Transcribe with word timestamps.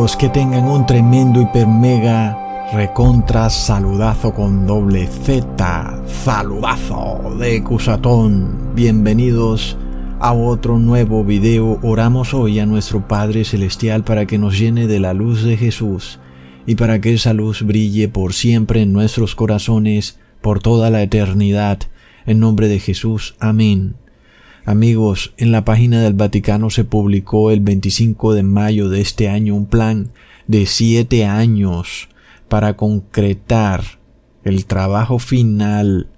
Que 0.00 0.30
tengan 0.30 0.64
un 0.64 0.86
tremendo 0.86 1.42
hiper 1.42 1.66
mega 1.66 2.70
recontra 2.72 3.50
saludazo 3.50 4.32
con 4.32 4.66
doble 4.66 5.06
Z, 5.06 6.02
saludazo 6.06 7.36
de 7.38 7.62
Cusatón. 7.62 8.74
Bienvenidos 8.74 9.76
a 10.18 10.32
otro 10.32 10.78
nuevo 10.78 11.22
video. 11.22 11.78
Oramos 11.82 12.32
hoy 12.32 12.60
a 12.60 12.66
nuestro 12.66 13.06
Padre 13.06 13.44
Celestial 13.44 14.02
para 14.02 14.24
que 14.24 14.38
nos 14.38 14.58
llene 14.58 14.86
de 14.86 15.00
la 15.00 15.12
luz 15.12 15.42
de 15.42 15.58
Jesús 15.58 16.18
y 16.64 16.76
para 16.76 17.02
que 17.02 17.12
esa 17.12 17.34
luz 17.34 17.62
brille 17.62 18.08
por 18.08 18.32
siempre 18.32 18.80
en 18.80 18.94
nuestros 18.94 19.34
corazones 19.34 20.18
por 20.40 20.60
toda 20.60 20.88
la 20.88 21.02
eternidad. 21.02 21.78
En 22.24 22.40
nombre 22.40 22.68
de 22.68 22.78
Jesús. 22.78 23.36
Amén. 23.38 23.96
Amigos, 24.66 25.32
en 25.38 25.52
la 25.52 25.64
página 25.64 26.02
del 26.02 26.12
Vaticano 26.12 26.68
se 26.68 26.84
publicó 26.84 27.50
el 27.50 27.60
25 27.60 28.34
de 28.34 28.42
mayo 28.42 28.90
de 28.90 29.00
este 29.00 29.28
año 29.28 29.54
un 29.54 29.66
plan 29.66 30.10
de 30.46 30.66
siete 30.66 31.24
años 31.24 32.08
para 32.48 32.76
concretar 32.76 33.82
el 34.44 34.66
trabajo 34.66 35.18
final 35.18 36.08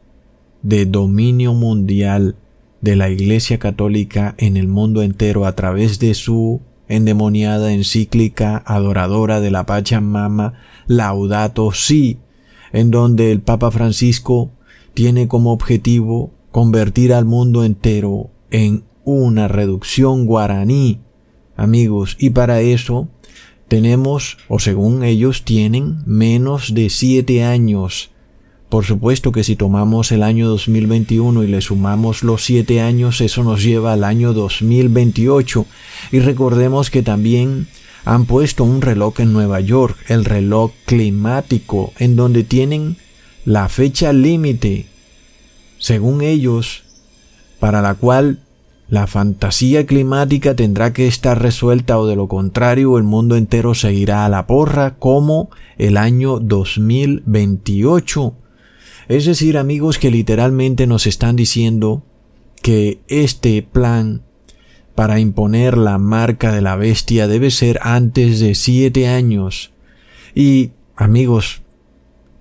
de 0.62 0.86
dominio 0.86 1.54
mundial 1.54 2.36
de 2.80 2.96
la 2.96 3.10
Iglesia 3.10 3.58
Católica 3.58 4.34
en 4.38 4.56
el 4.56 4.66
mundo 4.66 5.02
entero 5.02 5.46
a 5.46 5.54
través 5.54 6.00
de 6.00 6.14
su 6.14 6.60
endemoniada 6.88 7.72
encíclica 7.72 8.62
adoradora 8.66 9.40
de 9.40 9.52
la 9.52 9.66
Pachamama 9.66 10.54
Laudato 10.88 11.70
Si, 11.72 12.18
en 12.72 12.90
donde 12.90 13.30
el 13.30 13.40
Papa 13.40 13.70
Francisco 13.70 14.50
tiene 14.94 15.28
como 15.28 15.52
objetivo 15.52 16.32
convertir 16.50 17.14
al 17.14 17.24
mundo 17.24 17.64
entero 17.64 18.31
en 18.52 18.84
una 19.04 19.48
reducción 19.48 20.26
guaraní, 20.26 21.00
amigos, 21.56 22.16
y 22.20 22.30
para 22.30 22.60
eso 22.60 23.08
tenemos, 23.66 24.36
o 24.48 24.58
según 24.58 25.02
ellos 25.02 25.44
tienen, 25.44 26.02
menos 26.06 26.74
de 26.74 26.90
siete 26.90 27.42
años. 27.42 28.10
Por 28.68 28.84
supuesto 28.84 29.32
que 29.32 29.44
si 29.44 29.56
tomamos 29.56 30.12
el 30.12 30.22
año 30.22 30.48
2021 30.48 31.42
y 31.42 31.46
le 31.46 31.60
sumamos 31.60 32.22
los 32.22 32.44
siete 32.44 32.80
años, 32.80 33.20
eso 33.20 33.42
nos 33.42 33.62
lleva 33.62 33.94
al 33.94 34.04
año 34.04 34.32
2028. 34.34 35.66
Y 36.12 36.20
recordemos 36.20 36.90
que 36.90 37.02
también 37.02 37.66
han 38.04 38.26
puesto 38.26 38.64
un 38.64 38.82
reloj 38.82 39.20
en 39.20 39.32
Nueva 39.32 39.60
York, 39.60 39.96
el 40.08 40.24
reloj 40.24 40.72
climático, 40.84 41.92
en 41.98 42.16
donde 42.16 42.44
tienen 42.44 42.96
la 43.44 43.68
fecha 43.68 44.12
límite, 44.12 44.86
según 45.78 46.22
ellos, 46.22 46.84
para 47.62 47.80
la 47.80 47.94
cual 47.94 48.40
la 48.88 49.06
fantasía 49.06 49.86
climática 49.86 50.56
tendrá 50.56 50.92
que 50.92 51.06
estar 51.06 51.40
resuelta 51.40 51.96
o 51.96 52.08
de 52.08 52.16
lo 52.16 52.26
contrario 52.26 52.98
el 52.98 53.04
mundo 53.04 53.36
entero 53.36 53.76
seguirá 53.76 54.24
a 54.24 54.28
la 54.28 54.48
porra 54.48 54.96
como 54.96 55.48
el 55.78 55.96
año 55.96 56.40
2028. 56.40 58.34
Es 59.06 59.26
decir, 59.26 59.58
amigos, 59.58 60.00
que 60.00 60.10
literalmente 60.10 60.88
nos 60.88 61.06
están 61.06 61.36
diciendo 61.36 62.02
que 62.62 62.98
este 63.06 63.62
plan 63.62 64.22
para 64.96 65.20
imponer 65.20 65.78
la 65.78 65.98
marca 65.98 66.50
de 66.50 66.62
la 66.62 66.74
bestia 66.74 67.28
debe 67.28 67.52
ser 67.52 67.78
antes 67.82 68.40
de 68.40 68.56
siete 68.56 69.06
años. 69.06 69.70
Y, 70.34 70.72
amigos, 70.96 71.61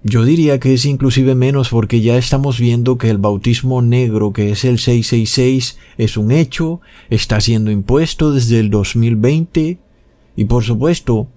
yo 0.04 0.26
diría 0.26 0.60
que 0.60 0.74
es 0.74 0.86
inclusive 0.86 1.36
menos 1.36 1.70
porque 1.70 2.02
ya 2.02 2.18
estamos 2.18 2.60
viendo 2.60 2.98
que 2.98 3.10
el 3.10 3.20
bautismo 3.20 3.84
negro, 3.84 4.34
que 4.34 4.52
es 4.52 4.66
el 4.66 4.80
666, 4.80 5.78
es 5.98 6.18
un 6.18 6.32
hecho, 6.32 6.82
está 7.12 7.40
siendo 7.40 7.70
impuesto 7.70 8.32
desde 8.32 8.60
el 8.60 8.72
2020 8.72 9.78
y 10.36 10.46
por 10.46 10.64
supuesto, 10.64 11.28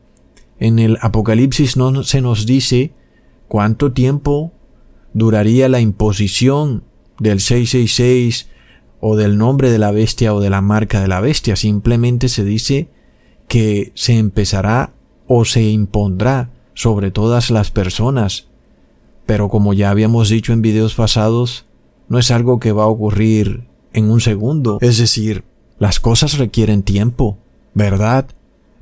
en 0.59 0.79
el 0.79 0.97
Apocalipsis 1.03 1.77
no 1.77 2.05
se 2.05 2.23
nos 2.23 2.47
dice 2.47 2.93
cuánto 3.49 3.93
tiempo 3.93 4.53
duraría 5.13 5.69
la 5.69 5.81
imposición 5.81 6.85
del 7.19 7.41
666 7.41 8.49
o 9.01 9.17
del 9.17 9.37
nombre 9.37 9.71
de 9.71 9.79
la 9.79 9.91
bestia 9.91 10.33
o 10.33 10.41
de 10.41 10.49
la 10.49 10.63
marca 10.63 11.03
de 11.03 11.09
la 11.09 11.21
bestia, 11.21 11.57
simplemente 11.57 12.31
se 12.31 12.45
dice 12.45 12.89
que 13.47 13.93
se 13.95 14.17
empezará 14.17 14.95
o 15.27 15.45
se 15.45 15.65
impondrá 15.65 16.51
sobre 16.73 17.11
todas 17.11 17.51
las 17.51 17.71
personas 17.71 18.49
pero 19.27 19.49
como 19.49 19.75
ya 19.75 19.91
habíamos 19.91 20.29
dicho 20.29 20.53
en 20.53 20.63
videos 20.63 20.95
pasados, 20.95 21.67
no 22.09 22.19
es 22.19 22.31
algo 22.31 22.61
que 22.61 22.73
va 22.73 22.85
a 22.85 22.89
ocurrir 22.89 23.65
en 23.93 24.11
un 24.11 24.21
segundo. 24.21 24.79
Es 24.81 24.99
decir, 24.99 25.45
las 25.79 26.01
cosas 26.01 26.39
requieren 26.39 26.83
tiempo, 26.83 27.39
¿verdad? 27.73 28.27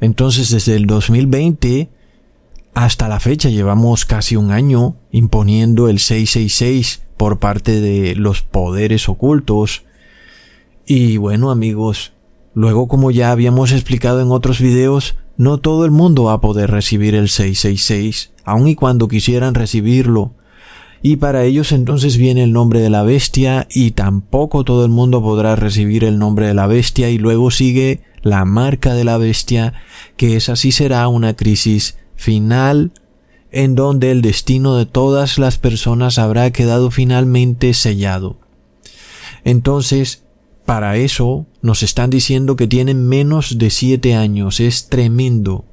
Entonces 0.00 0.50
desde 0.50 0.76
el 0.76 0.86
2020 0.86 1.88
hasta 2.74 3.08
la 3.08 3.20
fecha 3.20 3.50
llevamos 3.50 4.04
casi 4.04 4.36
un 4.36 4.50
año 4.50 4.96
imponiendo 5.10 5.88
el 5.88 5.98
666 5.98 7.02
por 7.16 7.38
parte 7.38 7.80
de 7.80 8.16
los 8.16 8.42
poderes 8.42 9.08
ocultos. 9.08 9.84
Y 10.86 11.18
bueno 11.18 11.50
amigos, 11.50 12.14
luego 12.54 12.88
como 12.88 13.10
ya 13.10 13.30
habíamos 13.30 13.72
explicado 13.72 14.20
en 14.22 14.32
otros 14.32 14.60
videos, 14.60 15.16
no 15.36 15.58
todo 15.58 15.84
el 15.84 15.90
mundo 15.90 16.24
va 16.24 16.34
a 16.34 16.40
poder 16.40 16.70
recibir 16.70 17.14
el 17.14 17.28
666, 17.28 18.32
aun 18.44 18.68
y 18.68 18.74
cuando 18.74 19.08
quisieran 19.08 19.54
recibirlo. 19.54 20.34
Y 21.02 21.16
para 21.16 21.44
ellos 21.44 21.72
entonces 21.72 22.16
viene 22.16 22.44
el 22.44 22.52
nombre 22.52 22.80
de 22.80 22.90
la 22.90 23.02
bestia 23.02 23.66
y 23.70 23.90
tampoco 23.90 24.62
todo 24.62 24.84
el 24.84 24.90
mundo 24.90 25.20
podrá 25.20 25.56
recibir 25.56 26.04
el 26.04 26.18
nombre 26.18 26.46
de 26.46 26.54
la 26.54 26.66
bestia 26.66 27.10
y 27.10 27.18
luego 27.18 27.50
sigue 27.50 28.02
la 28.22 28.44
marca 28.44 28.94
de 28.94 29.04
la 29.04 29.18
bestia, 29.18 29.74
que 30.16 30.36
esa 30.36 30.54
sí 30.54 30.70
será 30.70 31.08
una 31.08 31.34
crisis 31.34 31.96
final 32.14 32.92
en 33.50 33.74
donde 33.74 34.12
el 34.12 34.22
destino 34.22 34.76
de 34.76 34.86
todas 34.86 35.38
las 35.38 35.58
personas 35.58 36.18
habrá 36.18 36.50
quedado 36.52 36.90
finalmente 36.90 37.74
sellado. 37.74 38.38
Entonces, 39.44 40.21
para 40.64 40.96
eso 40.96 41.46
nos 41.60 41.82
están 41.82 42.10
diciendo 42.10 42.56
que 42.56 42.66
tienen 42.66 43.08
menos 43.08 43.58
de 43.58 43.70
siete 43.70 44.14
años. 44.14 44.60
Es 44.60 44.88
tremendo. 44.88 45.64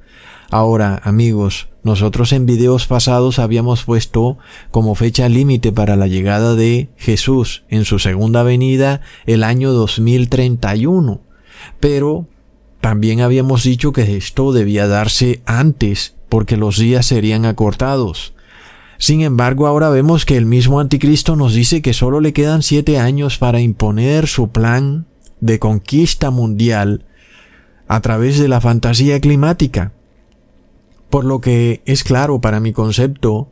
Ahora, 0.50 1.00
amigos, 1.04 1.68
nosotros 1.82 2.32
en 2.32 2.44
videos 2.44 2.86
pasados 2.86 3.38
habíamos 3.38 3.84
puesto 3.84 4.38
como 4.70 4.94
fecha 4.94 5.28
límite 5.28 5.70
para 5.72 5.96
la 5.96 6.08
llegada 6.08 6.56
de 6.56 6.90
Jesús 6.96 7.62
en 7.68 7.84
su 7.84 7.98
segunda 7.98 8.42
venida 8.42 9.00
el 9.26 9.44
año 9.44 9.72
2031. 9.72 11.20
Pero 11.78 12.26
también 12.80 13.20
habíamos 13.20 13.62
dicho 13.62 13.92
que 13.92 14.16
esto 14.16 14.52
debía 14.52 14.88
darse 14.88 15.42
antes 15.46 16.16
porque 16.28 16.56
los 16.56 16.78
días 16.78 17.06
serían 17.06 17.44
acortados. 17.44 18.34
Sin 19.00 19.22
embargo, 19.22 19.66
ahora 19.66 19.88
vemos 19.88 20.26
que 20.26 20.36
el 20.36 20.44
mismo 20.44 20.78
anticristo 20.78 21.34
nos 21.34 21.54
dice 21.54 21.80
que 21.80 21.94
solo 21.94 22.20
le 22.20 22.34
quedan 22.34 22.62
siete 22.62 22.98
años 22.98 23.38
para 23.38 23.62
imponer 23.62 24.28
su 24.28 24.50
plan 24.50 25.06
de 25.40 25.58
conquista 25.58 26.30
mundial 26.30 27.06
a 27.88 28.02
través 28.02 28.38
de 28.38 28.46
la 28.46 28.60
fantasía 28.60 29.18
climática. 29.18 29.92
Por 31.08 31.24
lo 31.24 31.40
que 31.40 31.80
es 31.86 32.04
claro 32.04 32.42
para 32.42 32.60
mi 32.60 32.74
concepto 32.74 33.50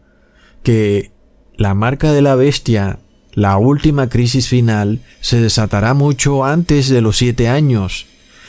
que 0.63 1.13
la 1.57 1.73
marca 1.73 2.13
de 2.13 2.21
la 2.21 2.35
bestia, 2.35 2.99
la 3.33 3.57
última 3.57 4.11
crisis 4.11 4.49
final, 4.49 5.01
se 5.23 5.41
desatará 5.41 5.95
mucho 5.95 6.45
antes 6.45 6.91
de 6.91 7.01
los 7.01 7.17
siete 7.17 7.49
años. 7.49 8.05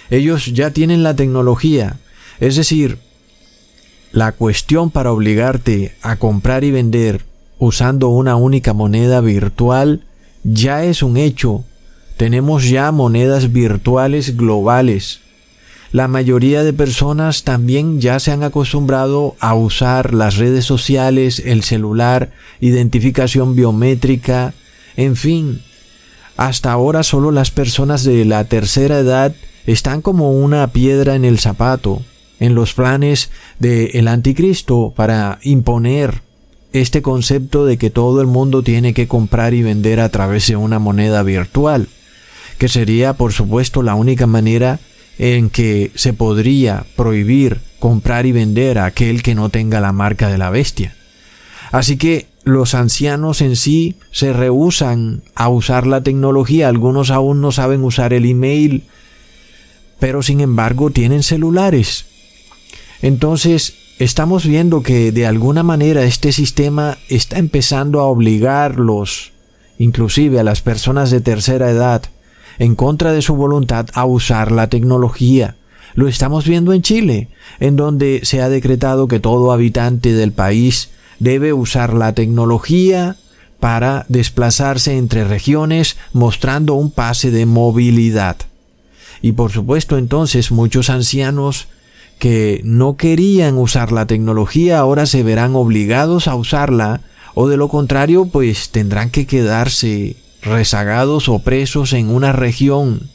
Ellos 0.10 0.48
ya 0.48 0.72
tienen 0.72 1.04
la 1.04 1.16
tecnología, 1.16 1.96
es 2.42 2.58
decir, 2.58 2.98
la 4.12 4.32
cuestión 4.32 4.90
para 4.90 5.12
obligarte 5.12 5.96
a 6.02 6.16
comprar 6.16 6.64
y 6.64 6.72
vender 6.72 7.26
usando 7.60 8.10
una 8.10 8.36
única 8.36 8.74
moneda 8.74 9.22
virtual 9.22 10.02
ya 10.44 10.84
es 10.84 11.04
un 11.04 11.18
hecho. 11.18 11.64
Tenemos 12.18 12.68
ya 12.70 12.92
monedas 12.92 13.52
virtuales 13.52 14.36
globales. 14.36 15.20
La 15.92 16.08
mayoría 16.08 16.64
de 16.64 16.74
personas 16.74 17.44
también 17.44 18.00
ya 18.00 18.20
se 18.20 18.32
han 18.32 18.44
acostumbrado 18.44 19.36
a 19.40 19.56
usar 19.56 20.14
las 20.14 20.38
redes 20.38 20.66
sociales, 20.66 21.42
el 21.46 21.64
celular, 21.64 22.32
identificación 22.60 23.56
biométrica, 23.56 24.54
en 24.96 25.16
fin. 25.16 25.62
Hasta 26.38 26.72
ahora 26.72 27.04
solo 27.04 27.32
las 27.32 27.52
personas 27.52 28.04
de 28.04 28.24
la 28.26 28.44
tercera 28.46 29.00
edad 29.00 29.34
están 29.66 30.02
como 30.02 30.32
una 30.32 30.68
piedra 30.72 31.16
en 31.16 31.26
el 31.26 31.40
zapato 31.40 32.02
en 32.40 32.56
los 32.56 32.74
planes 32.74 33.30
del 33.60 34.08
anticristo 34.08 34.94
para 34.96 35.40
imponer 35.44 36.22
este 36.72 37.02
concepto 37.02 37.66
de 37.66 37.78
que 37.78 37.90
todo 37.90 38.22
el 38.22 38.28
mundo 38.28 38.64
tiene 38.64 38.94
que 38.94 39.08
comprar 39.08 39.54
y 39.54 39.64
vender 39.64 40.00
a 40.00 40.10
través 40.10 40.48
de 40.48 40.56
una 40.56 40.80
moneda 40.80 41.24
virtual, 41.24 41.90
que 42.58 42.68
sería 42.68 43.14
por 43.14 43.34
supuesto 43.34 43.82
la 43.82 43.96
única 43.96 44.28
manera 44.28 44.80
en 45.18 45.50
que 45.50 45.92
se 45.96 46.14
podría 46.14 46.86
prohibir 46.96 47.60
comprar 47.80 48.26
y 48.26 48.32
vender 48.32 48.78
a 48.78 48.86
aquel 48.86 49.24
que 49.24 49.36
no 49.36 49.50
tenga 49.50 49.82
la 49.82 49.92
marca 49.92 50.30
de 50.30 50.38
la 50.38 50.50
bestia. 50.50 50.96
Así 51.72 51.98
que 51.98 52.28
los 52.44 52.74
ancianos 52.74 53.42
en 53.42 53.56
sí 53.56 53.96
se 54.12 54.34
rehusan 54.34 55.24
a 55.36 55.50
usar 55.50 55.88
la 55.88 56.02
tecnología, 56.02 56.68
algunos 56.68 57.10
aún 57.10 57.42
no 57.42 57.52
saben 57.52 57.84
usar 57.84 58.14
el 58.14 58.26
email, 58.26 58.84
pero 60.00 60.24
sin 60.24 60.40
embargo 60.40 60.90
tienen 60.90 61.24
celulares 61.24 62.06
Entonces, 63.02 63.76
estamos 64.00 64.46
viendo 64.46 64.84
que 64.84 65.12
de 65.12 65.26
alguna 65.26 65.64
manera 65.64 66.04
este 66.04 66.32
sistema 66.32 66.98
está 67.08 67.38
empezando 67.38 68.00
a 68.00 68.06
obligarlos, 68.06 69.32
inclusive 69.78 70.40
a 70.40 70.44
las 70.44 70.62
personas 70.62 71.12
de 71.12 71.22
tercera 71.22 71.70
edad, 71.70 72.04
en 72.58 72.76
contra 72.76 73.14
de 73.14 73.22
su 73.22 73.36
voluntad, 73.36 73.88
a 73.94 74.06
usar 74.06 74.52
la 74.52 74.68
tecnología. 74.68 75.56
Lo 75.96 76.08
estamos 76.08 76.46
viendo 76.46 76.74
en 76.74 76.82
Chile, 76.82 77.30
en 77.60 77.76
donde 77.76 78.22
se 78.24 78.42
ha 78.42 78.50
decretado 78.50 79.08
que 79.08 79.20
todo 79.20 79.52
habitante 79.52 80.14
del 80.14 80.32
país 80.32 80.90
debe 81.20 81.54
usar 81.54 81.94
la 81.94 82.14
tecnología 82.14 83.16
para 83.60 84.06
desplazarse 84.08 84.98
entre 84.98 85.26
regiones 85.26 85.98
mostrando 86.14 86.76
un 86.76 86.92
pase 86.92 87.32
de 87.32 87.46
movilidad. 87.46 88.38
Y 89.22 89.34
por 89.34 89.52
supuesto 89.52 89.98
entonces 89.98 90.52
muchos 90.52 90.90
ancianos 90.90 91.68
que 92.20 92.62
no 92.66 92.98
querían 92.98 93.58
usar 93.58 93.92
la 93.92 94.06
tecnología 94.06 94.80
ahora 94.80 95.06
se 95.06 95.24
verán 95.24 95.56
obligados 95.56 96.28
a 96.28 96.36
usarla 96.36 97.02
o 97.34 97.48
de 97.48 97.58
lo 97.58 97.70
contrario 97.70 98.26
pues 98.26 98.70
tendrán 98.70 99.10
que 99.10 99.26
quedarse 99.26 100.18
rezagados 100.42 101.30
o 101.30 101.40
presos 101.40 101.94
en 101.94 102.10
una 102.10 102.34
región 102.34 103.10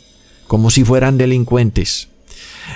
como 0.46 0.70
si 0.70 0.84
fueran 0.84 1.18
delincuentes. 1.18 2.08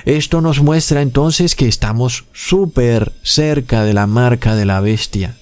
Esto 0.05 0.41
nos 0.41 0.63
muestra 0.63 1.03
entonces 1.03 1.55
que 1.55 1.67
estamos 1.67 2.25
súper 2.33 3.13
cerca 3.23 3.85
de 3.85 3.95
la 3.95 4.07
marca 4.07 4.55
de 4.55 4.67
la 4.67 4.81
bestia. 4.81 5.37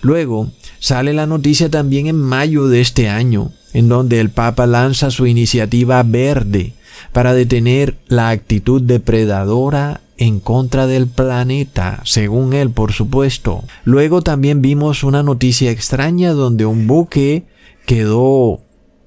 Luego 0.00 0.50
sale 0.78 1.12
la 1.12 1.26
noticia 1.26 1.70
también 1.70 2.06
en 2.06 2.16
mayo 2.16 2.68
de 2.68 2.80
este 2.80 3.08
año, 3.08 3.52
en 3.72 3.88
donde 3.88 4.20
el 4.20 4.30
Papa 4.30 4.66
lanza 4.66 5.10
su 5.10 5.26
iniciativa 5.26 6.02
verde 6.02 6.72
para 7.12 7.34
detener 7.34 7.96
la 8.08 8.30
actitud 8.30 8.82
depredadora 8.82 10.00
en 10.16 10.40
contra 10.40 10.86
del 10.86 11.06
planeta, 11.06 12.00
según 12.04 12.52
él, 12.52 12.70
por 12.70 12.92
supuesto. 12.92 13.64
Luego 13.84 14.22
también 14.22 14.62
vimos 14.62 15.04
una 15.04 15.22
noticia 15.22 15.70
extraña 15.70 16.32
donde 16.32 16.66
un 16.66 16.86
buque 16.86 17.44
quedó 17.86 18.60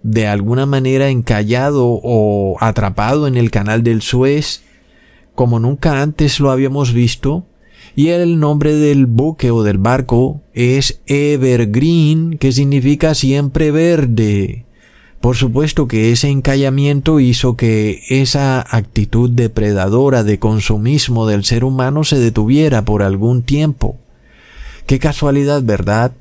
de 0.04 0.28
alguna 0.28 0.66
manera 0.66 1.10
encallado 1.10 1.86
o 1.88 2.58
atrapado 2.60 3.28
en 3.28 3.38
el 3.38 3.52
canal 3.52 3.84
del 3.84 4.02
Suez 4.02 4.64
como 5.38 5.60
nunca 5.60 6.02
antes 6.02 6.40
lo 6.40 6.50
habíamos 6.50 6.94
visto, 6.94 7.46
y 7.96 8.08
el 8.08 8.40
nombre 8.40 8.74
del 8.74 9.06
buque 9.06 9.52
o 9.52 9.62
del 9.62 9.78
barco 9.78 10.42
es 10.56 11.00
Evergreen, 11.06 12.40
que 12.40 12.52
significa 12.52 13.14
siempre 13.14 13.70
verde. 13.70 14.66
Por 15.22 15.36
supuesto 15.36 15.88
que 15.88 16.12
ese 16.12 16.30
encallamiento 16.30 17.20
hizo 17.20 17.56
que 17.56 18.04
esa 18.10 18.62
actitud 18.62 19.30
depredadora 19.30 20.24
de 20.24 20.40
consumismo 20.40 21.26
del 21.28 21.44
ser 21.44 21.64
humano 21.64 22.04
se 22.04 22.20
detuviera 22.20 22.86
por 22.86 23.04
algún 23.04 23.42
tiempo. 23.42 23.98
Qué 24.86 25.00
casualidad, 25.00 25.64
¿verdad? 25.64 26.14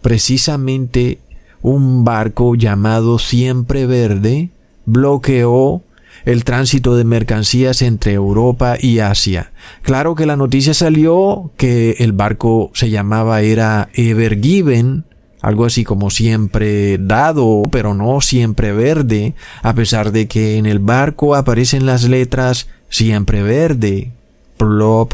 Precisamente 0.00 1.18
un 1.60 2.04
barco 2.04 2.54
llamado 2.56 3.18
Siempre 3.18 3.86
Verde 3.86 4.50
bloqueó 4.84 5.82
el 6.24 6.44
tránsito 6.44 6.96
de 6.96 7.04
mercancías 7.04 7.82
entre 7.82 8.12
Europa 8.12 8.76
y 8.80 8.98
Asia. 9.00 9.52
Claro 9.82 10.14
que 10.14 10.26
la 10.26 10.36
noticia 10.36 10.74
salió 10.74 11.52
que 11.56 11.96
el 11.98 12.12
barco 12.12 12.70
se 12.74 12.90
llamaba 12.90 13.42
era 13.42 13.88
Ever 13.94 14.40
Given, 14.40 15.04
algo 15.42 15.66
así 15.66 15.84
como 15.84 16.08
siempre 16.08 16.96
dado, 16.98 17.62
pero 17.70 17.92
no 17.92 18.20
siempre 18.22 18.72
verde, 18.72 19.34
a 19.62 19.74
pesar 19.74 20.12
de 20.12 20.28
que 20.28 20.56
en 20.56 20.64
el 20.64 20.78
barco 20.78 21.34
aparecen 21.34 21.84
las 21.84 22.04
letras 22.04 22.68
siempre 22.88 23.42
verde. 23.42 24.12
Plop 24.56 25.12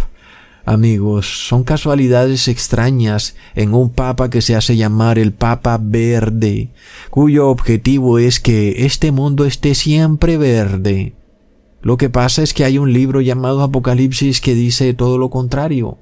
Amigos, 0.68 1.48
son 1.48 1.64
casualidades 1.64 2.46
extrañas 2.46 3.36
en 3.54 3.72
un 3.72 3.88
papa 3.88 4.28
que 4.28 4.42
se 4.42 4.54
hace 4.54 4.76
llamar 4.76 5.18
el 5.18 5.32
Papa 5.32 5.80
Verde, 5.80 6.68
cuyo 7.08 7.48
objetivo 7.48 8.18
es 8.18 8.38
que 8.38 8.84
este 8.84 9.10
mundo 9.10 9.46
esté 9.46 9.74
siempre 9.74 10.36
verde. 10.36 11.14
Lo 11.80 11.96
que 11.96 12.10
pasa 12.10 12.42
es 12.42 12.52
que 12.52 12.64
hay 12.66 12.76
un 12.76 12.92
libro 12.92 13.22
llamado 13.22 13.62
Apocalipsis 13.62 14.42
que 14.42 14.54
dice 14.54 14.92
todo 14.92 15.16
lo 15.16 15.30
contrario. 15.30 15.96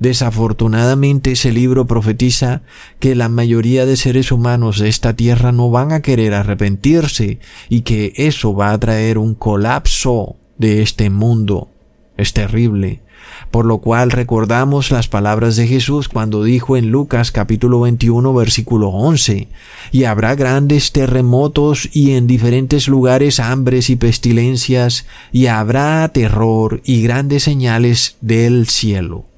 Desafortunadamente 0.00 1.32
ese 1.32 1.52
libro 1.52 1.86
profetiza 1.86 2.62
que 2.98 3.14
la 3.14 3.28
mayoría 3.28 3.86
de 3.86 3.96
seres 3.96 4.32
humanos 4.32 4.78
de 4.78 4.88
esta 4.88 5.14
tierra 5.14 5.52
no 5.52 5.70
van 5.70 5.92
a 5.92 6.02
querer 6.02 6.34
arrepentirse 6.34 7.38
y 7.68 7.82
que 7.82 8.12
eso 8.16 8.54
va 8.54 8.72
a 8.72 8.80
traer 8.80 9.18
un 9.18 9.34
colapso 9.34 10.36
de 10.58 10.82
este 10.82 11.10
mundo. 11.10 11.68
Es 12.16 12.32
terrible 12.32 13.02
por 13.50 13.66
lo 13.66 13.78
cual 13.78 14.10
recordamos 14.10 14.90
las 14.90 15.08
palabras 15.08 15.56
de 15.56 15.66
Jesús 15.66 16.08
cuando 16.08 16.44
dijo 16.44 16.76
en 16.76 16.90
Lucas 16.90 17.32
capítulo 17.32 17.80
21 17.80 18.32
versículo 18.34 18.88
11, 18.88 19.48
y 19.92 20.04
habrá 20.04 20.34
grandes 20.34 20.92
terremotos 20.92 21.88
y 21.92 22.12
en 22.12 22.26
diferentes 22.26 22.88
lugares 22.88 23.40
hambres 23.40 23.90
y 23.90 23.96
pestilencias, 23.96 25.06
y 25.32 25.46
habrá 25.46 26.08
terror 26.08 26.80
y 26.84 27.02
grandes 27.02 27.42
señales 27.44 28.16
del 28.20 28.68
cielo. 28.68 29.29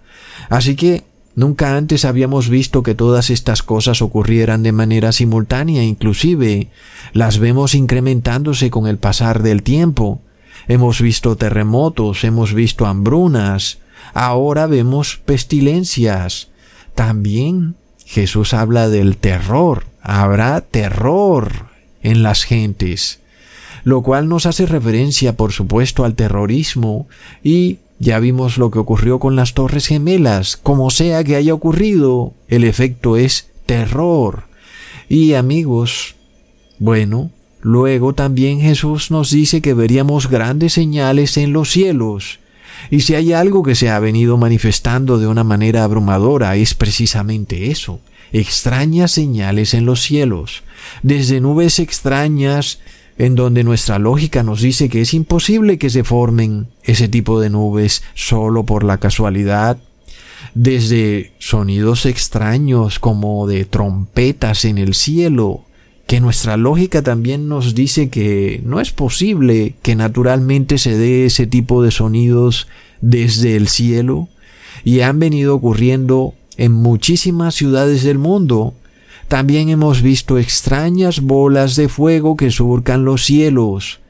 Así 0.53 0.77
que 0.77 1.05
Nunca 1.35 1.79
antes 1.79 2.05
habíamos 2.05 2.51
visto 2.51 2.83
que 2.83 2.95
todas 2.95 3.31
estas 3.31 3.63
cosas 3.63 4.03
ocurrieran 4.03 4.63
de 4.63 4.73
manera 4.73 5.13
simultánea, 5.13 5.83
inclusive 5.83 6.69
las 7.15 7.39
vemos 7.39 7.75
incrementándose 7.75 8.71
con 8.71 8.87
el 8.87 8.99
pasar 8.99 9.43
del 9.43 9.63
tiempo. 9.63 10.21
Hemos 10.69 11.01
visto 11.01 11.37
terremotos, 11.37 12.25
hemos 12.25 12.53
visto 12.53 12.85
hambrunas, 12.85 13.79
ahora 14.13 14.67
vemos 14.67 15.23
pestilencias. 15.25 16.51
También 16.95 17.77
Jesús 18.05 18.53
habla 18.53 18.91
del 18.91 19.17
terror, 19.17 19.87
habrá 20.03 20.61
terror 20.61 21.71
en 22.03 22.23
las 22.23 22.45
gentes, 22.45 23.21
lo 23.85 24.03
cual 24.03 24.29
nos 24.29 24.45
hace 24.45 24.67
referencia, 24.67 25.35
por 25.35 25.53
supuesto, 25.53 26.05
al 26.05 26.15
terrorismo 26.15 27.09
y 27.43 27.79
ya 28.03 28.19
vimos 28.19 28.59
lo 28.59 28.71
que 28.71 28.79
ocurrió 28.79 29.19
con 29.19 29.37
las 29.37 29.55
Torres 29.55 29.87
Gemelas, 29.87 30.59
como 30.59 30.91
sea 30.91 31.25
que 31.25 31.37
haya 31.37 31.55
ocurrido, 31.55 32.35
el 32.49 32.65
efecto 32.65 33.17
es 33.17 33.49
terror. 33.65 34.45
Y 35.09 35.35
amigos, 35.35 36.17
bueno, 36.79 37.31
Luego 37.63 38.13
también 38.13 38.61
Jesús 38.61 39.13
nos 39.13 39.31
dice 39.31 39.63
que 39.63 39.73
veríamos 39.73 40.29
grandes 40.29 40.73
señales 40.73 41.37
en 41.37 41.53
los 41.53 41.71
cielos. 41.71 42.41
Y 42.91 43.01
si 43.01 43.15
hay 43.15 43.33
algo 43.33 43.63
que 43.63 43.77
se 43.77 43.89
ha 43.89 44.01
venido 44.01 44.37
manifestando 44.37 45.19
de 45.19 45.29
una 45.29 45.45
manera 45.45 45.85
abrumadora 45.85 46.57
es 46.57 46.75
precisamente 46.75 47.71
eso, 47.71 48.01
extrañas 48.33 49.13
señales 49.13 49.75
en 49.75 49.87
los 49.87 50.03
cielos, 50.03 50.65
desde 51.05 51.41
nubes 51.41 51.79
extrañas 51.79 52.81
en 53.19 53.35
donde 53.35 53.65
nuestra 53.65 53.99
lógica 53.99 54.43
nos 54.43 54.61
dice 54.61 54.89
que 54.89 55.03
es 55.03 55.15
imposible 55.15 55.79
que 55.79 55.91
se 55.91 56.05
formen 56.05 56.69
ese 56.83 57.09
tipo 57.09 57.41
de 57.41 57.51
nubes 57.51 58.03
solo 58.15 58.65
por 58.65 58.85
la 58.85 58.99
casualidad, 58.99 59.79
desde 60.55 61.33
sonidos 61.39 62.07
extraños 62.07 62.99
como 62.99 63.47
de 63.47 63.65
trompetas 63.65 64.65
en 64.65 64.79
el 64.79 64.95
cielo, 64.95 65.65
que 66.07 66.21
nuestra 66.21 66.57
lógica 66.57 67.03
también 67.03 67.49
nos 67.49 67.75
dice 67.75 68.11
que 68.11 68.61
no 68.65 68.81
es 68.81 68.93
posible 68.93 69.77
que 69.83 69.95
naturalmente 69.95 70.79
se 70.79 70.97
dé 70.97 71.27
ese 71.27 71.47
tipo 71.47 71.83
de 71.83 71.91
sonidos 71.91 72.69
desde 73.01 73.57
el 73.57 73.69
cielo 73.69 74.29
y 74.85 75.01
han 75.01 75.19
venido 75.19 75.55
ocurriendo 75.55 76.35
en 76.57 76.73
muchísimas 76.73 77.55
ciudades 77.55 78.03
del 78.03 78.19
mundo. 78.19 78.75
También 79.33 79.71
hemos 79.71 80.03
visto 80.03 80.37
extrañas 80.37 81.23
bolas 81.23 81.75
de 81.75 81.89
fuego 81.89 82.37
que 82.37 82.51
surcan 82.51 83.07
los 83.07 83.25
cielos, 83.25 84.03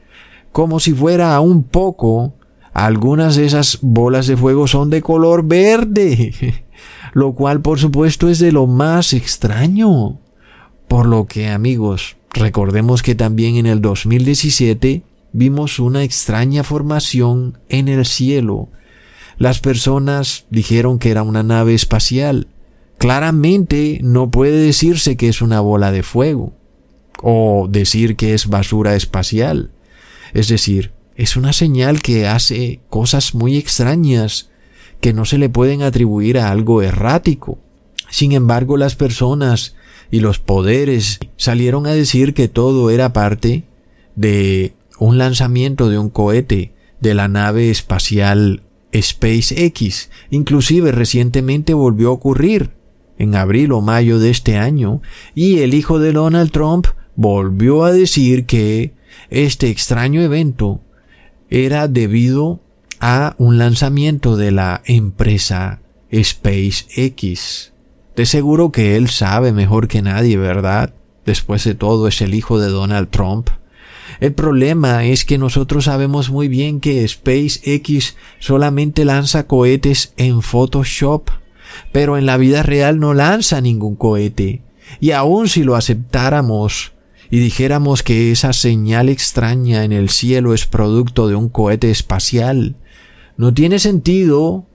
como 0.51 0.81
si 0.81 0.91
fuera 0.91 1.39
un 1.39 1.63
poco. 1.63 2.33
Algunas 2.73 3.37
de 3.37 3.45
esas 3.45 3.79
bolas 3.81 4.27
de 4.27 4.35
fuego 4.35 4.67
son 4.67 4.89
de 4.89 5.01
color 5.01 5.47
verde, 5.47 6.65
lo 7.13 7.35
cual 7.35 7.61
por 7.61 7.79
supuesto 7.79 8.27
es 8.27 8.39
de 8.39 8.51
lo 8.51 8.67
más 8.67 9.13
extraño. 9.13 10.19
Por 10.89 11.05
lo 11.05 11.25
que 11.25 11.47
amigos, 11.47 12.17
recordemos 12.33 13.01
que 13.01 13.15
también 13.15 13.55
en 13.55 13.65
el 13.65 13.79
2017 13.79 15.03
vimos 15.31 15.79
una 15.79 16.03
extraña 16.03 16.65
formación 16.65 17.59
en 17.69 17.87
el 17.87 18.05
cielo. 18.05 18.67
Las 19.37 19.61
personas 19.61 20.47
dijeron 20.49 20.99
que 20.99 21.11
era 21.11 21.23
una 21.23 21.43
nave 21.43 21.75
espacial. 21.75 22.47
Claramente 23.03 23.99
no 24.01 24.31
puede 24.31 24.63
decirse 24.63 25.17
que 25.17 25.27
es 25.27 25.41
una 25.41 25.59
bola 25.59 25.91
de 25.91 26.03
fuego 26.03 26.53
o 27.21 27.67
decir 27.69 28.15
que 28.15 28.33
es 28.33 28.47
basura 28.47 28.95
espacial. 28.95 29.71
Es 30.33 30.47
decir, 30.47 30.93
es 31.17 31.35
una 31.35 31.51
señal 31.51 32.01
que 32.01 32.27
hace 32.27 32.79
cosas 32.89 33.35
muy 33.35 33.57
extrañas 33.57 34.51
que 35.01 35.11
no 35.11 35.25
se 35.25 35.37
le 35.37 35.49
pueden 35.49 35.81
atribuir 35.81 36.39
a 36.39 36.49
algo 36.49 36.81
errático. 36.81 37.59
Sin 38.09 38.31
embargo, 38.31 38.77
las 38.77 38.95
personas 38.95 39.75
y 40.09 40.21
los 40.21 40.39
poderes 40.39 41.19
salieron 41.35 41.87
a 41.87 41.91
decir 41.91 42.33
que 42.33 42.47
todo 42.47 42.89
era 42.89 43.11
parte 43.11 43.65
de 44.15 44.75
un 44.97 45.17
lanzamiento 45.17 45.89
de 45.89 45.97
un 45.97 46.09
cohete 46.09 46.73
de 47.01 47.13
la 47.13 47.27
nave 47.27 47.69
espacial 47.69 48.63
SpaceX. 48.95 50.09
Inclusive 50.29 50.93
recientemente 50.93 51.73
volvió 51.73 52.07
a 52.07 52.13
ocurrir 52.13 52.81
en 53.17 53.35
abril 53.35 53.71
o 53.71 53.81
mayo 53.81 54.19
de 54.19 54.29
este 54.29 54.57
año 54.57 55.01
y 55.35 55.59
el 55.59 55.73
hijo 55.73 55.99
de 55.99 56.13
Donald 56.13 56.51
Trump 56.51 56.87
volvió 57.15 57.83
a 57.83 57.91
decir 57.91 58.45
que 58.45 58.93
este 59.29 59.69
extraño 59.69 60.21
evento 60.21 60.81
era 61.49 61.87
debido 61.87 62.61
a 62.99 63.35
un 63.37 63.57
lanzamiento 63.57 64.37
de 64.37 64.51
la 64.51 64.81
empresa 64.85 65.81
SpaceX. 66.13 67.73
De 68.15 68.25
seguro 68.25 68.71
que 68.71 68.95
él 68.95 69.09
sabe 69.09 69.51
mejor 69.51 69.87
que 69.87 70.01
nadie, 70.01 70.37
¿verdad? 70.37 70.93
Después 71.25 71.63
de 71.63 71.75
todo 71.75 72.07
es 72.07 72.21
el 72.21 72.33
hijo 72.33 72.59
de 72.59 72.69
Donald 72.69 73.09
Trump. 73.09 73.49
El 74.19 74.33
problema 74.33 75.05
es 75.05 75.25
que 75.25 75.37
nosotros 75.37 75.85
sabemos 75.85 76.29
muy 76.29 76.47
bien 76.47 76.79
que 76.79 77.07
SpaceX 77.07 78.15
solamente 78.39 79.05
lanza 79.05 79.47
cohetes 79.47 80.13
en 80.17 80.41
Photoshop, 80.41 81.29
pero 81.91 82.17
en 82.17 82.25
la 82.25 82.37
vida 82.37 82.63
real 82.63 82.99
no 82.99 83.13
lanza 83.13 83.61
ningún 83.61 83.95
cohete. 83.95 84.61
Y 84.99 85.11
aun 85.11 85.47
si 85.47 85.63
lo 85.63 85.75
aceptáramos 85.75 86.93
y 87.29 87.39
dijéramos 87.39 88.03
que 88.03 88.31
esa 88.31 88.53
señal 88.53 89.09
extraña 89.09 89.83
en 89.83 89.91
el 89.91 90.09
cielo 90.09 90.53
es 90.53 90.65
producto 90.65 91.27
de 91.27 91.35
un 91.35 91.49
cohete 91.49 91.89
espacial, 91.89 92.75
no 93.37 93.53
tiene 93.53 93.79
sentido 93.79 94.67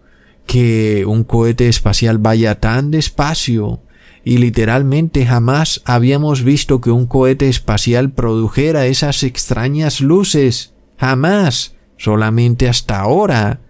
que 0.46 1.04
un 1.06 1.24
cohete 1.24 1.68
espacial 1.68 2.18
vaya 2.18 2.58
tan 2.58 2.90
despacio 2.90 3.82
y 4.24 4.38
literalmente 4.38 5.24
jamás 5.24 5.80
habíamos 5.84 6.42
visto 6.42 6.80
que 6.80 6.90
un 6.90 7.06
cohete 7.06 7.48
espacial 7.48 8.10
produjera 8.10 8.86
esas 8.86 9.22
extrañas 9.22 10.00
luces. 10.00 10.74
Jamás. 10.98 11.74
Solamente 11.96 12.68
hasta 12.68 13.00
ahora. 13.00 13.60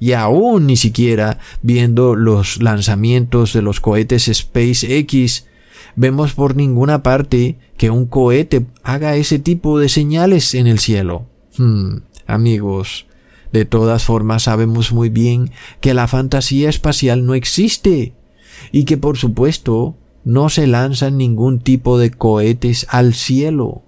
Y 0.00 0.12
aún 0.12 0.66
ni 0.66 0.76
siquiera 0.76 1.38
viendo 1.62 2.14
los 2.14 2.62
lanzamientos 2.62 3.52
de 3.52 3.62
los 3.62 3.80
cohetes 3.80 4.30
SpaceX, 4.32 5.46
vemos 5.96 6.32
por 6.34 6.54
ninguna 6.54 7.02
parte 7.02 7.58
que 7.76 7.90
un 7.90 8.06
cohete 8.06 8.66
haga 8.82 9.16
ese 9.16 9.38
tipo 9.38 9.78
de 9.78 9.88
señales 9.88 10.54
en 10.54 10.66
el 10.66 10.78
cielo. 10.78 11.26
Hmm, 11.56 11.98
amigos, 12.26 13.06
de 13.52 13.64
todas 13.64 14.04
formas 14.04 14.44
sabemos 14.44 14.92
muy 14.92 15.08
bien 15.08 15.50
que 15.80 15.94
la 15.94 16.06
fantasía 16.06 16.68
espacial 16.68 17.26
no 17.26 17.34
existe 17.34 18.14
y 18.72 18.84
que 18.84 18.96
por 18.96 19.16
supuesto 19.16 19.96
no 20.24 20.50
se 20.50 20.66
lanzan 20.66 21.16
ningún 21.16 21.60
tipo 21.60 21.98
de 21.98 22.10
cohetes 22.10 22.86
al 22.90 23.14
cielo. 23.14 23.82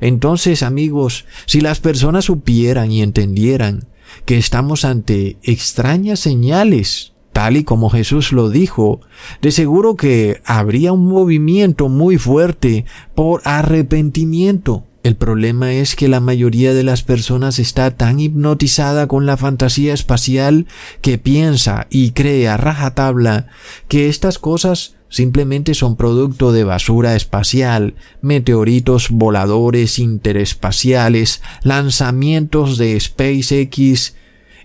Entonces, 0.00 0.62
amigos, 0.62 1.24
si 1.46 1.60
las 1.60 1.80
personas 1.80 2.26
supieran 2.26 2.92
y 2.92 3.02
entendieran 3.02 3.88
que 4.24 4.38
estamos 4.38 4.84
ante 4.84 5.38
extrañas 5.42 6.20
señales, 6.20 7.12
tal 7.32 7.56
y 7.56 7.64
como 7.64 7.90
Jesús 7.90 8.32
lo 8.32 8.50
dijo, 8.50 9.00
de 9.42 9.52
seguro 9.52 9.96
que 9.96 10.40
habría 10.44 10.92
un 10.92 11.06
movimiento 11.06 11.88
muy 11.88 12.18
fuerte 12.18 12.84
por 13.14 13.42
arrepentimiento. 13.44 14.84
El 15.04 15.16
problema 15.16 15.72
es 15.72 15.96
que 15.96 16.08
la 16.08 16.20
mayoría 16.20 16.74
de 16.74 16.82
las 16.82 17.02
personas 17.02 17.58
está 17.58 17.92
tan 17.92 18.20
hipnotizada 18.20 19.06
con 19.06 19.24
la 19.24 19.36
fantasía 19.36 19.94
espacial 19.94 20.66
que 21.00 21.16
piensa 21.16 21.86
y 21.88 22.10
cree 22.10 22.48
a 22.48 22.56
rajatabla 22.56 23.46
que 23.86 24.08
estas 24.08 24.38
cosas 24.38 24.97
simplemente 25.08 25.74
son 25.74 25.96
producto 25.96 26.52
de 26.52 26.64
basura 26.64 27.16
espacial, 27.16 27.94
meteoritos 28.20 29.10
voladores 29.10 29.98
interespaciales, 29.98 31.42
lanzamientos 31.62 32.78
de 32.78 32.98
SpaceX, 32.98 34.14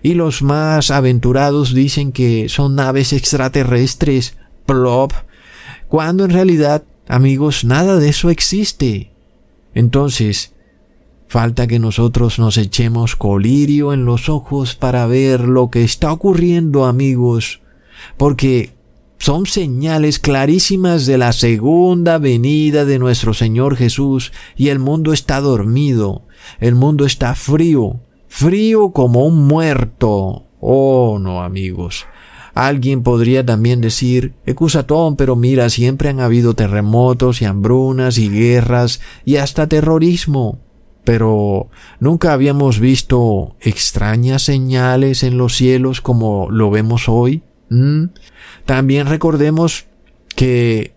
y 0.02 0.14
los 0.14 0.42
más 0.42 0.90
aventurados 0.90 1.72
dicen 1.72 2.12
que 2.12 2.50
son 2.50 2.74
naves 2.74 3.14
extraterrestres, 3.14 4.36
plop, 4.66 5.12
cuando 5.88 6.24
en 6.24 6.30
realidad, 6.30 6.84
amigos, 7.08 7.64
nada 7.64 7.96
de 7.96 8.10
eso 8.10 8.28
existe. 8.28 9.12
Entonces, 9.74 10.52
falta 11.26 11.66
que 11.66 11.78
nosotros 11.78 12.38
nos 12.38 12.58
echemos 12.58 13.16
colirio 13.16 13.94
en 13.94 14.04
los 14.04 14.28
ojos 14.28 14.74
para 14.74 15.06
ver 15.06 15.40
lo 15.40 15.70
que 15.70 15.84
está 15.84 16.12
ocurriendo, 16.12 16.84
amigos, 16.84 17.62
porque 18.18 18.73
son 19.24 19.46
señales 19.46 20.18
clarísimas 20.18 21.06
de 21.06 21.16
la 21.16 21.32
segunda 21.32 22.18
venida 22.18 22.84
de 22.84 22.98
nuestro 22.98 23.32
Señor 23.32 23.74
Jesús 23.74 24.32
y 24.54 24.68
el 24.68 24.78
mundo 24.78 25.14
está 25.14 25.40
dormido, 25.40 26.26
el 26.60 26.74
mundo 26.74 27.06
está 27.06 27.34
frío, 27.34 28.00
frío 28.28 28.90
como 28.90 29.24
un 29.24 29.46
muerto. 29.46 30.44
Oh, 30.60 31.18
no, 31.18 31.42
amigos. 31.42 32.04
Alguien 32.52 33.02
podría 33.02 33.46
también 33.46 33.80
decir, 33.80 34.34
Ecusatón, 34.44 35.16
pero 35.16 35.36
mira, 35.36 35.70
siempre 35.70 36.10
han 36.10 36.20
habido 36.20 36.52
terremotos 36.52 37.40
y 37.40 37.46
hambrunas 37.46 38.18
y 38.18 38.28
guerras 38.28 39.00
y 39.24 39.36
hasta 39.36 39.66
terrorismo. 39.70 40.58
Pero 41.02 41.70
nunca 41.98 42.34
habíamos 42.34 42.78
visto 42.78 43.56
extrañas 43.62 44.42
señales 44.42 45.22
en 45.22 45.38
los 45.38 45.56
cielos 45.56 46.02
como 46.02 46.50
lo 46.50 46.70
vemos 46.70 47.08
hoy. 47.08 47.42
¿Mm? 47.70 48.06
También 48.64 49.06
recordemos 49.06 49.86
que 50.36 50.94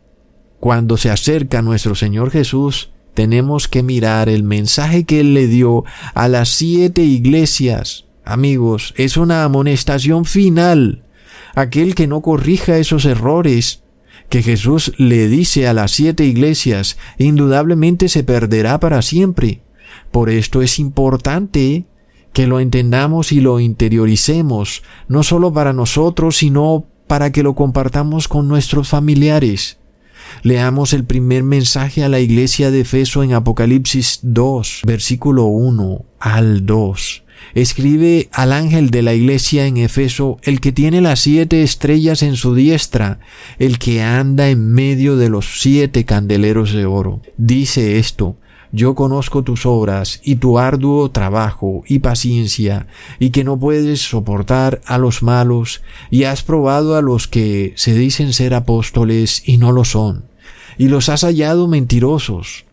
cuando 0.59 0.97
se 0.97 1.09
acerca 1.09 1.61
nuestro 1.61 1.95
Señor 1.95 2.31
Jesús, 2.31 2.91
tenemos 3.13 3.67
que 3.67 3.83
mirar 3.83 4.29
el 4.29 4.43
mensaje 4.43 5.05
que 5.05 5.21
Él 5.21 5.33
le 5.33 5.47
dio 5.47 5.83
a 6.13 6.27
las 6.27 6.49
siete 6.49 7.03
iglesias. 7.03 8.05
Amigos, 8.23 8.93
es 8.97 9.17
una 9.17 9.43
amonestación 9.43 10.25
final 10.25 11.03
aquel 11.57 11.95
que 11.95 12.05
no 12.05 12.21
corrija 12.21 12.77
esos 12.77 13.05
errores 13.05 13.81
que 14.29 14.43
Jesús 14.43 14.93
le 14.97 15.27
dice 15.27 15.67
a 15.67 15.73
las 15.73 15.91
siete 15.91 16.25
iglesias, 16.25 16.97
indudablemente 17.17 18.09
se 18.09 18.23
perderá 18.23 18.79
para 18.79 19.01
siempre. 19.01 19.61
Por 20.11 20.29
esto 20.29 20.61
es 20.61 20.77
importante 20.79 21.85
que 22.37 22.45
lo 22.45 22.59
entendamos 22.59 23.31
y 23.31 23.41
lo 23.41 23.59
interioricemos, 23.59 24.83
no 25.07 25.23
solo 25.23 25.53
para 25.53 25.73
nosotros, 25.73 26.37
sino 26.37 26.85
para 27.07 27.31
que 27.31 27.41
lo 27.41 27.55
compartamos 27.55 28.27
con 28.27 28.47
nuestros 28.47 28.89
familiares. 28.89 29.79
Leamos 30.43 30.93
el 30.93 31.03
primer 31.03 31.41
mensaje 31.41 32.03
a 32.03 32.09
la 32.09 32.19
iglesia 32.19 32.69
de 32.69 32.81
Efeso 32.81 33.23
en 33.23 33.33
Apocalipsis 33.33 34.19
2, 34.21 34.81
versículo 34.85 35.45
1 35.45 36.05
al 36.19 36.67
2. 36.67 37.23
Escribe 37.55 38.29
al 38.31 38.53
ángel 38.53 38.91
de 38.91 39.01
la 39.01 39.15
iglesia 39.15 39.65
en 39.65 39.77
Efeso, 39.77 40.37
el 40.43 40.61
que 40.61 40.71
tiene 40.71 41.01
las 41.01 41.21
siete 41.21 41.63
estrellas 41.63 42.21
en 42.21 42.35
su 42.35 42.53
diestra, 42.53 43.19
el 43.57 43.79
que 43.79 44.03
anda 44.03 44.47
en 44.51 44.73
medio 44.73 45.17
de 45.17 45.29
los 45.29 45.59
siete 45.59 46.05
candeleros 46.05 46.71
de 46.71 46.85
oro. 46.85 47.19
Dice 47.37 47.97
esto, 47.97 48.37
yo 48.71 48.95
conozco 48.95 49.43
tus 49.43 49.65
obras 49.65 50.19
y 50.23 50.35
tu 50.37 50.59
arduo 50.59 51.11
trabajo 51.11 51.83
y 51.87 51.99
paciencia, 51.99 52.87
y 53.19 53.29
que 53.29 53.43
no 53.43 53.59
puedes 53.59 54.01
soportar 54.01 54.81
a 54.85 54.97
los 54.97 55.23
malos, 55.23 55.81
y 56.09 56.23
has 56.23 56.43
probado 56.43 56.95
a 56.95 57.01
los 57.01 57.27
que 57.27 57.73
se 57.75 57.93
dicen 57.93 58.33
ser 58.33 58.53
apóstoles 58.53 59.43
y 59.45 59.57
no 59.57 59.71
lo 59.71 59.83
son, 59.83 60.25
y 60.77 60.87
los 60.87 61.09
has 61.09 61.21
hallado 61.21 61.67
mentirosos 61.67 62.67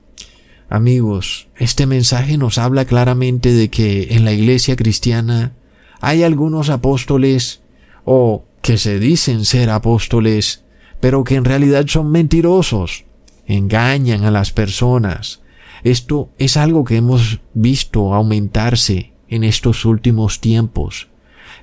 Amigos, 0.75 1.47
este 1.57 1.87
mensaje 1.87 2.37
nos 2.37 2.59
habla 2.59 2.85
claramente 2.85 3.53
de 3.53 3.69
que 3.69 4.15
en 4.15 4.25
la 4.25 4.33
iglesia 4.33 4.77
cristiana 4.77 5.53
hay 6.01 6.23
algunos 6.23 6.71
apóstoles 6.71 7.63
o 8.05 8.45
que 8.61 8.79
se 8.79 8.99
dicen 8.99 9.45
ser 9.45 9.71
apóstoles, 9.71 10.65
pero 10.99 11.23
que 11.23 11.37
en 11.37 11.45
realidad 11.45 11.87
son 11.87 12.11
mentirosos, 12.11 13.05
engañan 13.47 14.25
a 14.25 14.33
las 14.33 14.53
personas. 14.53 15.43
Esto 15.85 16.31
es 16.39 16.57
algo 16.57 16.83
que 16.83 16.97
hemos 16.97 17.41
visto 17.55 18.13
aumentarse 18.13 19.13
en 19.29 19.45
estos 19.45 19.85
últimos 19.85 20.41
tiempos. 20.41 21.07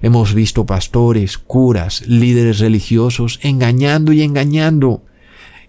Hemos 0.01 0.33
visto 0.33 0.65
pastores, 0.65 1.37
curas, 1.37 2.07
líderes 2.07 2.59
religiosos 2.59 3.39
engañando 3.43 4.13
y 4.13 4.21
engañando 4.21 5.03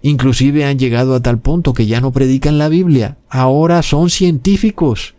Inclusive 0.02 0.64
han 0.64 0.78
llegado 0.78 1.14
a 1.14 1.22
tal 1.22 1.38
punto 1.38 1.72
que 1.72 1.86
ya 1.86 2.00
no 2.00 2.12
predican 2.12 2.58
la 2.58 2.68
Biblia. 2.68 3.18
Ahora 3.28 3.82
son 3.82 4.10
científicos. 4.10 5.14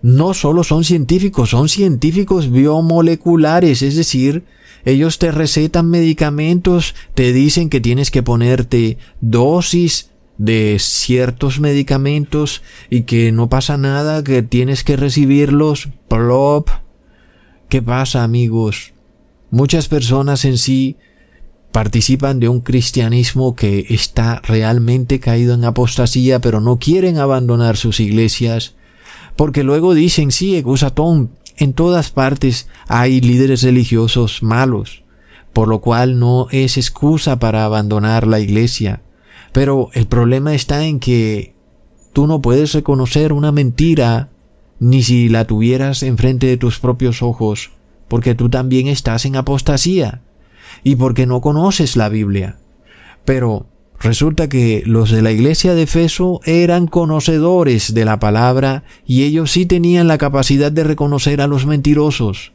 No 0.00 0.32
solo 0.32 0.62
son 0.62 0.84
científicos, 0.84 1.50
son 1.50 1.68
científicos 1.68 2.52
biomoleculares, 2.52 3.82
es 3.82 3.96
decir, 3.96 4.44
ellos 4.84 5.18
te 5.18 5.32
recetan 5.32 5.90
medicamentos, 5.90 6.94
te 7.14 7.32
dicen 7.32 7.68
que 7.68 7.80
tienes 7.80 8.12
que 8.12 8.22
ponerte 8.22 8.96
dosis 9.20 10.10
de 10.38 10.76
ciertos 10.78 11.60
medicamentos 11.60 12.62
y 12.88 13.02
que 13.02 13.32
no 13.32 13.48
pasa 13.48 13.76
nada, 13.76 14.22
que 14.24 14.42
tienes 14.42 14.84
que 14.84 14.96
recibirlos. 14.96 15.88
Plop. 16.08 16.70
¿Qué 17.68 17.82
pasa, 17.82 18.22
amigos? 18.22 18.94
Muchas 19.50 19.88
personas 19.88 20.44
en 20.44 20.56
sí 20.56 20.96
participan 21.72 22.40
de 22.40 22.48
un 22.48 22.60
cristianismo 22.60 23.54
que 23.54 23.86
está 23.90 24.40
realmente 24.42 25.20
caído 25.20 25.54
en 25.54 25.64
apostasía, 25.64 26.40
pero 26.40 26.60
no 26.60 26.78
quieren 26.78 27.18
abandonar 27.18 27.76
sus 27.76 28.00
iglesias, 28.00 28.74
porque 29.36 29.64
luego 29.64 29.94
dicen, 29.94 30.32
sí, 30.32 30.56
Egusatón, 30.56 31.30
en 31.56 31.72
todas 31.72 32.10
partes 32.10 32.68
hay 32.86 33.20
líderes 33.20 33.62
religiosos 33.62 34.42
malos, 34.42 35.02
por 35.52 35.68
lo 35.68 35.80
cual 35.80 36.18
no 36.18 36.46
es 36.50 36.76
excusa 36.76 37.38
para 37.38 37.64
abandonar 37.64 38.26
la 38.26 38.40
iglesia. 38.40 39.02
Pero 39.52 39.90
el 39.94 40.06
problema 40.06 40.54
está 40.54 40.84
en 40.84 41.00
que 41.00 41.54
tú 42.12 42.26
no 42.26 42.40
puedes 42.40 42.72
reconocer 42.72 43.32
una 43.32 43.52
mentira 43.52 44.30
ni 44.80 45.02
si 45.02 45.28
la 45.28 45.46
tuvieras 45.46 46.02
enfrente 46.02 46.46
de 46.46 46.56
tus 46.56 46.78
propios 46.78 47.22
ojos, 47.22 47.70
porque 48.08 48.34
tú 48.34 48.48
también 48.48 48.88
estás 48.88 49.24
en 49.24 49.36
apostasía 49.36 50.22
y 50.84 50.96
porque 50.96 51.26
no 51.26 51.40
conoces 51.40 51.96
la 51.96 52.08
Biblia. 52.08 52.58
Pero 53.24 53.66
resulta 54.00 54.48
que 54.48 54.82
los 54.86 55.10
de 55.10 55.22
la 55.22 55.32
iglesia 55.32 55.74
de 55.74 55.82
Efeso 55.82 56.40
eran 56.44 56.86
conocedores 56.86 57.92
de 57.94 58.04
la 58.04 58.18
palabra 58.18 58.84
y 59.06 59.24
ellos 59.24 59.50
sí 59.50 59.66
tenían 59.66 60.08
la 60.08 60.18
capacidad 60.18 60.70
de 60.70 60.84
reconocer 60.84 61.40
a 61.40 61.46
los 61.46 61.66
mentirosos. 61.66 62.52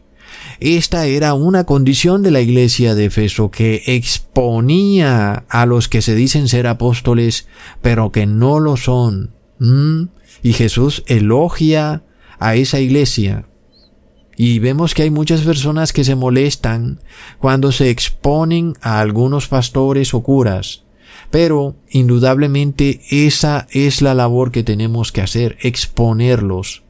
Esta 0.65 1.08
era 1.08 1.34
una 1.34 1.65
condición 1.65 2.24
de 2.24 2.32
la 2.32 2.39
iglesia 2.39 2.96
de 2.96 3.03
Efeso 3.03 3.51
que 3.51 3.84
exponía 3.86 5.43
a 5.50 5.65
los 5.65 5.89
que 5.89 6.01
se 6.01 6.15
dicen 6.15 6.48
ser 6.48 6.67
apóstoles, 6.67 7.50
pero 7.82 8.13
que 8.13 8.25
no 8.25 8.62
lo 8.62 8.77
son. 8.77 9.36
¿Mm? 9.60 10.03
Y 10.41 10.53
Jesús 10.53 11.03
elogia 11.08 12.03
a 12.39 12.55
esa 12.55 12.79
iglesia. 12.79 13.46
Y 14.38 14.60
vemos 14.60 14.93
que 14.93 15.03
hay 15.03 15.10
muchas 15.10 15.41
personas 15.41 15.91
que 15.91 16.05
se 16.05 16.15
molestan 16.15 17.02
cuando 17.39 17.73
se 17.73 17.89
exponen 17.89 18.76
a 18.80 19.02
algunos 19.02 19.49
pastores 19.49 20.13
o 20.13 20.23
curas. 20.23 20.86
Pero 21.30 21.76
indudablemente 21.89 23.02
esa 23.12 23.67
es 23.71 24.02
la 24.02 24.13
labor 24.13 24.54
que 24.54 24.63
tenemos 24.63 25.12
que 25.12 25.19
hacer, 25.19 25.58
exponerlos. 25.60 26.84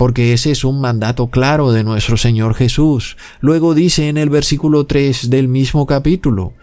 Porque 0.00 0.32
ese 0.32 0.50
es 0.50 0.64
un 0.64 0.80
mandato 0.80 1.26
claro 1.26 1.72
de 1.72 1.84
nuestro 1.84 2.16
Señor 2.16 2.54
Jesús. 2.54 3.18
Luego 3.40 3.74
dice 3.74 4.08
en 4.08 4.16
el 4.16 4.30
versículo 4.30 4.86
3 4.86 5.28
del 5.28 5.46
mismo 5.46 5.84
capítulo, 5.84 6.54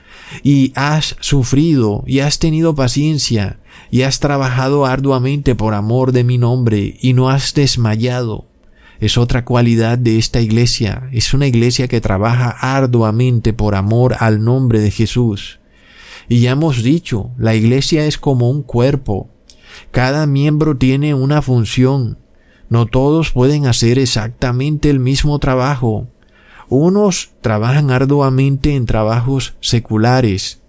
y 0.41 0.73
has 0.73 1.15
sufrido 1.19 2.03
y 2.07 2.21
has 2.21 2.39
tenido 2.39 2.73
paciencia 2.73 3.59
y 3.91 4.01
has 4.01 4.19
trabajado 4.19 4.87
arduamente 4.87 5.53
por 5.53 5.75
amor 5.75 6.13
de 6.13 6.23
mi 6.23 6.39
nombre 6.39 6.97
y 6.99 7.13
no 7.13 7.29
has 7.29 7.53
desmayado. 7.53 8.47
Es 8.99 9.19
otra 9.19 9.45
cualidad 9.45 9.99
de 9.99 10.17
esta 10.17 10.41
iglesia. 10.41 11.07
Es 11.11 11.35
una 11.35 11.45
iglesia 11.45 11.87
que 11.87 12.01
trabaja 12.01 12.49
arduamente 12.49 13.53
por 13.53 13.75
amor 13.75 14.15
al 14.19 14.43
nombre 14.43 14.79
de 14.79 14.89
Jesús. 14.89 15.59
Y 16.27 16.39
ya 16.39 16.53
hemos 16.53 16.81
dicho, 16.81 17.29
la 17.37 17.53
iglesia 17.53 18.07
es 18.07 18.17
como 18.17 18.49
un 18.49 18.63
cuerpo. 18.63 19.29
Cada 19.91 20.25
miembro 20.25 20.75
tiene 20.75 21.13
una 21.13 21.43
función. 21.43 22.17
No 22.69 22.85
todos 22.85 23.31
pueden 23.31 23.65
hacer 23.65 23.99
exactamente 23.99 24.89
el 24.89 24.99
mismo 24.99 25.39
trabajo. 25.39 26.07
Unos 26.69 27.31
trabajan 27.41 27.91
arduamente 27.91 28.75
en 28.75 28.85
trabajos 28.85 29.55
seculares 29.61 30.61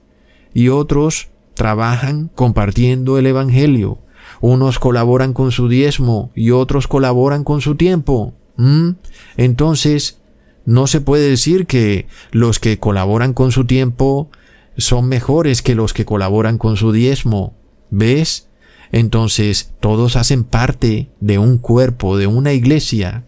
y 0.54 0.68
otros 0.68 1.28
trabajan 1.54 2.30
compartiendo 2.34 3.18
el 3.18 3.26
Evangelio. 3.26 3.98
Unos 4.40 4.78
colaboran 4.78 5.32
con 5.32 5.50
su 5.50 5.68
diezmo 5.68 6.30
y 6.34 6.52
otros 6.52 6.87
colaboran 6.87 7.42
con 7.42 7.61
su 7.61 7.74
tiempo. 7.74 8.34
¿Mm? 8.56 8.90
Entonces, 9.37 10.20
no 10.64 10.87
se 10.87 11.00
puede 11.00 11.28
decir 11.28 11.66
que 11.66 12.06
los 12.30 12.61
que 12.61 12.78
colaboran 12.78 13.32
con 13.32 13.52
su 13.52 13.64
tiempo 13.64 14.30
son 14.76 15.08
mejores 15.08 15.62
que 15.62 15.74
los 15.74 15.92
que 15.92 16.04
colaboran 16.04 16.58
con 16.58 16.76
su 16.76 16.92
diezmo. 16.92 17.56
¿Ves? 17.90 18.47
Entonces, 18.92 19.72
todos 19.81 20.16
hacen 20.16 20.44
parte 20.44 21.11
de 21.20 21.38
un 21.38 21.59
cuerpo, 21.59 22.16
de 22.16 22.27
una 22.27 22.53
iglesia, 22.53 23.24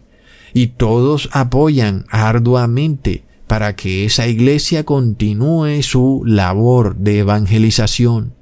y 0.53 0.67
todos 0.67 1.29
apoyan 1.31 2.05
arduamente 2.09 3.23
para 3.47 3.75
que 3.75 4.05
esa 4.05 4.27
iglesia 4.27 4.85
continúe 4.85 5.81
su 5.83 6.23
labor 6.25 6.95
de 6.95 7.19
evangelización. 7.19 8.33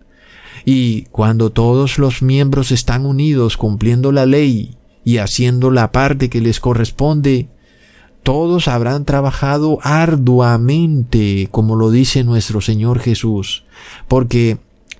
Y 0.65 1.03
cuando 1.05 1.51
todos 1.51 1.97
los 1.97 2.21
miembros 2.21 2.71
están 2.71 3.05
unidos 3.05 3.58
cumpliendo 3.58 4.12
la 4.12 4.25
ley 4.25 4.75
y 5.03 5.17
haciendo 5.17 5.71
la 5.71 5.91
parte 5.91 6.29
que 6.29 6.41
les 6.41 6.60
corresponde, 6.60 7.49
todos 8.23 8.67
habrán 8.67 9.05
trabajado 9.05 9.79
arduamente, 9.82 11.47
como 11.51 11.75
lo 11.75 11.89
dice 11.89 12.23
nuestro 12.23 12.62
Señor 12.62 12.99
Jesús, 12.99 13.63
porque 14.08 14.60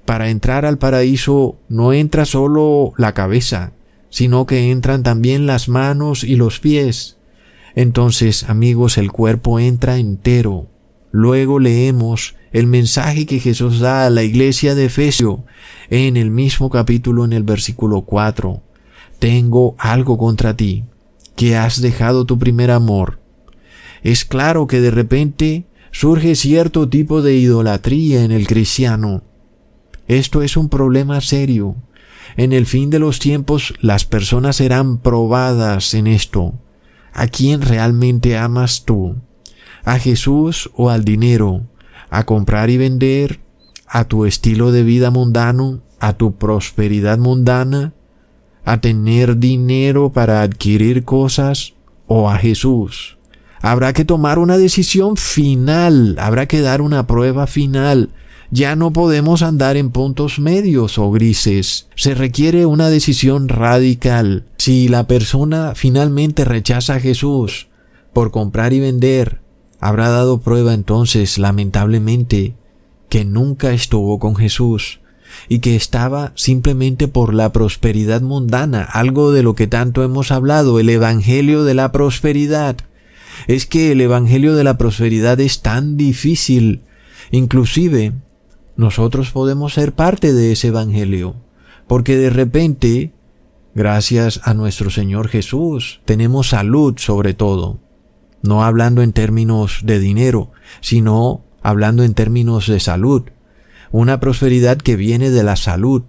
para 0.10 0.32
entrar 0.32 0.66
al 0.66 0.80
paraíso 0.80 1.60
no 1.70 1.94
entra 1.94 2.26
solo 2.26 2.94
la 2.98 3.14
cabeza, 3.14 3.74
sino 4.10 4.48
que 4.48 4.72
entran 4.72 5.04
también 5.04 5.46
las 5.46 5.70
manos 5.70 6.24
y 6.24 6.36
los 6.36 6.60
pies. 6.60 7.18
Entonces, 7.76 8.50
amigos, 8.50 8.98
el 8.98 9.12
cuerpo 9.12 9.60
entra 9.60 10.00
entero. 10.00 10.66
Luego 11.12 11.60
leemos 11.60 12.34
el 12.52 12.66
mensaje 12.66 13.28
que 13.28 13.40
Jesús 13.40 13.82
da 13.82 14.08
a 14.08 14.10
la 14.10 14.24
iglesia 14.24 14.74
de 14.74 14.86
Efesio 14.86 15.46
en 15.92 16.18
el 16.18 16.32
mismo 16.32 16.72
capítulo 16.72 17.24
en 17.24 17.32
el 17.32 17.44
versículo 17.44 18.02
4. 18.02 18.64
Tengo 19.20 19.76
algo 19.78 20.18
contra 20.18 20.58
ti, 20.58 20.86
que 21.36 21.56
has 21.56 21.82
dejado 21.82 22.26
tu 22.26 22.40
primer 22.40 22.72
amor. 22.72 23.20
Es 24.02 24.26
claro 24.26 24.66
que 24.66 24.82
de 24.82 24.90
repente 24.90 25.68
surge 25.92 26.34
cierto 26.34 26.90
tipo 26.90 27.22
de 27.22 27.36
idolatría 27.36 28.24
en 28.24 28.32
el 28.32 28.48
cristiano. 28.48 29.29
Esto 30.10 30.42
es 30.42 30.58
un 30.58 30.70
problema 30.70 31.22
serio. 31.22 31.76
En 32.36 32.52
el 32.52 32.66
fin 32.66 32.90
de 32.90 32.98
los 32.98 33.20
tiempos 33.20 33.76
las 33.80 34.06
personas 34.06 34.56
serán 34.56 34.98
probadas 34.98 35.94
en 35.94 36.08
esto. 36.08 36.56
¿A 37.14 37.28
quién 37.28 37.62
realmente 37.62 38.36
amas 38.36 38.86
tú? 38.86 39.18
¿A 39.86 40.00
Jesús 40.00 40.72
o 40.74 40.90
al 40.90 41.06
dinero? 41.06 41.68
¿A 42.10 42.26
comprar 42.26 42.72
y 42.72 42.78
vender? 42.78 43.40
¿A 43.88 44.06
tu 44.06 44.26
estilo 44.26 44.72
de 44.72 44.82
vida 44.82 45.12
mundano? 45.12 45.84
¿A 46.00 46.14
tu 46.14 46.38
prosperidad 46.38 47.20
mundana? 47.20 47.94
¿A 48.66 48.82
tener 48.82 49.38
dinero 49.38 50.12
para 50.12 50.42
adquirir 50.42 51.06
cosas? 51.06 51.76
¿O 52.08 52.32
a 52.32 52.38
Jesús? 52.38 53.20
Habrá 53.62 53.94
que 53.94 54.06
tomar 54.06 54.40
una 54.40 54.58
decisión 54.58 55.18
final, 55.18 56.16
habrá 56.18 56.48
que 56.48 56.62
dar 56.62 56.82
una 56.82 57.06
prueba 57.06 57.46
final 57.46 58.10
ya 58.52 58.76
no 58.76 58.92
podemos 58.92 59.44
andar 59.44 59.78
en 59.78 59.92
puntos 59.92 60.40
medios 60.40 60.98
o 60.98 61.12
grises. 61.12 61.88
Se 61.96 62.16
requiere 62.16 62.66
una 62.66 62.90
decisión 62.90 63.48
radical. 63.48 64.46
Si 64.58 64.88
la 64.88 65.06
persona 65.06 65.74
finalmente 65.76 66.46
rechaza 66.46 66.96
a 66.96 67.00
Jesús 67.00 67.68
por 68.12 68.32
comprar 68.32 68.74
y 68.74 68.80
vender, 68.80 69.42
habrá 69.80 70.10
dado 70.10 70.42
prueba 70.42 70.74
entonces, 70.74 71.38
lamentablemente, 71.38 72.56
que 73.08 73.24
nunca 73.24 73.72
estuvo 73.72 74.20
con 74.20 74.36
Jesús 74.36 75.00
y 75.48 75.60
que 75.60 75.76
estaba 75.76 76.32
simplemente 76.36 77.08
por 77.08 77.36
la 77.36 77.52
prosperidad 77.52 78.22
mundana, 78.22 78.82
algo 78.82 79.32
de 79.32 79.44
lo 79.44 79.54
que 79.54 79.68
tanto 79.68 80.04
hemos 80.04 80.32
hablado, 80.32 80.80
el 80.80 80.90
Evangelio 80.90 81.64
de 81.64 81.76
la 81.76 81.92
prosperidad. 81.92 82.78
Es 83.48 83.68
que 83.68 83.92
el 83.92 84.02
Evangelio 84.02 84.56
de 84.56 84.64
la 84.64 84.80
prosperidad 84.80 85.40
es 85.40 85.62
tan 85.62 85.98
difícil, 85.98 86.82
inclusive 87.30 88.14
nosotros 88.80 89.32
podemos 89.32 89.74
ser 89.74 89.92
parte 89.92 90.32
de 90.32 90.54
ese 90.54 90.70
Evangelio, 90.70 91.36
porque 91.86 92.16
de 92.16 92.30
repente, 92.30 93.14
gracias 93.76 94.40
a 94.46 94.54
nuestro 94.54 94.90
Señor 94.90 95.28
Jesús, 95.28 96.00
tenemos 96.06 96.48
salud 96.48 96.96
sobre 96.98 97.34
todo, 97.34 97.82
no 98.42 98.64
hablando 98.64 99.04
en 99.04 99.12
términos 99.12 99.82
de 99.84 100.00
dinero, 100.00 100.54
sino 100.80 101.44
hablando 101.62 102.06
en 102.06 102.14
términos 102.14 102.68
de 102.68 102.80
salud, 102.80 103.24
una 103.92 104.22
prosperidad 104.22 104.78
que 104.78 104.96
viene 104.96 105.30
de 105.30 105.44
la 105.44 105.58
salud, 105.58 106.04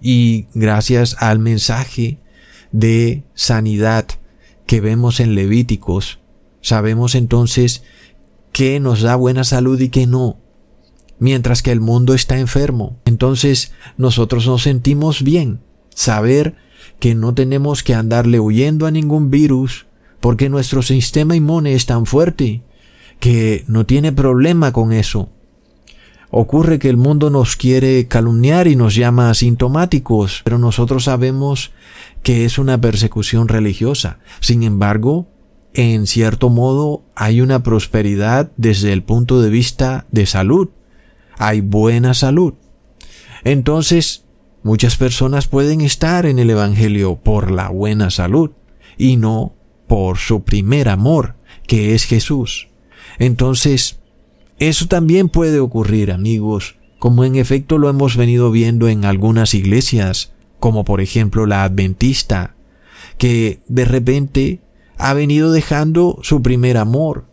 y 0.00 0.46
gracias 0.54 1.16
al 1.18 1.40
mensaje 1.40 2.20
de 2.70 3.24
sanidad 3.34 4.06
que 4.66 4.80
vemos 4.80 5.18
en 5.18 5.34
Levíticos, 5.34 6.20
sabemos 6.60 7.16
entonces 7.16 7.82
qué 8.52 8.78
nos 8.78 9.02
da 9.02 9.16
buena 9.16 9.42
salud 9.42 9.80
y 9.80 9.88
qué 9.88 10.06
no 10.06 10.38
mientras 11.18 11.62
que 11.62 11.72
el 11.72 11.80
mundo 11.80 12.14
está 12.14 12.38
enfermo. 12.38 12.98
Entonces 13.04 13.72
nosotros 13.96 14.46
nos 14.46 14.62
sentimos 14.62 15.22
bien, 15.22 15.60
saber 15.94 16.56
que 17.00 17.14
no 17.14 17.34
tenemos 17.34 17.82
que 17.82 17.94
andarle 17.94 18.40
huyendo 18.40 18.86
a 18.86 18.90
ningún 18.90 19.30
virus, 19.30 19.86
porque 20.20 20.48
nuestro 20.48 20.82
sistema 20.82 21.36
inmune 21.36 21.74
es 21.74 21.86
tan 21.86 22.06
fuerte 22.06 22.62
que 23.20 23.64
no 23.68 23.86
tiene 23.86 24.12
problema 24.12 24.72
con 24.72 24.92
eso. 24.92 25.30
Ocurre 26.30 26.78
que 26.78 26.90
el 26.90 26.98
mundo 26.98 27.30
nos 27.30 27.56
quiere 27.56 28.06
calumniar 28.06 28.68
y 28.68 28.76
nos 28.76 28.94
llama 28.94 29.30
asintomáticos, 29.30 30.42
pero 30.44 30.58
nosotros 30.58 31.04
sabemos 31.04 31.70
que 32.22 32.44
es 32.44 32.58
una 32.58 32.78
persecución 32.80 33.48
religiosa. 33.48 34.18
Sin 34.40 34.62
embargo, 34.62 35.26
en 35.72 36.06
cierto 36.06 36.50
modo 36.50 37.04
hay 37.14 37.40
una 37.40 37.62
prosperidad 37.62 38.50
desde 38.56 38.92
el 38.92 39.02
punto 39.02 39.40
de 39.40 39.48
vista 39.48 40.06
de 40.10 40.26
salud 40.26 40.68
hay 41.38 41.60
buena 41.60 42.14
salud. 42.14 42.54
Entonces, 43.44 44.24
muchas 44.62 44.96
personas 44.96 45.46
pueden 45.46 45.80
estar 45.80 46.26
en 46.26 46.38
el 46.38 46.50
Evangelio 46.50 47.16
por 47.16 47.50
la 47.50 47.68
buena 47.68 48.10
salud 48.10 48.50
y 48.98 49.16
no 49.16 49.54
por 49.86 50.18
su 50.18 50.42
primer 50.42 50.88
amor, 50.88 51.36
que 51.66 51.94
es 51.94 52.04
Jesús. 52.04 52.68
Entonces, 53.18 54.00
eso 54.58 54.86
también 54.86 55.28
puede 55.28 55.60
ocurrir, 55.60 56.10
amigos, 56.12 56.76
como 56.98 57.24
en 57.24 57.36
efecto 57.36 57.78
lo 57.78 57.88
hemos 57.88 58.16
venido 58.16 58.50
viendo 58.50 58.88
en 58.88 59.04
algunas 59.04 59.54
iglesias, 59.54 60.32
como 60.58 60.84
por 60.84 61.00
ejemplo 61.00 61.46
la 61.46 61.62
adventista, 61.62 62.56
que 63.18 63.60
de 63.68 63.84
repente 63.84 64.60
ha 64.96 65.14
venido 65.14 65.52
dejando 65.52 66.18
su 66.22 66.42
primer 66.42 66.76
amor. 66.76 67.26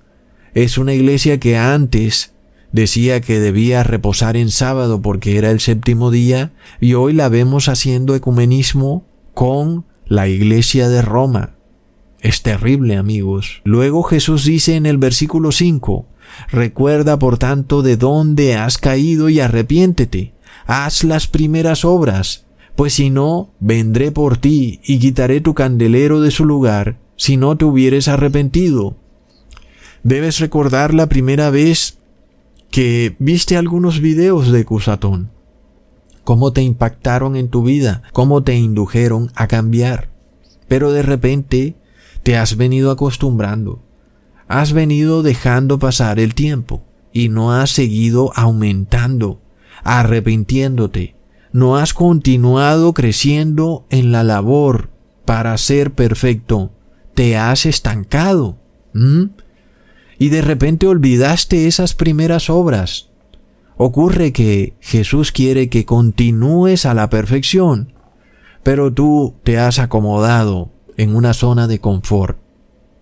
Es 0.53 0.77
una 0.77 0.93
iglesia 0.93 1.39
que 1.39 1.57
antes 1.57 2.34
decía 2.75 3.21
que 3.21 3.39
debía 3.39 3.83
reposar 3.83 4.35
en 4.35 4.51
sábado 4.51 5.01
porque 5.01 5.37
era 5.37 5.49
el 5.49 5.61
séptimo 5.61 6.11
día 6.11 6.51
y 6.81 6.93
hoy 6.93 7.13
la 7.13 7.29
vemos 7.29 7.69
haciendo 7.69 8.15
ecumenismo 8.15 9.05
con 9.33 9.85
la 10.05 10.27
iglesia 10.27 10.89
de 10.89 11.01
Roma. 11.01 11.55
Es 12.19 12.41
terrible, 12.41 12.97
amigos. 12.97 13.61
Luego 13.63 14.03
Jesús 14.03 14.43
dice 14.43 14.75
en 14.75 14.85
el 14.85 14.97
versículo 14.97 15.53
5, 15.53 16.05
Recuerda 16.49 17.17
por 17.17 17.37
tanto 17.37 17.81
de 17.81 17.95
dónde 17.95 18.55
has 18.55 18.77
caído 18.77 19.29
y 19.29 19.39
arrepiéntete. 19.39 20.33
Haz 20.65 21.05
las 21.05 21.27
primeras 21.27 21.85
obras, 21.85 22.45
pues 22.75 22.95
si 22.95 23.09
no, 23.09 23.53
vendré 23.61 24.11
por 24.11 24.35
ti 24.35 24.81
y 24.83 24.99
quitaré 24.99 25.39
tu 25.39 25.53
candelero 25.53 26.19
de 26.19 26.31
su 26.31 26.43
lugar, 26.43 26.97
si 27.15 27.37
no 27.37 27.55
te 27.55 27.63
hubieres 27.63 28.09
arrepentido. 28.09 28.97
Debes 30.03 30.39
recordar 30.39 30.93
la 30.93 31.07
primera 31.07 31.49
vez 31.51 31.94
que 32.69 33.15
viste 33.19 33.57
algunos 33.57 34.01
videos 34.01 34.51
de 34.51 34.65
Cusatón, 34.65 35.31
cómo 36.23 36.51
te 36.51 36.61
impactaron 36.61 37.35
en 37.35 37.49
tu 37.49 37.63
vida, 37.63 38.03
cómo 38.11 38.43
te 38.43 38.55
indujeron 38.55 39.31
a 39.35 39.47
cambiar. 39.47 40.09
Pero 40.67 40.91
de 40.91 41.03
repente 41.03 41.75
te 42.23 42.37
has 42.37 42.57
venido 42.57 42.91
acostumbrando, 42.91 43.83
has 44.47 44.73
venido 44.73 45.23
dejando 45.23 45.79
pasar 45.79 46.19
el 46.19 46.33
tiempo 46.33 46.83
y 47.13 47.29
no 47.29 47.53
has 47.53 47.69
seguido 47.69 48.31
aumentando, 48.35 49.41
arrepintiéndote, 49.83 51.15
no 51.51 51.77
has 51.77 51.93
continuado 51.93 52.93
creciendo 52.93 53.85
en 53.89 54.11
la 54.11 54.23
labor 54.23 54.89
para 55.23 55.57
ser 55.57 55.93
perfecto, 55.93 56.73
te 57.13 57.37
has 57.37 57.65
estancado. 57.65 58.57
Y 60.17 60.29
de 60.29 60.41
repente 60.41 60.87
olvidaste 60.87 61.67
esas 61.67 61.93
primeras 61.93 62.49
obras. 62.49 63.09
Ocurre 63.77 64.31
que 64.31 64.73
Jesús 64.79 65.31
quiere 65.31 65.69
que 65.69 65.85
continúes 65.85 66.85
a 66.85 66.93
la 66.93 67.09
perfección, 67.09 67.93
pero 68.63 68.93
tú 68.93 69.35
te 69.43 69.59
has 69.59 69.79
acomodado 69.79 70.71
en 70.97 71.15
una 71.15 71.33
zona 71.33 71.67
de 71.67 71.79
confort. 71.79 72.39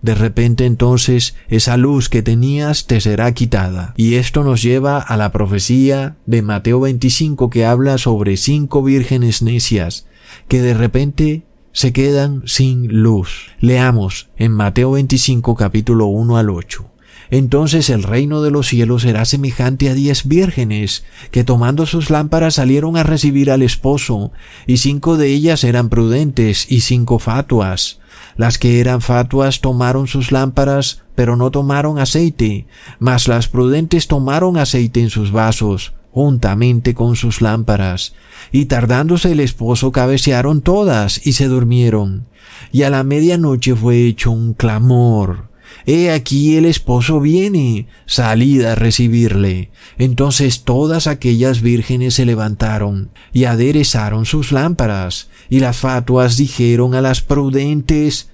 De 0.02 0.16
repente 0.16 0.66
entonces 0.66 1.36
esa 1.48 1.78
luz 1.78 2.10
que 2.10 2.22
tenías 2.22 2.88
te 2.88 3.00
será 3.00 3.32
quitada. 3.34 3.94
Y 3.96 4.16
esto 4.16 4.44
nos 4.44 4.62
lleva 4.62 5.00
a 5.00 5.16
la 5.16 5.32
profecía 5.32 6.18
de 6.26 6.42
Mateo 6.42 6.82
25 6.82 7.50
que 7.50 7.66
habla 7.66 7.98
sobre 7.98 8.36
cinco 8.36 8.84
vírgenes 8.84 9.42
necias 9.42 10.08
que 10.48 10.62
de 10.62 10.74
repente 10.74 11.46
se 11.72 11.94
quedan 11.94 12.44
sin 12.46 13.02
luz. 13.02 13.52
Leamos 13.60 14.30
en 14.38 14.52
Mateo 14.52 14.92
25 14.92 15.56
capítulo 15.56 16.08
1 16.08 16.38
al 16.38 16.50
8. 16.50 16.93
Entonces 17.30 17.90
el 17.90 18.04
reino 18.04 18.42
de 18.42 18.52
los 18.52 18.68
cielos 18.68 19.04
será 19.04 19.26
semejante 19.26 19.90
a 19.90 19.94
diez 19.94 20.28
vírgenes, 20.28 21.04
que 21.32 21.44
tomando 21.44 21.86
sus 21.86 22.10
lámparas 22.10 22.56
salieron 22.56 22.98
a 22.98 23.04
recibir 23.04 23.52
al 23.52 23.62
esposo, 23.62 24.32
y 24.68 24.78
cinco 24.78 25.18
de 25.18 25.28
ellas 25.28 25.64
eran 25.64 25.90
prudentes 25.90 26.72
y 26.72 26.82
cinco 26.82 27.20
fatuas. 27.20 28.00
Las 28.36 28.58
que 28.58 28.80
eran 28.80 29.02
fatuas 29.02 29.62
tomaron 29.62 30.08
sus 30.08 30.32
lámparas, 30.32 31.04
pero 31.16 31.36
no 31.36 31.52
tomaron 31.52 32.00
aceite, 32.00 32.68
mas 33.00 33.28
las 33.28 33.48
prudentes 33.48 34.08
tomaron 34.08 34.58
aceite 34.58 35.02
en 35.02 35.10
sus 35.10 35.32
vasos, 35.32 35.94
juntamente 36.12 36.94
con 36.94 37.16
sus 37.16 37.42
lámparas, 37.42 38.14
y 38.52 38.66
tardándose 38.66 39.32
el 39.32 39.40
esposo 39.40 39.92
cabecearon 39.92 40.62
todas 40.62 41.26
y 41.26 41.34
se 41.34 41.48
durmieron. 41.48 42.28
Y 42.72 42.84
a 42.84 42.90
la 42.90 43.04
medianoche 43.04 43.76
fue 43.76 44.06
hecho 44.06 44.32
un 44.32 44.54
clamor. 44.54 45.53
He 45.86 46.12
aquí 46.12 46.56
el 46.58 46.66
esposo 46.66 47.20
viene, 47.20 47.88
salid 48.06 48.64
a 48.64 48.76
recibirle. 48.76 49.72
Entonces 49.98 50.64
todas 50.64 51.08
aquellas 51.08 51.62
vírgenes 51.62 52.16
se 52.16 52.26
levantaron 52.26 53.12
y 53.32 53.46
aderezaron 53.46 54.26
sus 54.26 54.52
lámparas, 54.52 55.30
y 55.50 55.60
las 55.60 55.78
fatuas 55.78 56.38
dijeron 56.38 56.96
a 56.96 57.02
las 57.02 57.22
prudentes, 57.22 58.30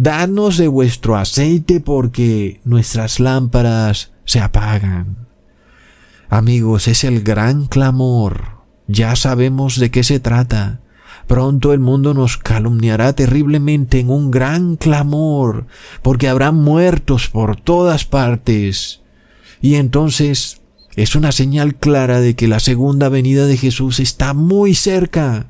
Danos 0.00 0.58
de 0.58 0.68
vuestro 0.68 1.16
aceite 1.16 1.80
porque 1.80 2.60
nuestras 2.64 3.18
lámparas 3.18 4.12
se 4.24 4.38
apagan. 4.38 5.26
Amigos, 6.28 6.86
es 6.86 7.02
el 7.02 7.22
gran 7.22 7.66
clamor. 7.66 8.58
Ya 8.86 9.16
sabemos 9.16 9.76
de 9.80 9.90
qué 9.90 10.04
se 10.04 10.20
trata. 10.20 10.82
Pronto 11.28 11.74
el 11.74 11.78
mundo 11.78 12.14
nos 12.14 12.38
calumniará 12.38 13.12
terriblemente 13.12 14.00
en 14.00 14.08
un 14.08 14.30
gran 14.30 14.76
clamor, 14.76 15.66
porque 16.00 16.26
habrá 16.26 16.52
muertos 16.52 17.28
por 17.28 17.60
todas 17.60 18.06
partes. 18.06 19.02
Y 19.60 19.74
entonces 19.74 20.62
es 20.96 21.14
una 21.14 21.30
señal 21.30 21.74
clara 21.74 22.20
de 22.20 22.34
que 22.34 22.48
la 22.48 22.60
segunda 22.60 23.10
venida 23.10 23.46
de 23.46 23.58
Jesús 23.58 24.00
está 24.00 24.32
muy 24.32 24.74
cerca. 24.74 25.48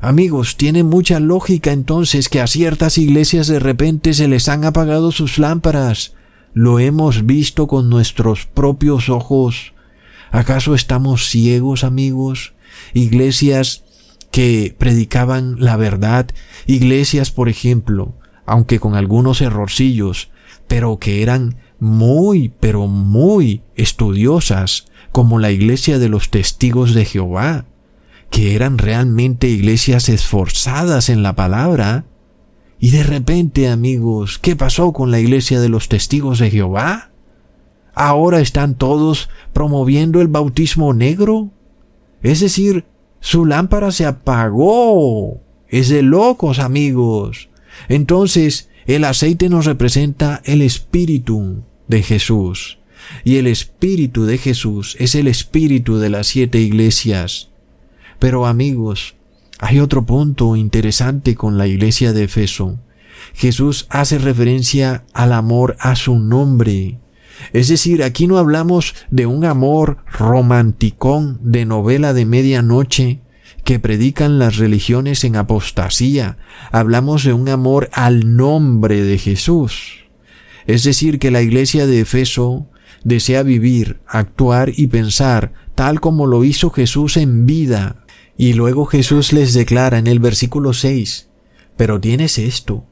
Amigos, 0.00 0.56
tiene 0.56 0.82
mucha 0.82 1.20
lógica 1.20 1.70
entonces 1.70 2.28
que 2.28 2.40
a 2.40 2.48
ciertas 2.48 2.98
iglesias 2.98 3.46
de 3.46 3.60
repente 3.60 4.12
se 4.12 4.26
les 4.26 4.48
han 4.48 4.64
apagado 4.64 5.12
sus 5.12 5.38
lámparas. 5.38 6.14
Lo 6.52 6.80
hemos 6.80 7.26
visto 7.26 7.68
con 7.68 7.88
nuestros 7.88 8.46
propios 8.46 9.08
ojos. 9.08 9.72
¿Acaso 10.32 10.74
estamos 10.74 11.28
ciegos, 11.28 11.84
amigos? 11.84 12.54
Iglesias 12.92 13.85
que 14.36 14.76
predicaban 14.76 15.56
la 15.60 15.78
verdad, 15.78 16.28
iglesias, 16.66 17.30
por 17.30 17.48
ejemplo, 17.48 18.18
aunque 18.44 18.78
con 18.78 18.94
algunos 18.94 19.40
errorcillos, 19.40 20.28
pero 20.68 20.98
que 20.98 21.22
eran 21.22 21.56
muy, 21.78 22.52
pero 22.60 22.86
muy 22.86 23.62
estudiosas, 23.76 24.88
como 25.10 25.38
la 25.38 25.52
iglesia 25.52 25.98
de 25.98 26.10
los 26.10 26.28
testigos 26.28 26.92
de 26.92 27.06
Jehová, 27.06 27.64
que 28.28 28.54
eran 28.54 28.76
realmente 28.76 29.48
iglesias 29.48 30.10
esforzadas 30.10 31.08
en 31.08 31.22
la 31.22 31.34
palabra. 31.34 32.04
Y 32.78 32.90
de 32.90 33.04
repente, 33.04 33.70
amigos, 33.70 34.38
¿qué 34.38 34.54
pasó 34.54 34.92
con 34.92 35.10
la 35.10 35.18
iglesia 35.18 35.62
de 35.62 35.70
los 35.70 35.88
testigos 35.88 36.40
de 36.40 36.50
Jehová? 36.50 37.10
Ahora 37.94 38.40
están 38.40 38.74
todos 38.74 39.30
promoviendo 39.54 40.20
el 40.20 40.28
bautismo 40.28 40.92
negro. 40.92 41.52
Es 42.20 42.40
decir, 42.40 42.84
su 43.26 43.44
lámpara 43.44 43.90
se 43.90 44.06
apagó. 44.06 45.40
Es 45.66 45.88
de 45.88 46.02
locos, 46.02 46.60
amigos. 46.60 47.48
Entonces, 47.88 48.68
el 48.86 49.02
aceite 49.02 49.48
nos 49.48 49.64
representa 49.64 50.42
el 50.44 50.62
espíritu 50.62 51.64
de 51.88 52.04
Jesús. 52.04 52.78
Y 53.24 53.38
el 53.38 53.48
espíritu 53.48 54.26
de 54.26 54.38
Jesús 54.38 54.96
es 55.00 55.16
el 55.16 55.26
espíritu 55.26 55.98
de 55.98 56.08
las 56.08 56.28
siete 56.28 56.60
iglesias. 56.60 57.50
Pero 58.20 58.46
amigos, 58.46 59.16
hay 59.58 59.80
otro 59.80 60.06
punto 60.06 60.54
interesante 60.54 61.34
con 61.34 61.58
la 61.58 61.66
iglesia 61.66 62.12
de 62.12 62.22
Efeso. 62.22 62.78
Jesús 63.34 63.88
hace 63.90 64.18
referencia 64.18 65.04
al 65.12 65.32
amor 65.32 65.76
a 65.80 65.96
su 65.96 66.16
nombre. 66.16 67.00
Es 67.52 67.68
decir, 67.68 68.02
aquí 68.02 68.26
no 68.26 68.38
hablamos 68.38 68.94
de 69.10 69.26
un 69.26 69.44
amor 69.44 69.98
romanticón 70.10 71.38
de 71.42 71.64
novela 71.64 72.12
de 72.12 72.26
medianoche 72.26 73.20
que 73.64 73.80
predican 73.80 74.38
las 74.38 74.56
religiones 74.56 75.24
en 75.24 75.36
apostasía. 75.36 76.38
Hablamos 76.70 77.24
de 77.24 77.32
un 77.32 77.48
amor 77.48 77.90
al 77.92 78.36
nombre 78.36 79.02
de 79.02 79.18
Jesús. 79.18 80.06
Es 80.66 80.84
decir, 80.84 81.18
que 81.18 81.30
la 81.30 81.42
iglesia 81.42 81.86
de 81.86 82.00
Efeso 82.00 82.68
desea 83.04 83.42
vivir, 83.42 84.00
actuar 84.06 84.72
y 84.76 84.86
pensar 84.88 85.52
tal 85.76 86.00
como 86.00 86.26
lo 86.26 86.42
hizo 86.42 86.70
Jesús 86.70 87.16
en 87.16 87.46
vida. 87.46 88.04
Y 88.36 88.54
luego 88.54 88.86
Jesús 88.86 89.32
les 89.32 89.54
declara 89.54 89.98
en 89.98 90.06
el 90.06 90.18
versículo 90.18 90.72
6, 90.72 91.28
pero 91.76 92.00
tienes 92.00 92.38
esto, 92.38 92.84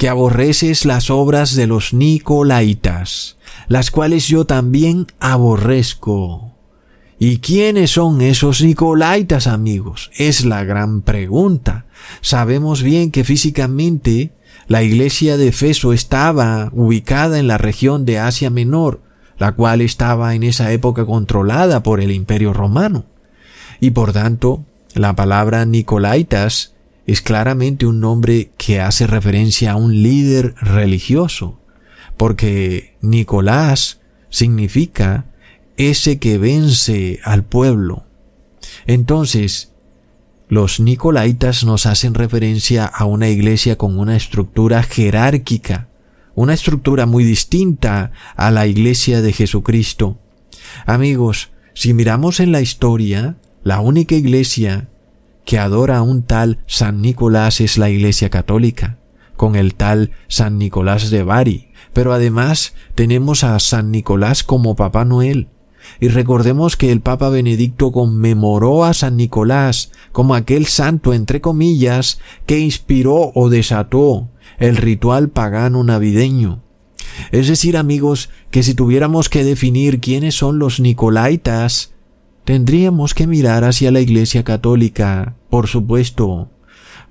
que 0.00 0.08
aborreces 0.08 0.86
las 0.86 1.10
obras 1.10 1.54
de 1.54 1.66
los 1.66 1.92
Nicolaitas, 1.92 3.36
las 3.68 3.90
cuales 3.90 4.28
yo 4.28 4.46
también 4.46 5.06
aborrezco. 5.20 6.54
¿Y 7.18 7.40
quiénes 7.40 7.90
son 7.90 8.22
esos 8.22 8.62
Nicolaitas, 8.62 9.46
amigos? 9.46 10.10
Es 10.16 10.46
la 10.46 10.64
gran 10.64 11.02
pregunta. 11.02 11.84
Sabemos 12.22 12.82
bien 12.82 13.10
que 13.10 13.24
físicamente 13.24 14.32
la 14.68 14.82
iglesia 14.82 15.36
de 15.36 15.48
Efeso 15.48 15.92
estaba 15.92 16.70
ubicada 16.72 17.38
en 17.38 17.46
la 17.46 17.58
región 17.58 18.06
de 18.06 18.20
Asia 18.20 18.48
Menor, 18.48 19.02
la 19.36 19.52
cual 19.52 19.82
estaba 19.82 20.34
en 20.34 20.44
esa 20.44 20.72
época 20.72 21.04
controlada 21.04 21.82
por 21.82 22.00
el 22.00 22.10
imperio 22.10 22.54
romano. 22.54 23.04
Y 23.80 23.90
por 23.90 24.14
tanto, 24.14 24.64
la 24.94 25.14
palabra 25.14 25.66
Nicolaitas 25.66 26.72
es 27.12 27.22
claramente 27.22 27.86
un 27.86 27.98
nombre 27.98 28.52
que 28.56 28.80
hace 28.80 29.06
referencia 29.06 29.72
a 29.72 29.76
un 29.76 30.02
líder 30.02 30.54
religioso, 30.60 31.58
porque 32.16 32.96
Nicolás 33.00 34.00
significa 34.28 35.26
ese 35.76 36.20
que 36.20 36.38
vence 36.38 37.18
al 37.24 37.42
pueblo. 37.42 38.04
Entonces, 38.86 39.72
los 40.48 40.78
Nicolaitas 40.78 41.64
nos 41.64 41.86
hacen 41.86 42.14
referencia 42.14 42.84
a 42.84 43.06
una 43.06 43.28
iglesia 43.28 43.76
con 43.76 43.98
una 43.98 44.14
estructura 44.14 44.82
jerárquica, 44.84 45.88
una 46.36 46.54
estructura 46.54 47.06
muy 47.06 47.24
distinta 47.24 48.12
a 48.36 48.52
la 48.52 48.68
iglesia 48.68 49.20
de 49.20 49.32
Jesucristo. 49.32 50.20
Amigos, 50.86 51.50
si 51.74 51.92
miramos 51.92 52.38
en 52.38 52.52
la 52.52 52.60
historia, 52.60 53.36
la 53.64 53.80
única 53.80 54.14
iglesia 54.14 54.89
que 55.50 55.58
adora 55.58 56.00
un 56.02 56.22
tal 56.22 56.60
San 56.68 57.02
Nicolás 57.02 57.60
es 57.60 57.76
la 57.76 57.90
iglesia 57.90 58.30
católica, 58.30 59.00
con 59.36 59.56
el 59.56 59.74
tal 59.74 60.12
San 60.28 60.58
Nicolás 60.58 61.10
de 61.10 61.24
Bari, 61.24 61.72
pero 61.92 62.12
además 62.12 62.72
tenemos 62.94 63.42
a 63.42 63.58
San 63.58 63.90
Nicolás 63.90 64.44
como 64.44 64.76
Papá 64.76 65.04
Noel. 65.04 65.48
Y 65.98 66.06
recordemos 66.06 66.76
que 66.76 66.92
el 66.92 67.00
Papa 67.00 67.30
Benedicto 67.30 67.90
conmemoró 67.90 68.84
a 68.84 68.94
San 68.94 69.16
Nicolás 69.16 69.90
como 70.12 70.36
aquel 70.36 70.66
santo, 70.66 71.14
entre 71.14 71.40
comillas, 71.40 72.20
que 72.46 72.60
inspiró 72.60 73.32
o 73.34 73.48
desató 73.48 74.28
el 74.60 74.76
ritual 74.76 75.30
pagano 75.30 75.82
navideño. 75.82 76.62
Es 77.32 77.48
decir, 77.48 77.76
amigos, 77.76 78.30
que 78.52 78.62
si 78.62 78.74
tuviéramos 78.74 79.28
que 79.28 79.42
definir 79.42 79.98
quiénes 79.98 80.36
son 80.36 80.60
los 80.60 80.78
Nicolaitas, 80.78 81.92
tendríamos 82.50 83.14
que 83.14 83.28
mirar 83.28 83.62
hacia 83.62 83.92
la 83.92 84.00
Iglesia 84.00 84.42
Católica, 84.42 85.36
por 85.50 85.68
supuesto, 85.68 86.48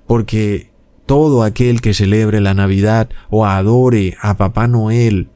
porque 0.06 0.70
todo 1.06 1.44
aquel 1.44 1.80
que 1.80 1.94
celebre 1.94 2.42
la 2.42 2.52
Navidad 2.52 3.08
o 3.30 3.46
adore 3.46 4.18
a 4.20 4.36
Papá 4.36 4.68
Noel, 4.68 5.30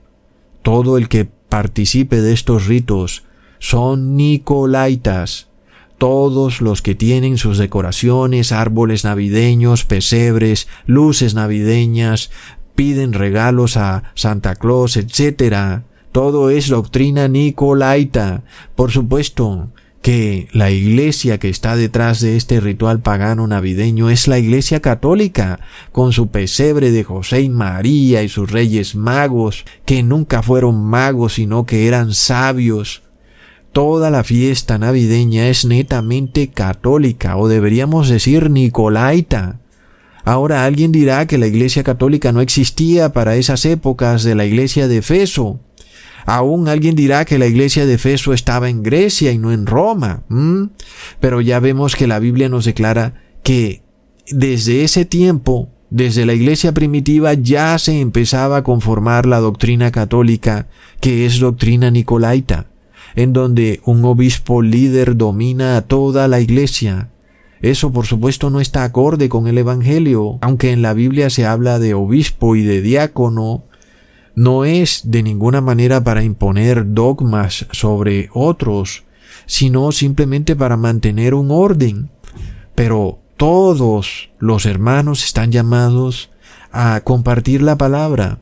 todo 0.60 0.98
el 0.98 1.08
que 1.08 1.24
participe 1.24 2.20
de 2.20 2.34
estos 2.34 2.66
ritos, 2.66 3.24
son 3.58 4.14
Nicolaitas, 4.14 5.48
todos 5.96 6.60
los 6.60 6.82
que 6.82 6.94
tienen 6.94 7.38
sus 7.38 7.56
decoraciones, 7.56 8.52
árboles 8.52 9.04
navideños, 9.04 9.86
pesebres, 9.86 10.68
luces 10.84 11.32
navideñas, 11.32 12.30
piden 12.74 13.14
regalos 13.14 13.78
a 13.78 14.12
Santa 14.14 14.54
Claus, 14.54 14.98
etc. 14.98 15.80
Todo 16.12 16.50
es 16.50 16.68
doctrina 16.68 17.26
nicolaita. 17.26 18.44
Por 18.76 18.90
supuesto 18.90 19.70
que 20.04 20.48
la 20.52 20.70
iglesia 20.70 21.38
que 21.38 21.48
está 21.48 21.76
detrás 21.76 22.20
de 22.20 22.36
este 22.36 22.60
ritual 22.60 23.00
pagano 23.00 23.46
navideño 23.46 24.10
es 24.10 24.28
la 24.28 24.38
iglesia 24.38 24.80
católica, 24.80 25.60
con 25.92 26.12
su 26.12 26.26
pesebre 26.26 26.90
de 26.90 27.04
José 27.04 27.40
y 27.40 27.48
María 27.48 28.22
y 28.22 28.28
sus 28.28 28.50
reyes 28.52 28.96
magos, 28.96 29.64
que 29.86 30.02
nunca 30.02 30.42
fueron 30.42 30.84
magos 30.84 31.32
sino 31.32 31.64
que 31.64 31.88
eran 31.88 32.12
sabios, 32.12 33.02
Toda 33.72 34.10
la 34.10 34.24
fiesta 34.24 34.78
navideña 34.78 35.48
es 35.48 35.64
netamente 35.64 36.48
católica, 36.48 37.38
o 37.38 37.48
deberíamos 37.48 38.10
decir 38.10 38.50
nicolaita. 38.50 39.60
Ahora 40.22 40.66
alguien 40.66 40.92
dirá 40.92 41.26
que 41.26 41.38
la 41.38 41.46
Iglesia 41.46 41.82
católica 41.82 42.30
no 42.30 42.42
existía 42.42 43.14
para 43.14 43.36
esas 43.36 43.64
épocas 43.64 44.22
de 44.22 44.34
la 44.34 44.44
Iglesia 44.44 44.86
de 44.86 44.98
Efeso. 44.98 45.60
Aún 46.26 46.68
alguien 46.68 46.94
dirá 46.94 47.24
que 47.24 47.38
la 47.38 47.46
iglesia 47.46 47.86
de 47.86 47.94
Efeso 47.94 48.32
estaba 48.32 48.68
en 48.68 48.82
Grecia 48.82 49.32
y 49.32 49.38
no 49.38 49.52
en 49.52 49.66
Roma. 49.66 50.22
Pero 51.20 51.40
ya 51.40 51.60
vemos 51.60 51.96
que 51.96 52.06
la 52.06 52.18
Biblia 52.18 52.48
nos 52.48 52.64
declara 52.64 53.14
que 53.42 53.82
desde 54.30 54.84
ese 54.84 55.04
tiempo, 55.04 55.68
desde 55.90 56.26
la 56.26 56.34
iglesia 56.34 56.72
primitiva, 56.72 57.34
ya 57.34 57.78
se 57.78 58.00
empezaba 58.00 58.58
a 58.58 58.64
conformar 58.64 59.26
la 59.26 59.40
doctrina 59.40 59.92
católica, 59.92 60.68
que 61.00 61.26
es 61.26 61.38
doctrina 61.40 61.90
nicolaita 61.90 62.66
en 63.14 63.32
donde 63.32 63.80
un 63.84 64.04
obispo 64.04 64.62
líder 64.62 65.16
domina 65.16 65.76
a 65.76 65.82
toda 65.82 66.28
la 66.28 66.40
iglesia. 66.40 67.10
Eso 67.60 67.92
por 67.92 68.06
supuesto 68.06 68.50
no 68.50 68.60
está 68.60 68.84
acorde 68.84 69.28
con 69.28 69.46
el 69.46 69.56
Evangelio, 69.56 70.38
aunque 70.42 70.72
en 70.72 70.82
la 70.82 70.92
Biblia 70.92 71.30
se 71.30 71.46
habla 71.46 71.78
de 71.78 71.94
obispo 71.94 72.56
y 72.56 72.62
de 72.62 72.82
diácono, 72.82 73.64
no 74.34 74.64
es 74.64 75.02
de 75.04 75.22
ninguna 75.22 75.60
manera 75.60 76.02
para 76.02 76.22
imponer 76.22 76.92
dogmas 76.92 77.66
sobre 77.70 78.30
otros, 78.32 79.04
sino 79.46 79.92
simplemente 79.92 80.56
para 80.56 80.76
mantener 80.76 81.34
un 81.34 81.50
orden. 81.50 82.10
Pero 82.74 83.20
todos 83.36 84.30
los 84.38 84.66
hermanos 84.66 85.24
están 85.24 85.52
llamados 85.52 86.30
a 86.72 87.00
compartir 87.04 87.62
la 87.62 87.78
palabra. 87.78 88.40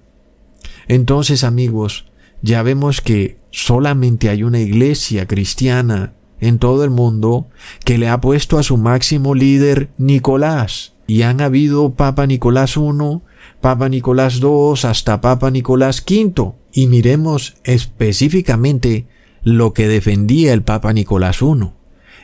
Entonces, 0.89 1.45
amigos, 1.45 2.07
ya 2.41 2.63
vemos 2.63 3.01
que 3.01 3.39
solamente 3.51 4.29
hay 4.29 4.43
una 4.43 4.61
iglesia 4.61 5.27
cristiana 5.27 6.15
en 6.41 6.59
todo 6.59 6.83
el 6.83 6.91
mundo 6.91 7.47
que 7.85 7.99
le 7.99 8.09
ha 8.09 8.21
puesto 8.21 8.59
a 8.59 8.63
su 8.63 8.77
máximo 8.77 9.35
líder 9.35 9.91
Nicolás. 9.97 10.95
Y 11.07 11.23
han 11.23 11.41
habido 11.41 11.95
Papa 11.95 12.27
Nicolás 12.27 12.77
I, 12.77 13.21
Papa 13.63 13.89
Nicolás 13.89 14.41
II, 14.43 14.75
hasta 14.83 15.21
Papa 15.21 15.53
Nicolás 15.53 16.05
V. 16.05 16.53
Y 16.73 16.89
miremos 16.89 17.55
específicamente 17.63 19.07
lo 19.43 19.73
que 19.73 19.87
defendía 19.87 20.53
el 20.53 20.63
Papa 20.63 20.93
Nicolás 20.93 21.41
I. 21.41 21.71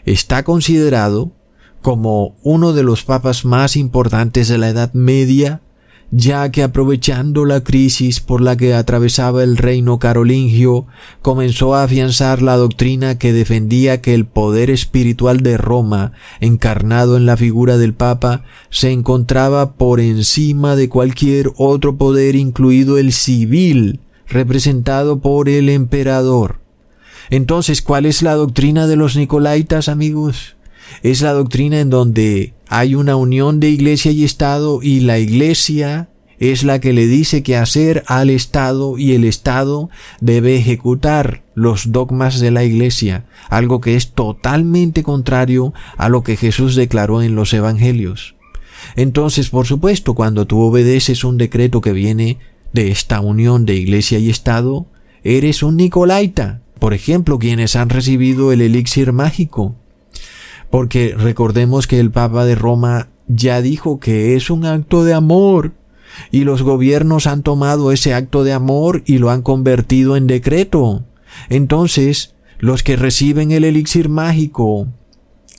Está 0.05 0.43
considerado 0.43 1.31
como 1.81 2.37
uno 2.43 2.73
de 2.73 2.83
los 2.83 3.05
papas 3.05 3.45
más 3.45 3.77
importantes 3.77 4.49
de 4.49 4.59
la 4.59 4.69
Edad 4.69 4.93
Media 4.95 5.63
ya 6.11 6.51
que 6.51 6.63
aprovechando 6.63 7.45
la 7.45 7.63
crisis 7.63 8.21
por 8.21 8.41
la 8.41 8.57
que 8.57 8.75
atravesaba 8.75 9.43
el 9.43 9.57
reino 9.57 9.99
carolingio, 9.99 10.87
comenzó 11.21 11.75
a 11.75 11.83
afianzar 11.83 12.41
la 12.41 12.57
doctrina 12.57 13.19
que 13.19 13.33
defendía 13.33 14.01
que 14.01 14.15
el 14.15 14.25
poder 14.25 14.71
espiritual 14.71 15.41
de 15.41 15.59
Roma, 15.59 16.13
encarnado 16.41 17.17
en 17.17 17.27
la 17.27 17.37
figura 17.37 17.77
del 17.77 17.93
Papa, 17.93 18.45
se 18.71 18.91
encontraba 18.91 19.75
por 19.75 20.01
encima 20.01 20.77
de 20.77 20.89
cualquier 20.89 21.51
otro 21.57 21.97
poder, 21.97 22.37
incluido 22.37 22.97
el 22.97 23.13
civil, 23.13 24.01
representado 24.27 25.21
por 25.21 25.49
el 25.49 25.69
emperador. 25.69 26.61
Entonces, 27.31 27.83
¿cuál 27.83 28.07
es 28.07 28.23
la 28.23 28.35
doctrina 28.35 28.87
de 28.87 28.97
los 28.97 29.17
Nicolaitas, 29.17 29.89
amigos? 29.89 30.57
Es 31.03 31.21
la 31.21 31.33
doctrina 31.33 31.81
en 31.81 31.91
donde 31.91 32.55
hay 32.69 32.95
una 32.95 33.17
unión 33.17 33.61
de 33.61 33.71
iglesia 33.71 34.13
y 34.13 34.25
Estado 34.25 34.81
y 34.83 35.01
la 35.01 35.19
iglesia 35.19 36.11
es 36.39 36.63
la 36.63 36.81
que 36.81 36.93
le 36.93 37.07
dice 37.07 37.43
qué 37.43 37.57
hacer 37.57 38.05
al 38.07 38.31
Estado 38.31 38.97
y 38.99 39.13
el 39.15 39.25
Estado 39.25 39.91
debe 40.21 40.57
ejecutar 40.57 41.43
los 41.55 41.91
dogmas 41.91 42.39
de 42.41 42.51
la 42.51 42.65
iglesia, 42.65 43.25
algo 43.49 43.81
que 43.81 43.97
es 43.97 44.13
totalmente 44.13 45.03
contrario 45.03 45.73
a 45.97 46.09
lo 46.09 46.23
que 46.23 46.37
Jesús 46.37 46.77
declaró 46.77 47.23
en 47.23 47.35
los 47.35 47.53
Evangelios. 47.53 48.37
Entonces, 48.95 49.51
por 49.51 49.67
supuesto, 49.67 50.15
cuando 50.15 50.47
tú 50.47 50.61
obedeces 50.61 51.25
un 51.25 51.39
decreto 51.39 51.81
que 51.81 51.93
viene 51.93 52.39
de 52.73 52.91
esta 52.91 53.21
unión 53.21 53.67
de 53.67 53.75
iglesia 53.75 54.19
y 54.19 54.31
Estado, 54.31 54.87
eres 55.25 55.63
un 55.63 55.77
Nicolaita. 55.77 56.63
Por 56.79 56.95
ejemplo, 56.95 57.41
quienes 57.41 57.75
han 57.75 57.89
recibido 57.89 58.53
el 58.53 58.61
elixir 58.61 59.13
mágico, 59.13 59.75
porque 60.71 61.15
recordemos 61.17 61.87
que 61.87 62.01
el 62.01 62.11
Papa 62.11 62.45
de 62.45 62.55
Roma 62.55 63.09
ya 63.27 63.63
dijo 63.63 64.01
que 64.01 64.35
es 64.35 64.51
un 64.51 64.65
acto 64.65 65.05
de 65.05 65.15
amor 65.15 65.73
y 66.31 66.45
los 66.45 66.63
gobiernos 66.63 67.27
han 67.27 67.43
tomado 67.43 67.93
ese 67.93 68.15
acto 68.15 68.45
de 68.45 68.53
amor 68.53 69.03
y 69.07 69.19
lo 69.19 69.31
han 69.31 69.43
convertido 69.43 70.17
en 70.17 70.27
decreto. 70.27 71.05
Entonces, 71.49 72.35
los 72.59 72.83
que 72.83 72.97
reciben 72.97 73.53
el 73.53 73.65
elixir 73.65 74.09
mágico 74.09 74.89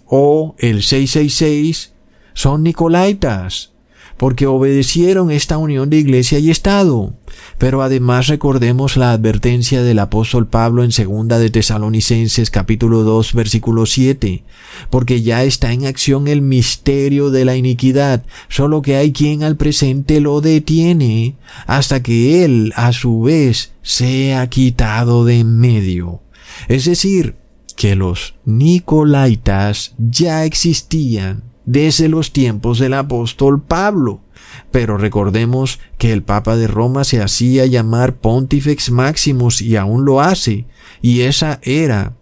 o 0.06 0.56
el 0.58 0.84
666 0.84 1.93
son 2.34 2.63
nicolaitas, 2.63 3.74
porque 4.17 4.48
obedecieron 4.48 5.32
esta 5.32 5.58
unión 5.58 5.89
de 5.89 5.98
iglesia 5.98 6.39
y 6.39 6.50
Estado. 6.50 7.13
Pero 7.60 7.82
además 7.84 8.28
recordemos 8.28 8.95
la 8.95 9.12
advertencia 9.12 9.84
del 9.84 10.00
apóstol 10.00 10.48
Pablo 10.48 10.86
en 10.86 10.93
segunda 10.93 11.38
de 11.39 11.50
Tesalonicenses 11.50 12.50
capítulo 12.50 13.04
2 13.04 13.34
versículo 13.34 13.86
7, 13.86 14.45
porque 14.89 15.22
ya 15.22 15.43
está 15.43 15.74
en 15.74 15.86
acción 15.86 16.30
el 16.30 16.41
misterio 16.41 17.32
de 17.32 17.43
la 17.43 17.58
iniquidad, 17.58 18.24
solo 18.48 18.82
que 18.82 18.95
hay 18.95 19.12
quien 19.12 19.43
al 19.43 19.58
presente 19.58 20.22
lo 20.22 20.39
detiene 20.39 21.36
hasta 21.67 22.02
que 22.02 22.45
él 22.45 22.72
a 22.78 22.93
su 22.93 23.24
vez 23.24 23.74
sea 23.82 24.48
quitado 24.50 25.26
de 25.26 25.39
en 25.39 25.60
medio. 25.60 26.22
Es 26.69 26.86
decir, 26.86 27.36
que 27.76 27.98
los 27.98 28.36
Nicolaitas 28.45 29.95
ya 29.98 30.45
existían 30.45 31.43
desde 31.65 32.08
los 32.08 32.32
tiempos 32.32 32.80
del 32.80 32.93
apóstol 32.93 33.62
Pablo. 33.62 34.22
Pero 34.71 34.97
recordemos 34.97 35.79
que 35.97 36.12
el 36.12 36.23
Papa 36.23 36.55
de 36.55 36.67
Roma 36.67 37.03
se 37.03 37.21
hacía 37.21 37.65
llamar 37.65 38.15
Pontifex 38.15 38.91
Maximus 38.91 39.62
y 39.62 39.75
aún 39.75 40.05
lo 40.05 40.21
hace, 40.21 40.65
y 41.01 41.21
esa 41.21 41.59
era 41.63 42.13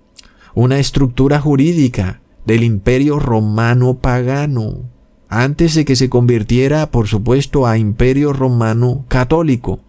una 0.53 0.79
estructura 0.79 1.39
jurídica 1.39 2.21
del 2.45 2.63
imperio 2.63 3.19
romano 3.19 3.99
pagano. 3.99 4.89
antes 5.29 5.75
de 5.75 5.85
que 5.85 5.95
se 5.95 6.09
convirtiera, 6.09 6.89
por 6.89 7.07
supuesto, 7.07 7.67
a 7.67 7.77
imperio 7.77 8.33
romano 8.33 9.05
católico. 9.07 9.81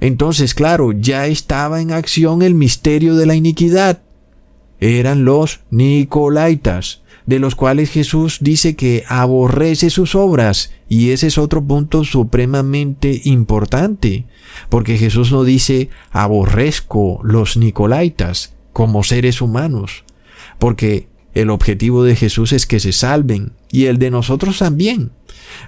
Entonces, 0.00 0.54
claro, 0.54 0.92
ya 0.92 1.26
estaba 1.26 1.80
en 1.80 1.92
acción 1.92 2.42
el 2.42 2.54
misterio 2.54 3.14
de 3.14 3.26
la 3.26 3.36
iniquidad. 3.36 4.02
Eran 4.80 5.24
los 5.24 5.60
Nicolaitas, 5.70 7.03
de 7.26 7.38
los 7.38 7.54
cuales 7.54 7.90
Jesús 7.90 8.38
dice 8.40 8.76
que 8.76 9.04
aborrece 9.08 9.90
sus 9.90 10.14
obras, 10.14 10.72
y 10.88 11.10
ese 11.10 11.28
es 11.28 11.38
otro 11.38 11.64
punto 11.64 12.04
supremamente 12.04 13.22
importante, 13.24 14.26
porque 14.68 14.98
Jesús 14.98 15.32
no 15.32 15.44
dice 15.44 15.88
aborrezco 16.10 17.20
los 17.22 17.56
Nicolaitas 17.56 18.54
como 18.72 19.02
seres 19.02 19.40
humanos, 19.40 20.04
porque 20.58 21.08
el 21.32 21.50
objetivo 21.50 22.04
de 22.04 22.14
Jesús 22.14 22.52
es 22.52 22.66
que 22.66 22.78
se 22.78 22.92
salven, 22.92 23.52
y 23.70 23.86
el 23.86 23.98
de 23.98 24.10
nosotros 24.10 24.58
también. 24.58 25.10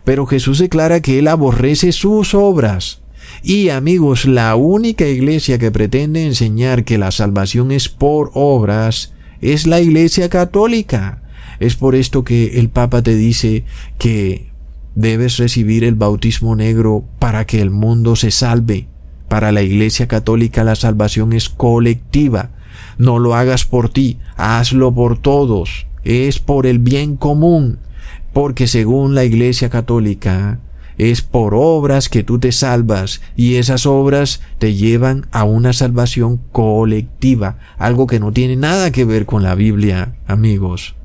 Pero 0.04 0.26
Jesús 0.26 0.58
declara 0.58 1.00
que 1.00 1.18
Él 1.18 1.28
aborrece 1.28 1.92
sus 1.92 2.34
obras. 2.34 3.02
Y 3.42 3.70
amigos, 3.70 4.26
la 4.26 4.54
única 4.54 5.06
iglesia 5.06 5.58
que 5.58 5.72
pretende 5.72 6.24
enseñar 6.24 6.84
que 6.84 6.98
la 6.98 7.10
salvación 7.10 7.72
es 7.72 7.88
por 7.88 8.30
obras 8.34 9.12
es 9.40 9.66
la 9.66 9.80
iglesia 9.80 10.28
católica. 10.28 11.22
Es 11.60 11.76
por 11.76 11.94
esto 11.94 12.24
que 12.24 12.58
el 12.58 12.68
Papa 12.68 13.02
te 13.02 13.14
dice 13.14 13.64
que 13.98 14.50
debes 14.94 15.36
recibir 15.36 15.84
el 15.84 15.94
bautismo 15.94 16.56
negro 16.56 17.04
para 17.18 17.46
que 17.46 17.60
el 17.60 17.70
mundo 17.70 18.16
se 18.16 18.30
salve. 18.30 18.88
Para 19.28 19.52
la 19.52 19.62
iglesia 19.62 20.06
católica 20.08 20.64
la 20.64 20.76
salvación 20.76 21.32
es 21.32 21.48
colectiva. 21.48 22.50
No 22.98 23.18
lo 23.18 23.34
hagas 23.34 23.64
por 23.64 23.90
ti, 23.90 24.18
hazlo 24.36 24.94
por 24.94 25.18
todos. 25.18 25.86
Es 26.04 26.38
por 26.38 26.66
el 26.66 26.78
bien 26.78 27.16
común. 27.16 27.78
Porque 28.32 28.66
según 28.66 29.14
la 29.14 29.24
iglesia 29.24 29.70
católica, 29.70 30.60
es 30.98 31.20
por 31.22 31.54
obras 31.54 32.08
que 32.08 32.22
tú 32.22 32.38
te 32.38 32.52
salvas 32.52 33.20
y 33.36 33.56
esas 33.56 33.86
obras 33.86 34.40
te 34.58 34.74
llevan 34.74 35.26
a 35.30 35.44
una 35.44 35.72
salvación 35.72 36.40
colectiva, 36.52 37.58
algo 37.78 38.06
que 38.06 38.20
no 38.20 38.32
tiene 38.32 38.56
nada 38.56 38.90
que 38.92 39.04
ver 39.04 39.26
con 39.26 39.42
la 39.42 39.54
Biblia, 39.54 40.16
amigos. 40.26 40.95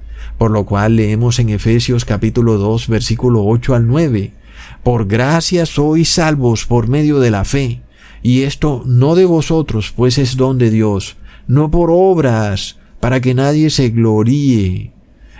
Por 0.41 0.49
lo 0.49 0.65
cual 0.65 0.95
leemos 0.95 1.37
en 1.37 1.51
Efesios 1.51 2.03
capítulo 2.03 2.57
2 2.57 2.87
versículo 2.87 3.45
8 3.45 3.75
al 3.75 3.85
9, 3.85 4.33
Por 4.81 5.05
gracia 5.05 5.67
sois 5.67 6.09
salvos 6.09 6.65
por 6.65 6.87
medio 6.87 7.19
de 7.19 7.29
la 7.29 7.45
fe, 7.45 7.83
y 8.23 8.41
esto 8.41 8.81
no 8.87 9.13
de 9.13 9.25
vosotros, 9.25 9.93
pues 9.95 10.17
es 10.17 10.37
don 10.37 10.57
de 10.57 10.71
Dios, 10.71 11.17
no 11.45 11.69
por 11.69 11.91
obras, 11.91 12.79
para 12.99 13.21
que 13.21 13.35
nadie 13.35 13.69
se 13.69 13.89
gloríe. 13.89 14.93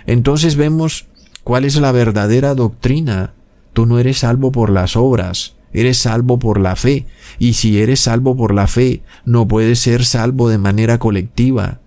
Entonces 0.06 0.54
vemos 0.54 1.06
cuál 1.42 1.64
es 1.64 1.74
la 1.74 1.90
verdadera 1.90 2.54
doctrina. 2.54 3.34
Tú 3.72 3.86
no 3.86 3.98
eres 3.98 4.18
salvo 4.18 4.52
por 4.52 4.70
las 4.70 4.94
obras, 4.94 5.56
eres 5.72 5.98
salvo 5.98 6.38
por 6.38 6.60
la 6.60 6.76
fe, 6.76 7.06
y 7.40 7.54
si 7.54 7.80
eres 7.80 7.98
salvo 7.98 8.36
por 8.36 8.54
la 8.54 8.68
fe, 8.68 9.02
no 9.24 9.48
puedes 9.48 9.80
ser 9.80 10.04
salvo 10.04 10.48
de 10.48 10.58
manera 10.58 11.00
colectiva, 11.00 11.80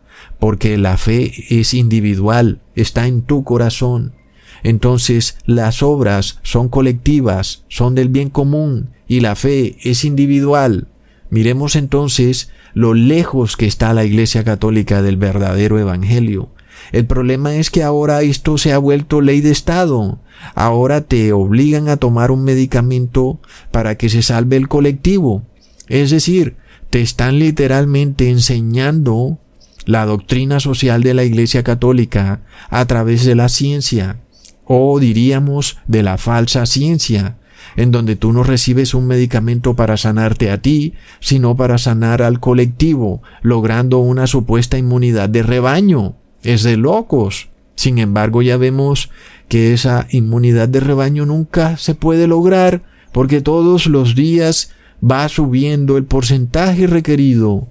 porque 0.46 0.78
la 0.78 0.98
fe 0.98 1.34
es 1.50 1.74
individual, 1.74 2.62
está 2.76 3.08
en 3.08 3.24
tu 3.24 3.44
corazón. 3.44 4.14
Entonces 4.62 5.40
las 5.48 5.82
obras 5.82 6.38
son 6.44 6.70
colectivas, 6.70 7.66
son 7.68 7.96
del 7.96 8.10
bien 8.10 8.30
común, 8.30 8.92
y 9.08 9.22
la 9.22 9.36
fe 9.36 9.76
es 9.82 10.06
individual. 10.06 10.88
Miremos 11.32 11.76
entonces 11.76 12.52
lo 12.76 12.94
lejos 12.94 13.58
que 13.58 13.66
está 13.66 13.92
la 13.96 14.06
Iglesia 14.06 14.44
Católica 14.44 15.02
del 15.02 15.18
verdadero 15.18 15.80
Evangelio. 15.80 16.52
El 16.92 17.08
problema 17.08 17.56
es 17.56 17.72
que 17.72 17.82
ahora 17.82 18.22
esto 18.22 18.60
se 18.60 18.72
ha 18.72 18.78
vuelto 18.78 19.22
ley 19.22 19.42
de 19.42 19.50
Estado. 19.50 20.20
Ahora 20.54 21.02
te 21.02 21.34
obligan 21.34 21.90
a 21.90 21.98
tomar 21.98 22.30
un 22.30 22.44
medicamento 22.44 23.40
para 23.72 23.98
que 23.98 24.10
se 24.10 24.22
salve 24.22 24.58
el 24.58 24.68
colectivo. 24.68 25.42
Es 25.88 26.12
decir, 26.12 26.56
te 26.92 27.02
están 27.02 27.40
literalmente 27.40 28.30
enseñando 28.30 29.40
la 29.86 30.06
doctrina 30.06 30.60
social 30.60 31.04
de 31.04 31.14
la 31.14 31.24
Iglesia 31.24 31.64
Católica 31.64 32.42
a 32.70 32.86
través 32.86 33.26
de 33.26 33.36
la 33.36 33.50
ciencia, 33.50 34.22
o 34.66 35.00
diríamos 35.00 35.78
de 35.88 36.04
la 36.04 36.18
falsa 36.18 36.66
ciencia, 36.66 37.38
en 37.76 37.92
donde 37.92 38.16
tú 38.16 38.32
no 38.32 38.44
recibes 38.44 38.94
un 38.94 39.08
medicamento 39.08 39.76
para 39.76 39.98
sanarte 39.98 40.52
a 40.52 40.62
ti, 40.62 40.94
sino 41.20 41.56
para 41.56 41.78
sanar 41.78 42.22
al 42.22 42.40
colectivo, 42.40 43.22
logrando 43.42 44.00
una 44.00 44.28
supuesta 44.28 44.78
inmunidad 44.78 45.30
de 45.30 45.44
rebaño. 45.44 46.16
Es 46.44 46.64
de 46.64 46.78
locos. 46.78 47.50
Sin 47.76 47.98
embargo, 47.98 48.42
ya 48.42 48.58
vemos 48.58 49.10
que 49.50 49.74
esa 49.74 50.08
inmunidad 50.10 50.70
de 50.70 50.80
rebaño 50.80 51.26
nunca 51.26 51.78
se 51.78 51.96
puede 51.96 52.28
lograr 52.28 52.84
porque 53.12 53.42
todos 53.42 53.88
los 53.88 54.16
días 54.16 54.72
va 55.04 55.28
subiendo 55.30 55.98
el 55.98 56.06
porcentaje 56.06 56.88
requerido 56.88 57.70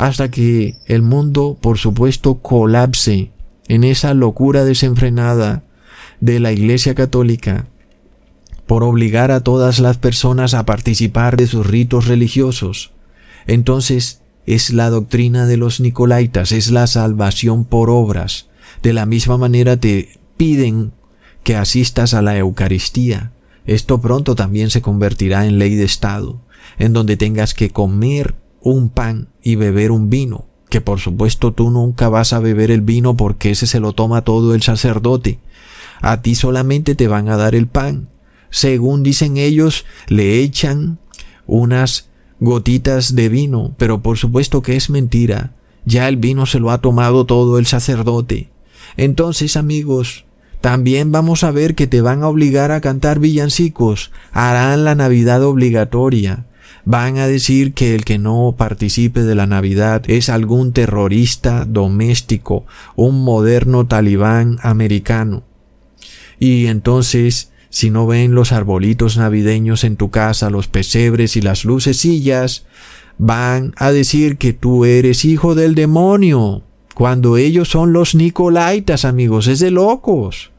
hasta 0.00 0.30
que 0.30 0.76
el 0.86 1.02
mundo, 1.02 1.58
por 1.60 1.76
supuesto, 1.76 2.36
colapse 2.36 3.32
en 3.68 3.84
esa 3.84 4.14
locura 4.14 4.64
desenfrenada 4.64 5.62
de 6.20 6.40
la 6.40 6.52
Iglesia 6.52 6.94
Católica 6.94 7.66
por 8.66 8.82
obligar 8.82 9.30
a 9.30 9.40
todas 9.40 9.78
las 9.78 9.98
personas 9.98 10.54
a 10.54 10.64
participar 10.64 11.36
de 11.36 11.46
sus 11.46 11.66
ritos 11.66 12.06
religiosos. 12.06 12.92
Entonces 13.46 14.22
es 14.46 14.72
la 14.72 14.88
doctrina 14.88 15.44
de 15.46 15.58
los 15.58 15.80
Nicolaitas, 15.80 16.52
es 16.52 16.70
la 16.70 16.86
salvación 16.86 17.66
por 17.66 17.90
obras. 17.90 18.48
De 18.82 18.94
la 18.94 19.04
misma 19.04 19.36
manera 19.36 19.76
te 19.76 20.18
piden 20.38 20.92
que 21.44 21.56
asistas 21.56 22.14
a 22.14 22.22
la 22.22 22.38
Eucaristía. 22.38 23.32
Esto 23.66 24.00
pronto 24.00 24.34
también 24.34 24.70
se 24.70 24.80
convertirá 24.80 25.44
en 25.44 25.58
ley 25.58 25.74
de 25.74 25.84
Estado, 25.84 26.40
en 26.78 26.94
donde 26.94 27.18
tengas 27.18 27.52
que 27.52 27.68
comer 27.68 28.34
un 28.62 28.90
pan 28.90 29.28
y 29.42 29.56
beber 29.56 29.90
un 29.90 30.10
vino, 30.10 30.46
que 30.68 30.80
por 30.80 31.00
supuesto 31.00 31.52
tú 31.52 31.70
nunca 31.70 32.08
vas 32.08 32.32
a 32.32 32.38
beber 32.38 32.70
el 32.70 32.80
vino 32.80 33.16
porque 33.16 33.50
ese 33.50 33.66
se 33.66 33.80
lo 33.80 33.92
toma 33.92 34.22
todo 34.22 34.54
el 34.54 34.62
sacerdote. 34.62 35.38
A 36.00 36.22
ti 36.22 36.34
solamente 36.34 36.94
te 36.94 37.08
van 37.08 37.28
a 37.28 37.36
dar 37.36 37.54
el 37.54 37.66
pan 37.66 38.08
según 38.50 39.02
dicen 39.02 39.36
ellos, 39.36 39.86
le 40.08 40.40
echan 40.40 40.98
unas 41.46 42.08
gotitas 42.40 43.14
de 43.14 43.28
vino, 43.28 43.74
pero 43.78 44.02
por 44.02 44.18
supuesto 44.18 44.60
que 44.62 44.76
es 44.76 44.90
mentira. 44.90 45.52
Ya 45.84 46.08
el 46.08 46.16
vino 46.16 46.46
se 46.46 46.58
lo 46.58 46.70
ha 46.70 46.78
tomado 46.78 47.24
todo 47.24 47.58
el 47.58 47.66
sacerdote. 47.66 48.50
Entonces, 48.96 49.56
amigos, 49.56 50.24
también 50.60 51.12
vamos 51.12 51.44
a 51.44 51.52
ver 51.52 51.74
que 51.74 51.86
te 51.86 52.00
van 52.00 52.22
a 52.22 52.28
obligar 52.28 52.72
a 52.72 52.80
cantar 52.80 53.18
villancicos, 53.18 54.10
harán 54.32 54.84
la 54.84 54.94
Navidad 54.94 55.42
obligatoria. 55.44 56.46
Van 56.84 57.18
a 57.18 57.26
decir 57.26 57.74
que 57.74 57.94
el 57.94 58.04
que 58.04 58.18
no 58.18 58.54
participe 58.56 59.22
de 59.22 59.34
la 59.34 59.46
Navidad 59.46 60.02
es 60.06 60.28
algún 60.28 60.72
terrorista 60.72 61.64
doméstico, 61.64 62.64
un 62.96 63.22
moderno 63.22 63.86
talibán 63.86 64.58
americano. 64.62 65.44
Y 66.38 66.66
entonces 66.66 67.50
si 67.70 67.90
no 67.90 68.06
ven 68.06 68.34
los 68.34 68.50
arbolitos 68.50 69.16
navideños 69.16 69.84
en 69.84 69.96
tu 69.96 70.10
casa, 70.10 70.50
los 70.50 70.66
pesebres 70.66 71.36
y 71.36 71.40
las 71.40 71.64
lucecillas, 71.64 72.66
van 73.16 73.72
a 73.76 73.92
decir 73.92 74.38
que 74.38 74.52
tú 74.52 74.84
eres 74.84 75.24
hijo 75.24 75.54
del 75.54 75.76
demonio, 75.76 76.64
cuando 76.94 77.36
ellos 77.36 77.68
son 77.68 77.92
los 77.92 78.16
Nicolaitas, 78.16 79.04
amigos, 79.04 79.46
es 79.46 79.60
de 79.60 79.70
locos. 79.70 80.50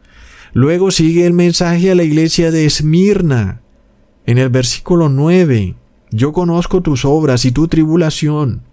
Luego 0.54 0.90
sigue 0.90 1.26
el 1.26 1.34
mensaje 1.34 1.92
a 1.92 1.96
la 1.96 2.04
iglesia 2.04 2.50
de 2.50 2.66
Esmirna. 2.66 3.62
En 4.26 4.38
el 4.38 4.50
versículo 4.50 5.10
9, 5.10 5.76
yo 6.12 6.34
conozco 6.34 6.82
tus 6.82 7.06
obras 7.06 7.46
y 7.46 7.52
tu 7.52 7.68
tribulación 7.68 8.64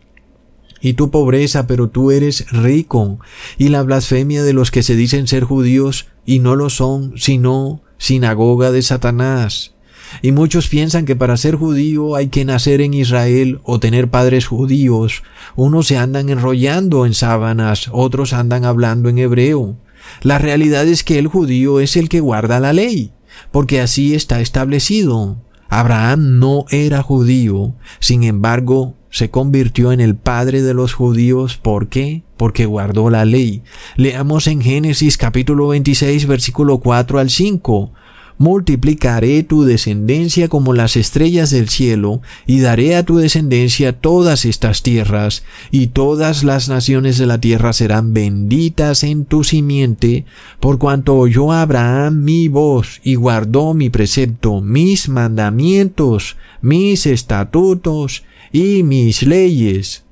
y 0.80 0.95
tu 0.95 1.11
pobreza, 1.11 1.66
pero 1.66 1.89
tú 1.89 2.11
eres 2.11 2.51
rico, 2.53 3.18
y 3.57 3.68
la 3.68 3.82
blasfemia 3.82 4.43
de 4.43 4.53
los 4.53 4.70
que 4.70 4.82
se 4.82 4.97
dicen 4.97 5.26
ser 5.26 5.45
judíos 5.45 6.07
y 6.24 6.39
no 6.39 6.57
lo 6.57 6.70
son, 6.70 7.14
sino 7.16 7.82
sinagoga 7.99 8.70
de 8.70 8.82
Satanás. 8.82 9.74
Y 10.22 10.32
muchos 10.32 10.68
piensan 10.68 11.05
que 11.05 11.16
para 11.16 11.36
ser 11.36 11.57
judío 11.57 12.16
hay 12.16 12.28
que 12.28 12.45
nacer 12.45 12.80
en 12.80 12.95
Israel 12.95 13.61
o 13.64 13.78
tener 13.78 14.09
padres 14.09 14.47
judíos. 14.47 15.22
Unos 15.55 15.89
se 15.89 15.99
andan 15.99 16.30
enrollando 16.30 17.05
en 17.05 17.12
sábanas, 17.12 17.91
otros 17.93 18.32
andan 18.32 18.64
hablando 18.64 19.11
en 19.11 19.18
hebreo. 19.18 19.76
La 20.22 20.39
realidad 20.39 20.86
es 20.86 21.05
que 21.05 21.18
el 21.18 21.26
judío 21.26 21.80
es 21.80 21.97
el 21.97 22.09
que 22.09 22.20
guarda 22.20 22.61
la 22.61 22.72
ley, 22.72 23.12
porque 23.53 23.80
así 23.80 24.14
está 24.14 24.41
establecido. 24.41 25.36
Abraham 25.68 26.38
no 26.38 26.64
era 26.70 27.02
judío, 27.02 27.74
sin 28.00 28.24
embargo, 28.24 28.94
se 29.10 29.30
convirtió 29.30 29.92
en 29.92 30.00
el 30.00 30.16
padre 30.16 30.62
de 30.62 30.74
los 30.74 30.92
judíos. 30.92 31.56
¿Por 31.56 31.88
qué? 31.88 32.22
Porque 32.36 32.66
guardó 32.66 33.10
la 33.10 33.24
ley. 33.24 33.62
Leamos 33.96 34.46
en 34.46 34.60
Génesis 34.60 35.16
capítulo 35.16 35.68
26 35.68 36.26
versículo 36.26 36.78
4 36.78 37.18
al 37.18 37.30
5. 37.30 37.92
Multiplicaré 38.39 39.43
tu 39.43 39.64
descendencia 39.64 40.49
como 40.49 40.72
las 40.72 40.97
estrellas 40.97 41.51
del 41.51 41.68
cielo, 41.68 42.22
y 42.47 42.61
daré 42.61 42.97
a 42.97 43.03
tu 43.03 43.18
descendencia 43.18 43.93
todas 43.93 44.45
estas 44.45 44.82
tierras, 44.82 45.43
y 45.70 45.89
todas 45.89 46.45
las 46.45 46.68
naciones 46.68 47.18
de 47.18 47.26
la 47.26 47.41
tierra 47.41 47.72
serán 47.72 48.14
benditas 48.14 49.03
en 49.03 49.24
tu 49.24 49.45
simiente, 49.45 50.24
por 50.61 50.78
cuanto 50.78 51.16
oyó 51.16 51.53
Abraham 51.53 52.22
mi 52.22 52.49
voz, 52.49 53.01
y 53.03 53.16
guardó 53.16 53.74
mi 53.74 53.91
precepto, 53.91 54.61
mis 54.61 55.09
mandamientos, 55.09 56.36
mis 56.62 57.07
estatutos 57.07 58.24
y 58.53 58.84
mis 58.84 59.24
leyes. 59.24 60.05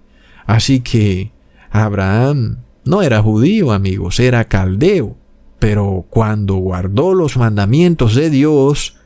Así 0.46 0.80
que 0.80 1.30
Abraham 1.70 2.58
no 2.84 3.02
era 3.02 3.22
judío, 3.22 3.72
amigos, 3.72 4.20
era 4.20 4.44
caldeo 4.44 5.16
pero 5.66 6.06
cuando 6.10 6.54
guardó 6.58 7.12
los 7.12 7.36
mandamientos 7.36 8.14
de 8.14 8.30
Dios, 8.30 8.98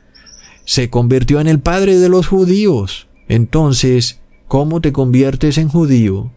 se 0.63 0.91
convirtió 0.91 1.39
en 1.39 1.47
el 1.47 1.59
padre 1.59 1.97
de 1.97 2.07
los 2.07 2.27
judíos. 2.27 3.07
Entonces, 3.27 4.21
¿cómo 4.47 4.79
te 4.79 4.91
conviertes 4.91 5.57
en 5.57 5.69
judío? 5.69 6.29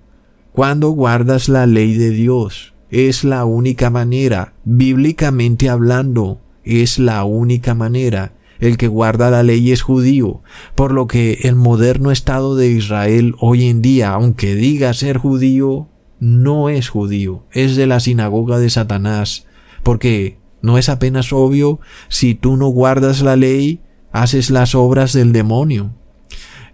Cuando 0.51 0.89
guardas 0.89 1.51
la 1.51 1.67
ley 1.67 1.93
de 1.93 2.09
Dios. 2.09 2.73
Es 2.89 3.23
la 3.23 3.45
única 3.45 3.91
manera, 3.91 4.55
bíblicamente 4.65 5.69
hablando, 5.69 6.41
es 6.65 6.99
la 6.99 7.23
única 7.25 7.75
manera. 7.75 8.33
El 8.61 8.79
que 8.79 8.89
guarda 8.89 9.29
la 9.29 9.43
ley 9.43 9.73
es 9.73 9.83
judío, 9.83 10.41
por 10.75 10.93
lo 10.93 11.07
que 11.07 11.41
el 11.43 11.55
moderno 11.55 12.11
Estado 12.11 12.57
de 12.57 12.71
Israel 12.71 13.35
hoy 13.41 13.69
en 13.69 13.83
día, 13.83 14.13
aunque 14.13 14.55
diga 14.55 14.95
ser 14.95 15.19
judío, 15.19 15.89
no 16.19 16.71
es 16.71 16.89
judío, 16.89 17.43
es 17.53 17.77
de 17.77 17.87
la 17.87 18.01
sinagoga 18.01 18.59
de 18.59 18.71
Satanás, 18.71 19.45
porque 19.85 20.39
no 20.63 20.79
es 20.79 20.89
apenas 20.89 21.33
obvio 21.33 21.79
si 22.09 22.35
tú 22.35 22.57
no 22.57 22.69
guardas 22.69 23.21
la 23.21 23.37
ley, 23.37 23.81
haces 24.11 24.51
las 24.51 24.75
obras 24.75 25.13
del 25.13 25.33
demonio. 25.33 25.93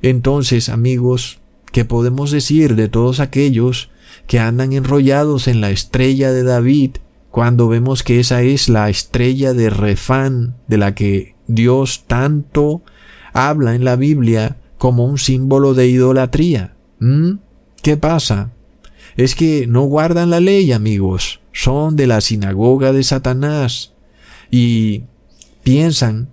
Entonces, 0.01 0.69
amigos, 0.69 1.41
¿qué 1.73 1.85
podemos 1.85 2.31
decir 2.31 2.77
de 2.77 2.89
todos 2.89 3.21
aquellos 3.21 3.91
que 4.27 4.39
andan 4.39 4.73
enrollados 4.73 5.49
en 5.49 5.61
la 5.61 5.71
estrella 5.71 6.33
de 6.33 6.45
David 6.45 6.97
cuando 7.31 7.69
vemos 7.69 8.03
que 8.03 8.21
esa 8.21 8.43
es 8.43 8.69
la 8.69 8.89
estrella 8.89 9.53
de 9.53 9.71
Refán 9.71 10.57
de 10.69 10.79
la 10.79 10.95
que 10.95 11.35
Dios 11.47 12.05
tanto 12.07 12.83
habla 13.33 13.75
en 13.75 13.85
la 13.85 13.97
Biblia 13.97 14.57
como 14.79 15.05
un 15.05 15.19
símbolo 15.19 15.75
de 15.75 15.89
idolatría? 15.89 16.77
¿Mm? 17.01 17.33
¿Qué 17.83 17.97
pasa? 17.97 18.53
Es 19.21 19.35
que 19.35 19.66
no 19.66 19.83
guardan 19.83 20.31
la 20.31 20.41
ley, 20.41 20.73
amigos 20.73 21.41
son 21.53 21.97
de 21.97 22.07
la 22.07 22.21
sinagoga 22.21 22.93
de 22.93 23.03
Satanás 23.03 23.93
y 24.51 25.05
piensan 25.62 26.31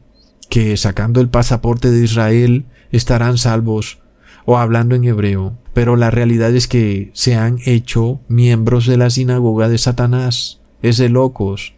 que 0.49 0.77
sacando 0.77 1.19
el 1.19 1.29
pasaporte 1.29 1.91
de 1.91 2.03
Israel 2.03 2.65
estarán 2.91 3.37
salvos 3.37 3.99
o 4.45 4.57
hablando 4.57 4.95
en 4.95 5.03
hebreo, 5.03 5.57
pero 5.73 5.97
la 5.97 6.09
realidad 6.11 6.55
es 6.55 6.67
que 6.67 7.11
se 7.13 7.35
han 7.35 7.57
hecho 7.65 8.21
miembros 8.29 8.87
de 8.87 8.95
la 8.95 9.09
sinagoga 9.09 9.67
de 9.67 9.77
Satanás. 9.77 10.61
Es 10.81 10.97
de 10.97 11.09
locos. 11.09 11.73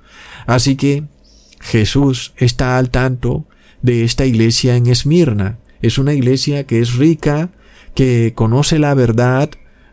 Así 0.46 0.76
que 0.76 1.06
Jesús 1.60 2.34
está 2.38 2.78
al 2.78 2.92
tanto 2.92 3.48
de 3.82 4.04
esta 4.04 4.26
iglesia 4.26 4.76
en 4.76 4.86
Esmirna. 4.86 5.58
Es 5.82 5.98
una 5.98 6.14
iglesia 6.14 6.68
que 6.68 6.80
es 6.80 6.94
rica, 6.96 7.50
que 7.96 8.34
conoce 8.36 8.78
la 8.78 8.94
verdad, 8.94 9.50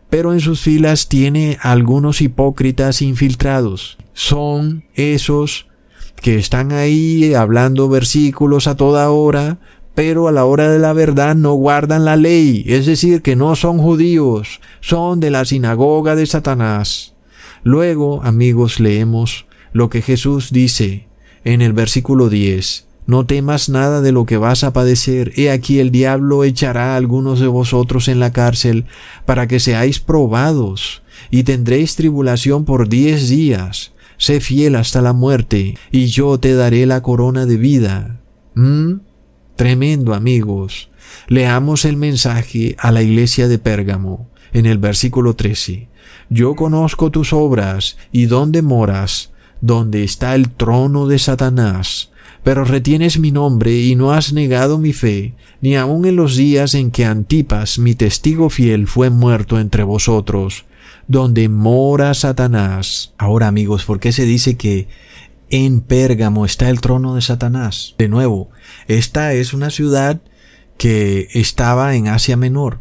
pero 0.09 0.33
en 0.33 0.39
sus 0.39 0.61
filas 0.61 1.09
tiene 1.09 1.57
algunos 1.61 2.21
hipócritas 2.21 3.01
infiltrados. 3.01 3.97
Son 4.13 4.83
esos 4.93 5.67
que 6.21 6.37
están 6.37 6.71
ahí 6.71 7.33
hablando 7.33 7.89
versículos 7.89 8.67
a 8.67 8.75
toda 8.75 9.11
hora, 9.11 9.59
pero 9.93 10.27
a 10.27 10.31
la 10.31 10.45
hora 10.45 10.69
de 10.69 10.79
la 10.79 10.93
verdad 10.93 11.35
no 11.35 11.53
guardan 11.53 12.05
la 12.05 12.15
ley, 12.15 12.63
es 12.67 12.85
decir, 12.85 13.21
que 13.21 13.35
no 13.35 13.55
son 13.55 13.79
judíos, 13.79 14.61
son 14.79 15.19
de 15.19 15.31
la 15.31 15.45
sinagoga 15.45 16.15
de 16.15 16.25
Satanás. 16.25 17.15
Luego, 17.63 18.23
amigos, 18.23 18.79
leemos 18.79 19.45
lo 19.73 19.89
que 19.89 20.01
Jesús 20.01 20.51
dice 20.51 21.07
en 21.43 21.61
el 21.61 21.73
versículo 21.73 22.29
10. 22.29 22.86
No 23.07 23.25
temas 23.25 23.69
nada 23.69 24.01
de 24.01 24.11
lo 24.11 24.25
que 24.25 24.35
vas 24.35 24.65
a 24.65 24.73
padecer. 24.73 25.31
He 25.37 25.49
aquí 25.49 25.79
el 25.79 25.91
diablo 25.91 26.43
echará 26.43 26.93
a 26.93 26.97
algunos 26.97 27.39
de 27.39 27.47
vosotros 27.47 28.09
en 28.09 28.19
la 28.19 28.33
cárcel 28.33 28.85
para 29.25 29.47
que 29.47 29.61
seáis 29.61 29.99
probados 29.99 31.01
y 31.31 31.43
tendréis 31.43 31.95
tribulación 31.95 32.65
por 32.65 32.89
diez 32.89 33.29
días. 33.29 33.93
Sé 34.17 34.41
fiel 34.41 34.75
hasta 34.75 35.01
la 35.01 35.13
muerte 35.13 35.77
y 35.89 36.07
yo 36.07 36.37
te 36.37 36.53
daré 36.53 36.85
la 36.85 37.01
corona 37.01 37.45
de 37.45 37.55
vida. 37.55 38.19
¿Mm? 38.55 38.95
Tremendo 39.55 40.13
amigos. 40.13 40.89
Leamos 41.29 41.85
el 41.85 41.95
mensaje 41.95 42.75
a 42.77 42.91
la 42.91 43.03
iglesia 43.03 43.47
de 43.47 43.57
Pérgamo 43.57 44.29
en 44.51 44.65
el 44.65 44.79
versículo 44.79 45.33
13. 45.33 45.87
Yo 46.29 46.55
conozco 46.55 47.09
tus 47.09 47.31
obras 47.31 47.95
y 48.11 48.25
dónde 48.25 48.61
moras, 48.61 49.31
donde 49.61 50.03
está 50.03 50.35
el 50.35 50.49
trono 50.49 51.07
de 51.07 51.19
Satanás 51.19 52.11
pero 52.47 52.63
retienes 52.63 53.19
mi 53.19 53.33
nombre 53.33 53.75
y 53.75 53.95
no 53.95 54.13
has 54.13 54.31
negado 54.31 54.77
mi 54.77 54.93
fe, 54.93 55.33
ni 55.59 55.75
aun 55.75 56.05
en 56.05 56.15
los 56.15 56.37
días 56.37 56.75
en 56.75 56.91
que 56.91 57.03
Antipas, 57.03 57.77
mi 57.77 57.93
testigo 57.93 58.49
fiel, 58.49 58.87
fue 58.87 59.09
muerto 59.09 59.59
entre 59.59 59.83
vosotros, 59.83 60.63
donde 61.09 61.49
mora 61.49 62.13
Satanás. 62.13 63.13
Ahora 63.17 63.49
amigos, 63.49 63.83
¿por 63.83 63.99
qué 63.99 64.13
se 64.13 64.23
dice 64.23 64.55
que 64.55 64.87
en 65.49 65.81
Pérgamo 65.81 66.45
está 66.45 66.69
el 66.69 66.79
trono 66.79 67.15
de 67.15 67.21
Satanás? 67.21 67.95
De 67.97 68.07
nuevo, 68.07 68.49
esta 68.87 69.33
es 69.33 69.53
una 69.53 69.69
ciudad 69.69 70.21
que 70.77 71.27
estaba 71.33 71.95
en 71.95 72.07
Asia 72.07 72.37
Menor. 72.37 72.79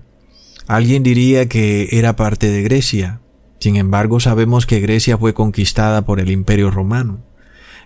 Alguien 0.68 1.02
diría 1.02 1.48
que 1.48 1.88
era 1.90 2.14
parte 2.14 2.52
de 2.52 2.62
Grecia. 2.62 3.20
Sin 3.58 3.74
embargo, 3.74 4.20
sabemos 4.20 4.64
que 4.64 4.78
Grecia 4.78 5.18
fue 5.18 5.34
conquistada 5.34 6.02
por 6.02 6.20
el 6.20 6.30
Imperio 6.30 6.70
Romano. 6.70 7.18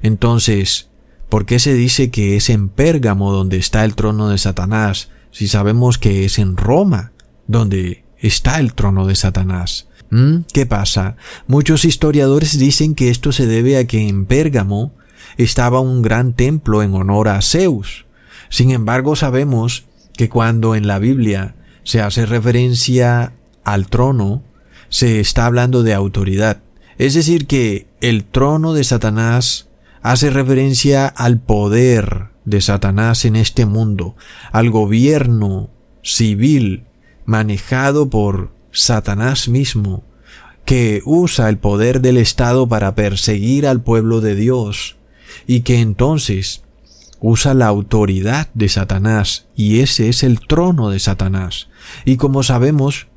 Entonces, 0.03 0.90
¿Por 1.31 1.47
qué 1.47 1.61
se 1.61 1.75
dice 1.75 2.11
que 2.11 2.37
es 2.37 2.51
en 2.51 2.69
Pérgamo 2.69 3.33
donde 3.33 3.57
está 3.57 3.85
el 3.85 3.95
trono 3.95 4.29
de 4.29 4.37
Satanás 4.37 5.11
si 5.31 5.47
sabemos 5.47 5.97
que 5.97 6.25
es 6.25 6.41
en 6.41 6.57
Roma 6.57 7.13
donde 7.47 8.05
está 8.19 8.59
el 8.59 8.75
trono 8.75 9.07
de 9.07 9.15
Satanás? 9.15 9.87
¿Mm? 10.11 10.39
¿Qué 10.53 10.67
pasa? 10.67 11.17
Muchos 11.47 11.85
historiadores 11.85 12.59
dicen 12.59 12.97
que 12.97 13.11
esto 13.11 13.31
se 13.31 13.47
debe 13.47 13.79
a 13.79 13.87
que 13.87 14.09
en 14.09 14.27
Pérgamo 14.27 14.93
estaba 15.39 15.79
un 15.79 16.03
gran 16.03 16.35
templo 16.35 16.83
en 16.83 16.95
honor 16.95 17.29
a 17.29 17.41
Zeus. 17.43 18.07
Sin 18.49 18.73
embargo, 18.73 19.15
sabemos 19.15 19.85
que 20.17 20.29
cuando 20.29 20.75
en 20.75 20.89
la 20.89 20.99
Biblia 20.99 21.55
se 21.85 22.01
hace 22.01 22.27
referencia 22.27 23.35
al 23.63 23.87
trono, 23.87 24.43
se 24.89 25.21
está 25.21 25.47
hablando 25.47 25.85
de 25.85 25.95
autoridad. 25.95 26.61
Es 26.99 27.15
decir, 27.15 27.47
que 27.47 27.87
el 28.01 28.25
trono 28.25 28.75
de 28.75 28.83
Satanás 28.83 29.70
hace 30.03 30.31
referencia 30.31 31.07
al 31.07 31.41
poder 31.41 32.29
de 32.45 32.61
Satanás 32.61 33.25
en 33.25 33.37
este 33.37 33.67
mundo, 33.67 34.17
al 34.53 34.71
gobierno 34.71 35.71
civil 36.03 36.85
manejado 37.25 38.11
por 38.11 38.53
Satanás 38.73 39.49
mismo, 39.49 40.05
que 40.65 41.03
usa 41.05 41.49
el 41.49 41.59
poder 41.59 42.01
del 42.01 42.17
Estado 42.17 42.69
para 42.69 42.95
perseguir 42.95 43.67
al 43.67 43.83
pueblo 43.83 44.21
de 44.21 44.35
Dios, 44.35 44.97
y 45.47 45.61
que 45.61 45.81
entonces 45.81 46.65
usa 47.21 47.55
la 47.55 47.67
autoridad 47.67 48.49
de 48.55 48.69
Satanás, 48.69 49.49
y 49.55 49.81
ese 49.81 50.09
es 50.09 50.23
el 50.23 50.41
trono 50.41 50.91
de 50.91 50.99
Satanás. 50.99 51.69
Y 52.05 52.17
como 52.17 52.43
sabemos, 52.43 53.09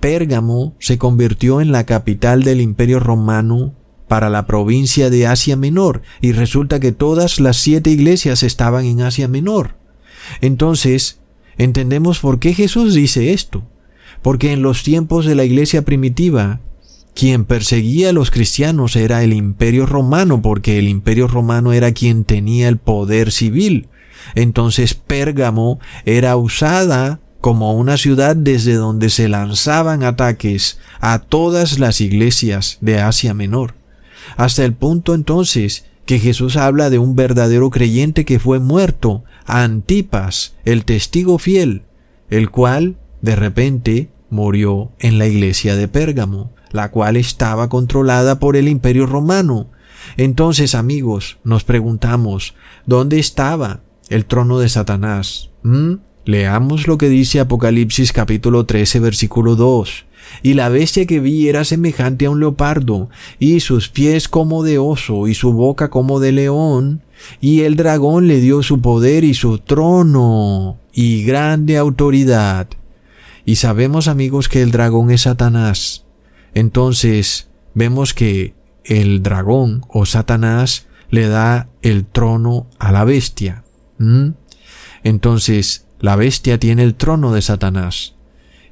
Pérgamo 0.00 0.74
se 0.78 0.98
convirtió 0.98 1.60
en 1.60 1.72
la 1.72 1.86
capital 1.86 2.42
del 2.42 2.60
imperio 2.60 3.00
romano 3.00 3.74
para 4.08 4.30
la 4.30 4.46
provincia 4.46 5.10
de 5.10 5.26
Asia 5.26 5.56
Menor 5.56 6.02
y 6.20 6.32
resulta 6.32 6.80
que 6.80 6.92
todas 6.92 7.40
las 7.40 7.56
siete 7.56 7.90
iglesias 7.90 8.42
estaban 8.42 8.84
en 8.84 9.02
Asia 9.02 9.28
Menor. 9.28 9.76
Entonces, 10.40 11.20
entendemos 11.58 12.20
por 12.20 12.38
qué 12.38 12.54
Jesús 12.54 12.94
dice 12.94 13.32
esto. 13.32 13.64
Porque 14.22 14.52
en 14.52 14.62
los 14.62 14.82
tiempos 14.82 15.26
de 15.26 15.34
la 15.34 15.44
iglesia 15.44 15.82
primitiva, 15.82 16.60
quien 17.14 17.44
perseguía 17.44 18.10
a 18.10 18.12
los 18.12 18.30
cristianos 18.30 18.96
era 18.96 19.22
el 19.22 19.32
imperio 19.32 19.86
romano, 19.86 20.42
porque 20.42 20.78
el 20.78 20.88
imperio 20.88 21.28
romano 21.28 21.72
era 21.72 21.92
quien 21.92 22.24
tenía 22.24 22.68
el 22.68 22.78
poder 22.78 23.30
civil. 23.30 23.88
Entonces 24.34 24.94
Pérgamo 24.94 25.78
era 26.04 26.36
usada 26.36 27.20
como 27.40 27.74
una 27.76 27.96
ciudad 27.96 28.34
desde 28.34 28.74
donde 28.74 29.10
se 29.10 29.28
lanzaban 29.28 30.02
ataques 30.02 30.78
a 31.00 31.20
todas 31.20 31.78
las 31.78 32.00
iglesias 32.00 32.78
de 32.80 33.00
Asia 33.00 33.34
Menor 33.34 33.75
hasta 34.36 34.64
el 34.64 34.74
punto 34.74 35.14
entonces 35.14 35.86
que 36.06 36.18
Jesús 36.18 36.56
habla 36.56 36.88
de 36.88 36.98
un 36.98 37.16
verdadero 37.16 37.70
creyente 37.70 38.24
que 38.24 38.38
fue 38.38 38.60
muerto, 38.60 39.24
Antipas, 39.44 40.54
el 40.64 40.84
testigo 40.84 41.38
fiel, 41.38 41.82
el 42.30 42.50
cual 42.50 42.96
de 43.22 43.36
repente 43.36 44.10
murió 44.30 44.92
en 44.98 45.18
la 45.18 45.26
iglesia 45.26 45.76
de 45.76 45.88
Pérgamo, 45.88 46.52
la 46.70 46.90
cual 46.90 47.16
estaba 47.16 47.68
controlada 47.68 48.38
por 48.38 48.56
el 48.56 48.68
imperio 48.68 49.06
romano. 49.06 49.68
Entonces, 50.16 50.74
amigos, 50.74 51.38
nos 51.42 51.64
preguntamos, 51.64 52.54
¿dónde 52.86 53.18
estaba 53.18 53.80
el 54.08 54.26
trono 54.26 54.58
de 54.58 54.68
Satanás? 54.68 55.50
¿Mm? 55.62 55.94
Leamos 56.24 56.86
lo 56.88 56.98
que 56.98 57.08
dice 57.08 57.38
Apocalipsis 57.38 58.12
capítulo 58.12 58.66
13 58.66 59.00
versículo 59.00 59.54
2. 59.54 60.06
Y 60.42 60.54
la 60.54 60.68
bestia 60.68 61.06
que 61.06 61.20
vi 61.20 61.48
era 61.48 61.64
semejante 61.64 62.26
a 62.26 62.30
un 62.30 62.40
leopardo, 62.40 63.08
y 63.38 63.60
sus 63.60 63.88
pies 63.88 64.28
como 64.28 64.62
de 64.62 64.78
oso, 64.78 65.28
y 65.28 65.34
su 65.34 65.52
boca 65.52 65.90
como 65.90 66.20
de 66.20 66.32
león, 66.32 67.02
y 67.40 67.62
el 67.62 67.76
dragón 67.76 68.26
le 68.26 68.40
dio 68.40 68.62
su 68.62 68.80
poder 68.80 69.24
y 69.24 69.34
su 69.34 69.58
trono, 69.58 70.78
y 70.92 71.24
grande 71.24 71.76
autoridad. 71.76 72.68
Y 73.44 73.56
sabemos 73.56 74.08
amigos 74.08 74.48
que 74.48 74.62
el 74.62 74.72
dragón 74.72 75.10
es 75.10 75.22
Satanás. 75.22 76.04
Entonces 76.54 77.48
vemos 77.74 78.14
que 78.14 78.54
el 78.84 79.22
dragón 79.22 79.82
o 79.88 80.06
Satanás 80.06 80.86
le 81.10 81.28
da 81.28 81.68
el 81.82 82.06
trono 82.06 82.66
a 82.78 82.90
la 82.92 83.04
bestia. 83.04 83.62
Entonces 85.04 85.86
la 86.00 86.16
bestia 86.16 86.58
tiene 86.58 86.82
el 86.82 86.94
trono 86.94 87.32
de 87.32 87.42
Satanás. 87.42 88.16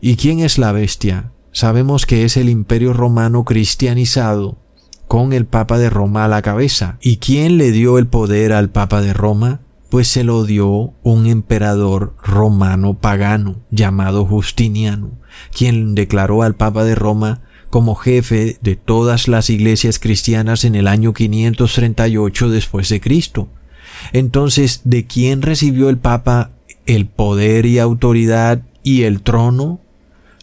¿Y 0.01 0.17
quién 0.17 0.41
es 0.41 0.59
la 0.59 0.73
bestia? 0.73 1.31
Sabemos 1.55 2.05
que 2.05 2.25
es 2.25 2.37
el 2.37 2.49
imperio 2.49 2.93
romano 2.93 3.45
cristianizado, 3.45 4.59
con 5.07 5.33
el 5.33 5.47
Papa 5.47 5.79
de 5.79 5.89
Roma 5.89 6.25
a 6.25 6.29
la 6.29 6.43
cabeza. 6.43 6.99
¿Y 7.01 7.19
quién 7.19 7.59
le 7.59 7.71
dio 7.71 7.97
el 7.99 8.09
poder 8.09 8.53
al 8.53 8.71
Papa 8.71 9.01
de 9.03 9.13
Roma? 9.13 9.61
Pues 9.89 10.09
se 10.09 10.25
lo 10.25 10.43
dio 10.43 10.95
un 11.05 11.27
emperador 11.29 12.17
romano 12.21 12.99
pagano 12.99 13.63
llamado 13.71 14.27
Justiniano, 14.27 15.13
quien 15.57 15.95
declaró 15.95 16.43
al 16.43 16.57
Papa 16.57 16.83
de 16.83 16.97
Roma 16.97 17.43
como 17.71 17.95
jefe 17.95 18.59
de 18.61 18.75
todas 18.75 19.29
las 19.29 19.49
iglesias 19.49 20.01
cristianas 20.01 20.65
en 20.65 20.75
el 20.75 20.89
año 20.89 21.15
538 21.15 22.51
después 22.51 22.89
de 22.89 23.01
Cristo. 23.01 23.47
Entonces, 24.13 24.81
¿de 24.83 25.07
quién 25.07 25.41
recibió 25.41 25.89
el 25.89 25.99
Papa 25.99 26.51
el 26.87 27.07
poder 27.07 27.65
y 27.65 27.79
autoridad 27.79 28.63
y 28.83 29.05
el 29.05 29.23
trono 29.23 29.84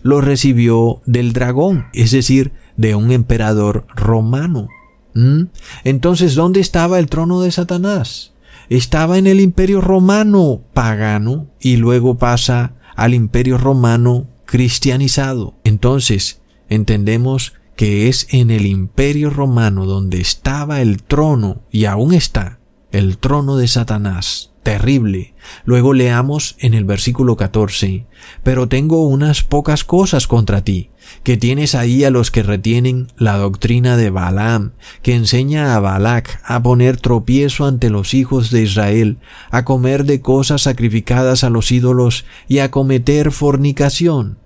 lo 0.04 0.22
recibió 0.22 1.02
del 1.06 1.34
dragón, 1.34 1.88
es 1.94 2.12
decir, 2.12 2.54
de 2.78 2.96
un 2.96 3.12
emperador 3.12 3.86
romano. 3.96 4.70
¿Mm? 5.14 5.44
Entonces, 5.84 6.36
¿dónde 6.36 6.60
estaba 6.60 7.00
el 7.00 7.08
trono 7.08 7.42
de 7.42 7.52
Satanás? 7.52 8.34
Estaba 8.70 9.18
en 9.18 9.28
el 9.28 9.40
imperio 9.40 9.82
romano 9.82 10.62
pagano 10.74 11.48
y 11.60 11.78
luego 11.78 12.18
pasa 12.18 12.74
al 12.96 13.14
imperio 13.14 13.58
romano 13.58 14.28
cristianizado. 14.46 15.56
Entonces, 15.64 16.42
entendemos 16.70 17.54
que 17.76 18.08
es 18.08 18.28
en 18.32 18.52
el 18.52 18.66
imperio 18.66 19.30
romano 19.30 19.86
donde 19.86 20.22
estaba 20.22 20.82
el 20.82 21.04
trono 21.04 21.64
y 21.72 21.86
aún 21.86 22.14
está 22.14 22.60
el 22.92 23.18
trono 23.18 23.58
de 23.58 23.68
Satanás 23.68 24.51
terrible. 24.64 25.34
Luego 25.66 25.94
leamos 25.94 26.56
en 26.60 26.74
el 26.74 26.86
versículo 26.86 27.36
14, 27.36 28.06
pero 28.44 28.68
tengo 28.68 29.08
unas 29.08 29.44
pocas 29.44 29.84
cosas 29.84 30.28
contra 30.28 30.64
ti, 30.64 30.92
que 31.24 31.38
tienes 31.38 31.76
ahí 31.76 32.04
a 32.04 32.12
los 32.12 32.32
que 32.32 32.44
retienen 32.44 33.08
la 33.18 33.38
doctrina 33.38 33.98
de 33.98 34.10
Balaam, 34.10 34.74
que 35.02 35.16
enseña 35.16 35.76
a 35.76 35.80
Balac 35.80 36.42
a 36.44 36.62
poner 36.62 36.98
tropiezo 36.98 37.66
ante 37.66 37.90
los 37.90 38.14
hijos 38.14 38.52
de 38.52 38.62
Israel, 38.62 39.18
a 39.50 39.66
comer 39.66 40.06
de 40.06 40.22
cosas 40.22 40.64
sacrificadas 40.64 41.44
a 41.44 41.50
los 41.50 41.72
ídolos 41.72 42.26
y 42.48 42.60
a 42.60 42.72
cometer 42.72 43.32
fornicación. 43.32 44.38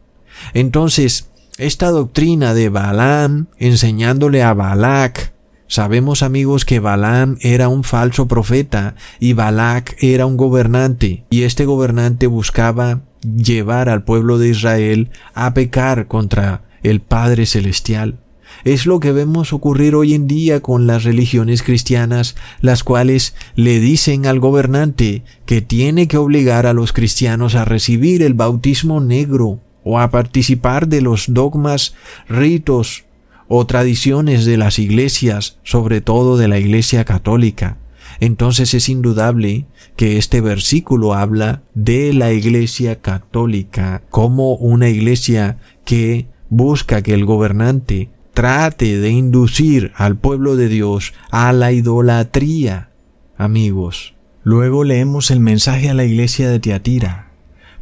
Entonces, 0.53 1.29
esta 1.57 1.89
doctrina 1.89 2.53
de 2.53 2.69
Balaam, 2.69 3.47
enseñándole 3.57 4.43
a 4.43 4.53
Balac 4.53 5.34
Sabemos 5.67 6.21
amigos 6.21 6.63
que 6.63 6.79
Balaam 6.79 7.37
era 7.41 7.69
un 7.69 7.83
falso 7.83 8.27
profeta 8.27 8.95
y 9.19 9.33
Balac 9.33 9.97
era 9.99 10.27
un 10.27 10.37
gobernante 10.37 11.25
y 11.31 11.41
este 11.41 11.65
gobernante 11.65 12.27
buscaba 12.27 13.01
llevar 13.23 13.89
al 13.89 14.03
pueblo 14.03 14.37
de 14.37 14.49
Israel 14.49 15.09
a 15.33 15.55
pecar 15.55 16.07
contra 16.07 16.63
el 16.83 17.01
Padre 17.01 17.47
Celestial. 17.47 18.19
Es 18.63 18.85
lo 18.85 18.99
que 18.99 19.11
vemos 19.11 19.53
ocurrir 19.53 19.95
hoy 19.95 20.13
en 20.13 20.27
día 20.27 20.61
con 20.61 20.85
las 20.85 21.03
religiones 21.03 21.63
cristianas, 21.63 22.35
las 22.61 22.83
cuales 22.83 23.35
le 23.55 23.79
dicen 23.79 24.27
al 24.27 24.39
gobernante 24.39 25.23
que 25.47 25.61
tiene 25.61 26.07
que 26.07 26.17
obligar 26.17 26.67
a 26.67 26.73
los 26.73 26.93
cristianos 26.93 27.55
a 27.55 27.65
recibir 27.65 28.21
el 28.21 28.35
bautismo 28.35 29.01
negro 29.01 29.61
o 29.83 29.99
a 29.99 30.11
participar 30.11 30.87
de 30.87 31.01
los 31.01 31.33
dogmas, 31.33 31.95
ritos 32.29 33.05
o 33.47 33.65
tradiciones 33.65 34.45
de 34.45 34.57
las 34.57 34.79
iglesias, 34.79 35.59
sobre 35.63 36.01
todo 36.01 36.37
de 36.37 36.47
la 36.47 36.59
iglesia 36.59 37.05
católica, 37.05 37.77
entonces 38.19 38.73
es 38.73 38.89
indudable 38.89 39.65
que 39.95 40.17
este 40.17 40.41
versículo 40.41 41.13
habla 41.13 41.63
de 41.73 42.13
la 42.13 42.31
iglesia 42.31 43.01
católica 43.01 44.03
como 44.09 44.55
una 44.55 44.89
iglesia 44.89 45.57
que 45.83 46.27
busca 46.49 47.01
que 47.01 47.13
el 47.13 47.25
gobernante 47.25 48.09
trate 48.33 48.99
de 48.99 49.09
inducir 49.09 49.91
al 49.95 50.17
pueblo 50.17 50.55
de 50.55 50.67
Dios 50.67 51.13
a 51.31 51.53
la 51.53 51.71
idolatría. 51.71 52.91
Amigos, 53.37 54.15
luego 54.43 54.83
leemos 54.83 55.31
el 55.31 55.39
mensaje 55.39 55.89
a 55.89 55.93
la 55.93 56.05
iglesia 56.05 56.49
de 56.49 56.59
Tiatira. 56.59 57.31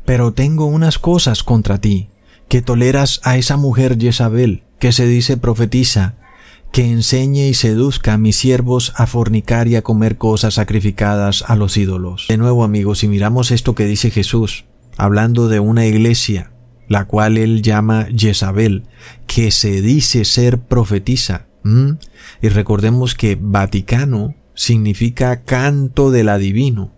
Pero 0.05 0.34
tengo 0.34 0.66
unas 0.66 0.99
cosas 0.99 1.43
contra 1.43 1.80
ti, 1.80 2.09
que 2.49 2.61
toleras 2.61 3.22
a 3.24 3.38
esa 3.38 3.55
mujer 3.55 3.97
Jezabel, 3.99 4.64
que 4.84 4.92
se 4.92 5.08
dice 5.08 5.38
profetiza, 5.38 6.16
que 6.74 6.86
enseñe 6.86 7.48
y 7.48 7.54
seduzca 7.54 8.16
a 8.16 8.18
mis 8.18 8.36
siervos 8.36 8.92
a 8.98 9.08
fornicar 9.08 9.70
y 9.70 9.78
a 9.78 9.82
comer 9.82 10.18
cosas 10.18 10.56
sacrificadas 10.56 11.46
a 11.48 11.56
los 11.56 11.78
ídolos. 11.78 12.26
De 12.28 12.36
nuevo 12.36 12.66
amigos, 12.66 13.00
si 13.00 13.08
miramos 13.08 13.52
esto 13.52 13.76
que 13.76 13.86
dice 13.86 14.12
Jesús, 14.12 14.66
hablando 14.98 15.48
de 15.48 15.62
una 15.62 15.86
iglesia, 15.86 16.52
la 16.90 17.06
cual 17.06 17.38
él 17.38 17.62
llama 17.62 18.08
Jezabel, 18.14 18.84
que 19.26 19.52
se 19.52 19.82
dice 19.82 20.26
ser 20.26 20.60
profetiza. 20.60 21.48
Y 22.42 22.50
recordemos 22.50 23.16
que 23.16 23.38
Vaticano 23.40 24.36
significa 24.54 25.44
canto 25.46 26.12
del 26.12 26.28
adivino. 26.28 26.92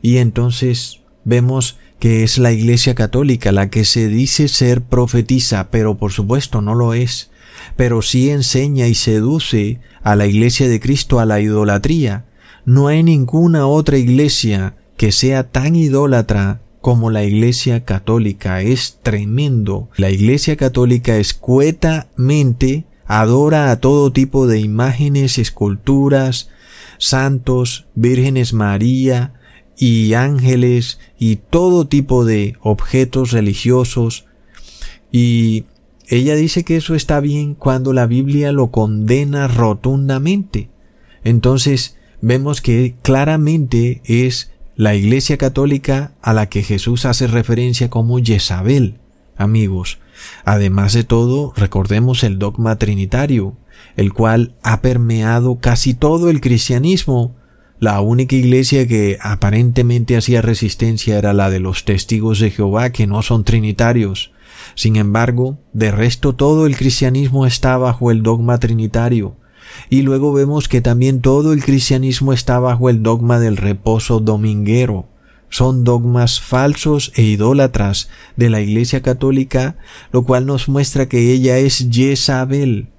Y 0.00 0.16
entonces 0.16 1.02
vemos 1.26 1.76
que 2.02 2.24
es 2.24 2.36
la 2.36 2.50
Iglesia 2.50 2.96
Católica 2.96 3.52
la 3.52 3.70
que 3.70 3.84
se 3.84 4.08
dice 4.08 4.48
ser 4.48 4.82
profetiza, 4.82 5.70
pero 5.70 5.98
por 5.98 6.10
supuesto 6.10 6.60
no 6.60 6.74
lo 6.74 6.94
es, 6.94 7.30
pero 7.76 8.02
sí 8.02 8.28
enseña 8.28 8.88
y 8.88 8.96
seduce 8.96 9.78
a 10.02 10.16
la 10.16 10.26
Iglesia 10.26 10.68
de 10.68 10.80
Cristo 10.80 11.20
a 11.20 11.26
la 11.26 11.40
idolatría. 11.40 12.24
No 12.64 12.88
hay 12.88 13.04
ninguna 13.04 13.68
otra 13.68 13.98
iglesia 13.98 14.74
que 14.96 15.12
sea 15.12 15.48
tan 15.48 15.76
idólatra 15.76 16.60
como 16.80 17.08
la 17.08 17.22
Iglesia 17.22 17.84
Católica. 17.84 18.62
Es 18.62 18.98
tremendo. 19.04 19.88
La 19.96 20.10
Iglesia 20.10 20.56
Católica 20.56 21.18
escuetamente 21.18 22.84
adora 23.06 23.70
a 23.70 23.78
todo 23.78 24.12
tipo 24.12 24.48
de 24.48 24.58
imágenes, 24.58 25.38
esculturas, 25.38 26.48
santos, 26.98 27.86
vírgenes 27.94 28.54
María, 28.54 29.34
y 29.76 30.14
ángeles 30.14 30.98
y 31.18 31.36
todo 31.36 31.86
tipo 31.86 32.24
de 32.24 32.56
objetos 32.60 33.32
religiosos. 33.32 34.26
Y 35.10 35.64
ella 36.08 36.34
dice 36.34 36.64
que 36.64 36.76
eso 36.76 36.94
está 36.94 37.20
bien 37.20 37.54
cuando 37.54 37.92
la 37.92 38.06
Biblia 38.06 38.52
lo 38.52 38.70
condena 38.70 39.48
rotundamente. 39.48 40.68
Entonces 41.24 41.96
vemos 42.20 42.60
que 42.60 42.94
claramente 43.02 44.02
es 44.04 44.52
la 44.76 44.94
Iglesia 44.94 45.38
Católica 45.38 46.12
a 46.22 46.32
la 46.32 46.48
que 46.48 46.62
Jesús 46.62 47.04
hace 47.04 47.26
referencia 47.26 47.90
como 47.90 48.18
Jezabel, 48.22 48.98
amigos. 49.36 49.98
Además 50.44 50.92
de 50.92 51.04
todo, 51.04 51.52
recordemos 51.56 52.24
el 52.24 52.38
dogma 52.38 52.78
trinitario, 52.78 53.56
el 53.96 54.12
cual 54.12 54.54
ha 54.62 54.80
permeado 54.80 55.58
casi 55.60 55.94
todo 55.94 56.30
el 56.30 56.40
cristianismo 56.40 57.34
la 57.82 58.00
única 58.00 58.36
iglesia 58.36 58.86
que 58.86 59.18
aparentemente 59.20 60.16
hacía 60.16 60.40
resistencia 60.40 61.18
era 61.18 61.32
la 61.32 61.50
de 61.50 61.58
los 61.58 61.84
testigos 61.84 62.38
de 62.38 62.52
Jehová, 62.52 62.92
que 62.92 63.08
no 63.08 63.22
son 63.22 63.42
trinitarios. 63.42 64.30
Sin 64.76 64.94
embargo, 64.94 65.58
de 65.72 65.90
resto 65.90 66.36
todo 66.36 66.66
el 66.66 66.76
cristianismo 66.76 67.44
está 67.44 67.76
bajo 67.78 68.12
el 68.12 68.22
dogma 68.22 68.60
trinitario. 68.60 69.36
Y 69.90 70.02
luego 70.02 70.32
vemos 70.32 70.68
que 70.68 70.80
también 70.80 71.22
todo 71.22 71.52
el 71.52 71.64
cristianismo 71.64 72.32
está 72.32 72.60
bajo 72.60 72.88
el 72.88 73.02
dogma 73.02 73.40
del 73.40 73.56
reposo 73.56 74.20
dominguero. 74.20 75.08
Son 75.48 75.82
dogmas 75.82 76.40
falsos 76.40 77.10
e 77.16 77.22
idólatras 77.22 78.10
de 78.36 78.48
la 78.48 78.60
Iglesia 78.60 79.02
católica, 79.02 79.76
lo 80.12 80.22
cual 80.22 80.46
nos 80.46 80.68
muestra 80.68 81.08
que 81.08 81.32
ella 81.32 81.58
es 81.58 81.88
Jezabel. 81.90 82.90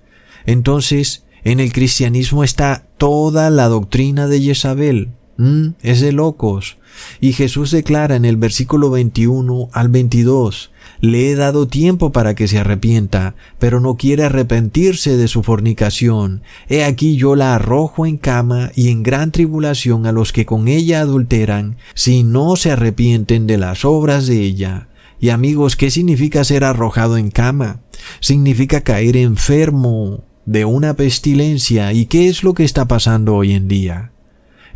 Entonces, 0.45 1.22
en 1.43 1.59
el 1.59 1.73
cristianismo 1.73 2.43
está 2.43 2.87
toda 2.97 3.49
la 3.49 3.67
doctrina 3.67 4.27
de 4.27 4.41
Jezabel, 4.41 5.09
Mm, 5.37 5.69
es 5.81 5.99
de 5.99 6.11
locos. 6.11 6.77
Y 7.19 7.33
Jesús 7.33 7.71
declara 7.71 8.15
en 8.15 8.23
el 8.23 8.37
versículo 8.37 8.91
21 8.91 9.69
al 9.73 9.89
22, 9.89 10.71
le 11.01 11.31
he 11.31 11.35
dado 11.35 11.67
tiempo 11.67 12.11
para 12.11 12.35
que 12.35 12.47
se 12.47 12.59
arrepienta, 12.59 13.33
pero 13.57 13.79
no 13.79 13.95
quiere 13.95 14.25
arrepentirse 14.25 15.17
de 15.17 15.27
su 15.27 15.41
fornicación. 15.41 16.43
He 16.69 16.83
aquí 16.83 17.15
yo 17.15 17.35
la 17.35 17.55
arrojo 17.55 18.05
en 18.05 18.17
cama 18.17 18.71
y 18.75 18.89
en 18.89 19.01
gran 19.01 19.31
tribulación 19.31 20.05
a 20.05 20.11
los 20.11 20.31
que 20.31 20.45
con 20.45 20.67
ella 20.67 21.01
adulteran, 21.01 21.77
si 21.95 22.23
no 22.23 22.55
se 22.55 22.71
arrepienten 22.71 23.47
de 23.47 23.57
las 23.57 23.85
obras 23.85 24.27
de 24.27 24.39
ella. 24.39 24.87
Y 25.19 25.29
amigos, 25.29 25.75
¿qué 25.75 25.89
significa 25.89 26.43
ser 26.43 26.63
arrojado 26.63 27.17
en 27.17 27.31
cama? 27.31 27.79
Significa 28.19 28.81
caer 28.81 29.17
enfermo 29.17 30.23
de 30.45 30.65
una 30.65 30.95
pestilencia. 30.95 31.93
¿Y 31.93 32.05
qué 32.05 32.27
es 32.27 32.43
lo 32.43 32.53
que 32.53 32.63
está 32.63 32.87
pasando 32.87 33.35
hoy 33.35 33.53
en 33.53 33.67
día? 33.67 34.11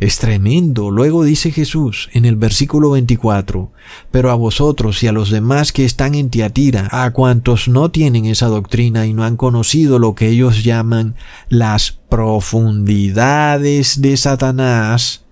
Es 0.00 0.18
tremendo. 0.18 0.90
Luego 0.90 1.24
dice 1.24 1.50
Jesús 1.50 2.08
en 2.12 2.24
el 2.24 2.36
versículo 2.36 2.90
24, 2.90 3.72
pero 4.10 4.30
a 4.30 4.34
vosotros 4.34 5.02
y 5.02 5.08
a 5.08 5.12
los 5.12 5.30
demás 5.30 5.72
que 5.72 5.84
están 5.84 6.14
en 6.14 6.30
Tiatira, 6.30 6.88
a 6.92 7.10
cuantos 7.12 7.66
no 7.66 7.90
tienen 7.90 8.26
esa 8.26 8.46
doctrina 8.46 9.06
y 9.06 9.12
no 9.12 9.24
han 9.24 9.36
conocido 9.36 9.98
lo 9.98 10.14
que 10.14 10.28
ellos 10.28 10.62
llaman 10.62 11.16
las 11.48 11.90
profundidades 11.90 14.00
de 14.00 14.16
Satanás, 14.16 15.24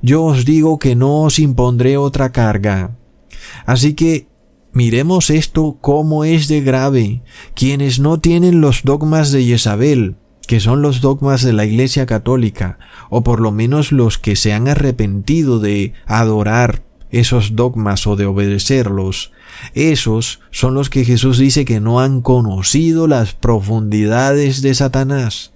yo 0.00 0.22
os 0.22 0.44
digo 0.44 0.78
que 0.78 0.96
no 0.96 1.22
os 1.22 1.38
impondré 1.38 1.98
otra 1.98 2.32
carga. 2.32 2.96
Así 3.66 3.94
que 3.94 4.26
miremos 4.74 5.30
esto 5.30 5.78
como 5.80 6.24
es 6.24 6.48
de 6.48 6.60
grave. 6.60 7.22
Quienes 7.54 7.98
no 8.00 8.20
tienen 8.20 8.60
los 8.60 8.82
dogmas 8.82 9.32
de 9.32 9.44
Jezabel, 9.44 10.16
que 10.46 10.60
son 10.60 10.82
los 10.82 11.00
dogmas 11.00 11.42
de 11.42 11.54
la 11.54 11.64
Iglesia 11.64 12.04
Católica, 12.04 12.78
o 13.08 13.22
por 13.22 13.40
lo 13.40 13.50
menos 13.50 13.92
los 13.92 14.18
que 14.18 14.36
se 14.36 14.52
han 14.52 14.68
arrepentido 14.68 15.60
de 15.60 15.94
adorar 16.06 16.84
esos 17.10 17.54
dogmas 17.54 18.06
o 18.06 18.16
de 18.16 18.26
obedecerlos, 18.26 19.32
esos 19.72 20.40
son 20.50 20.74
los 20.74 20.90
que 20.90 21.04
Jesús 21.04 21.38
dice 21.38 21.64
que 21.64 21.80
no 21.80 22.00
han 22.00 22.20
conocido 22.20 23.06
las 23.06 23.34
profundidades 23.34 24.62
de 24.62 24.74
Satanás. 24.74 25.53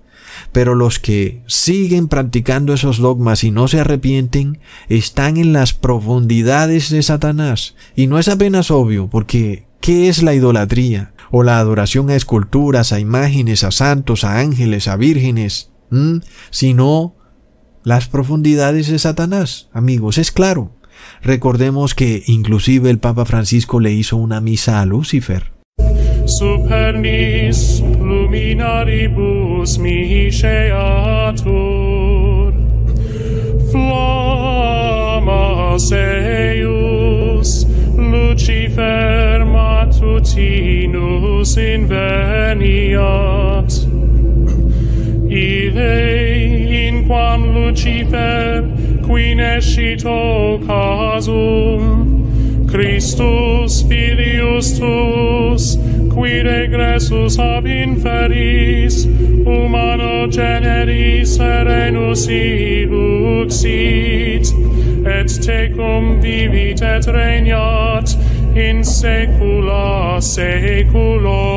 Pero 0.52 0.74
los 0.74 0.98
que 0.98 1.42
siguen 1.46 2.08
practicando 2.08 2.72
esos 2.72 2.98
dogmas 2.98 3.44
y 3.44 3.50
no 3.50 3.68
se 3.68 3.80
arrepienten, 3.80 4.58
están 4.88 5.36
en 5.36 5.52
las 5.52 5.74
profundidades 5.74 6.90
de 6.90 7.02
Satanás. 7.02 7.74
Y 7.94 8.06
no 8.06 8.18
es 8.18 8.28
apenas 8.28 8.70
obvio, 8.70 9.08
porque 9.08 9.66
¿qué 9.80 10.08
es 10.08 10.22
la 10.22 10.34
idolatría? 10.34 11.12
o 11.30 11.42
la 11.42 11.58
adoración 11.58 12.10
a 12.10 12.16
esculturas, 12.16 12.92
a 12.92 13.00
imágenes, 13.00 13.64
a 13.64 13.70
santos, 13.70 14.24
a 14.24 14.38
ángeles, 14.38 14.88
a 14.88 14.96
vírgenes, 14.96 15.70
sino 16.50 17.14
las 17.84 18.08
profundidades 18.08 18.88
de 18.88 18.98
Satanás, 18.98 19.68
amigos, 19.72 20.18
es 20.18 20.32
claro. 20.32 20.72
Recordemos 21.22 21.94
que 21.94 22.22
inclusive 22.26 22.90
el 22.90 22.98
Papa 22.98 23.24
Francisco 23.24 23.80
le 23.80 23.92
hizo 23.92 24.16
una 24.16 24.40
misa 24.40 24.80
a 24.80 24.86
Lucifer. 24.86 25.52
supernis 26.28 27.80
luminaribus 27.80 29.78
mihi 29.78 30.30
sheatur. 30.30 31.48
Flamma 33.72 35.76
eius 35.92 37.64
Lucifer 37.96 39.44
matutinus 39.54 41.56
inveniat. 41.56 43.72
Ide 45.30 46.88
in 46.88 47.06
quam 47.06 47.54
Lucifer 47.54 48.64
qui 49.02 49.34
nescito 49.34 50.58
casum 50.66 52.08
Christus 52.70 53.82
filius 53.88 54.78
tuus, 54.78 55.78
qui 56.12 56.42
regressus 56.42 57.38
ab 57.38 57.66
inferis, 57.66 59.06
humano 59.46 60.28
generis 60.28 61.36
serenus 61.36 62.28
iluxit, 62.28 63.68
et 65.06 65.28
tecum 65.40 66.20
vivit 66.20 66.82
et 66.82 67.06
regnat 67.06 68.16
in 68.54 68.84
saecula 68.84 70.20
saeculorum. 70.20 71.48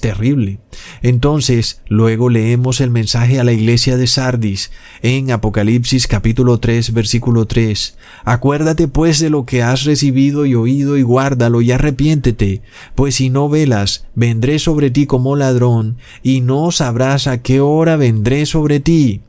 Terrible 0.00 0.60
entonces, 1.02 1.80
luego 1.88 2.28
leemos 2.28 2.80
el 2.80 2.90
mensaje 2.90 3.40
a 3.40 3.44
la 3.44 3.52
iglesia 3.52 3.96
de 3.96 4.06
Sardis 4.06 4.70
en 5.02 5.30
Apocalipsis 5.30 6.06
capítulo 6.06 6.58
3 6.58 6.92
versículo 6.92 7.46
3. 7.46 7.96
Acuérdate 8.24 8.88
pues 8.88 9.18
de 9.18 9.30
lo 9.30 9.46
que 9.46 9.62
has 9.62 9.84
recibido 9.84 10.44
y 10.46 10.54
oído 10.54 10.96
y 10.96 11.02
guárdalo 11.02 11.62
y 11.62 11.72
arrepiéntete, 11.72 12.62
pues 12.94 13.16
si 13.16 13.30
no 13.30 13.48
velas, 13.48 14.06
vendré 14.14 14.58
sobre 14.58 14.90
ti 14.90 15.06
como 15.06 15.36
ladrón 15.36 15.96
y 16.22 16.40
no 16.40 16.70
sabrás 16.70 17.26
a 17.26 17.42
qué 17.42 17.60
hora 17.60 17.96
vendré 17.96 18.46
sobre 18.46 18.80
ti. 18.80 19.22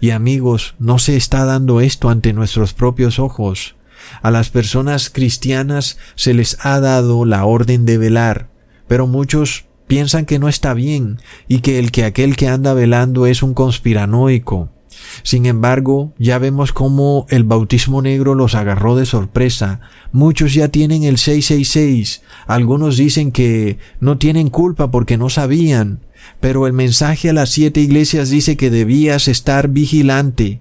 Y 0.00 0.10
amigos, 0.10 0.74
no 0.78 0.98
se 0.98 1.16
está 1.16 1.44
dando 1.44 1.80
esto 1.80 2.08
ante 2.08 2.32
nuestros 2.32 2.72
propios 2.72 3.18
ojos. 3.18 3.74
A 4.22 4.30
las 4.30 4.50
personas 4.50 5.08
cristianas 5.08 5.98
se 6.14 6.34
les 6.34 6.58
ha 6.64 6.78
dado 6.78 7.24
la 7.24 7.46
orden 7.46 7.86
de 7.86 7.96
velar, 7.96 8.50
pero 8.86 9.06
muchos 9.06 9.64
piensan 9.86 10.26
que 10.26 10.38
no 10.38 10.48
está 10.48 10.74
bien 10.74 11.18
y 11.48 11.60
que 11.60 11.78
el 11.78 11.90
que 11.90 12.04
aquel 12.04 12.36
que 12.36 12.48
anda 12.48 12.74
velando 12.74 13.26
es 13.26 13.42
un 13.42 13.54
conspiranoico. 13.54 14.70
Sin 15.22 15.46
embargo, 15.46 16.12
ya 16.18 16.38
vemos 16.38 16.72
cómo 16.72 17.26
el 17.28 17.44
bautismo 17.44 18.02
negro 18.02 18.34
los 18.34 18.54
agarró 18.54 18.96
de 18.96 19.06
sorpresa. 19.06 19.80
Muchos 20.12 20.54
ya 20.54 20.68
tienen 20.68 21.04
el 21.04 21.18
666. 21.18 22.22
Algunos 22.46 22.96
dicen 22.96 23.32
que 23.32 23.78
no 24.00 24.18
tienen 24.18 24.50
culpa 24.50 24.90
porque 24.90 25.16
no 25.18 25.30
sabían. 25.30 26.00
Pero 26.40 26.66
el 26.66 26.72
mensaje 26.72 27.30
a 27.30 27.32
las 27.32 27.50
siete 27.50 27.80
iglesias 27.80 28.30
dice 28.30 28.56
que 28.56 28.70
debías 28.70 29.28
estar 29.28 29.68
vigilante, 29.68 30.60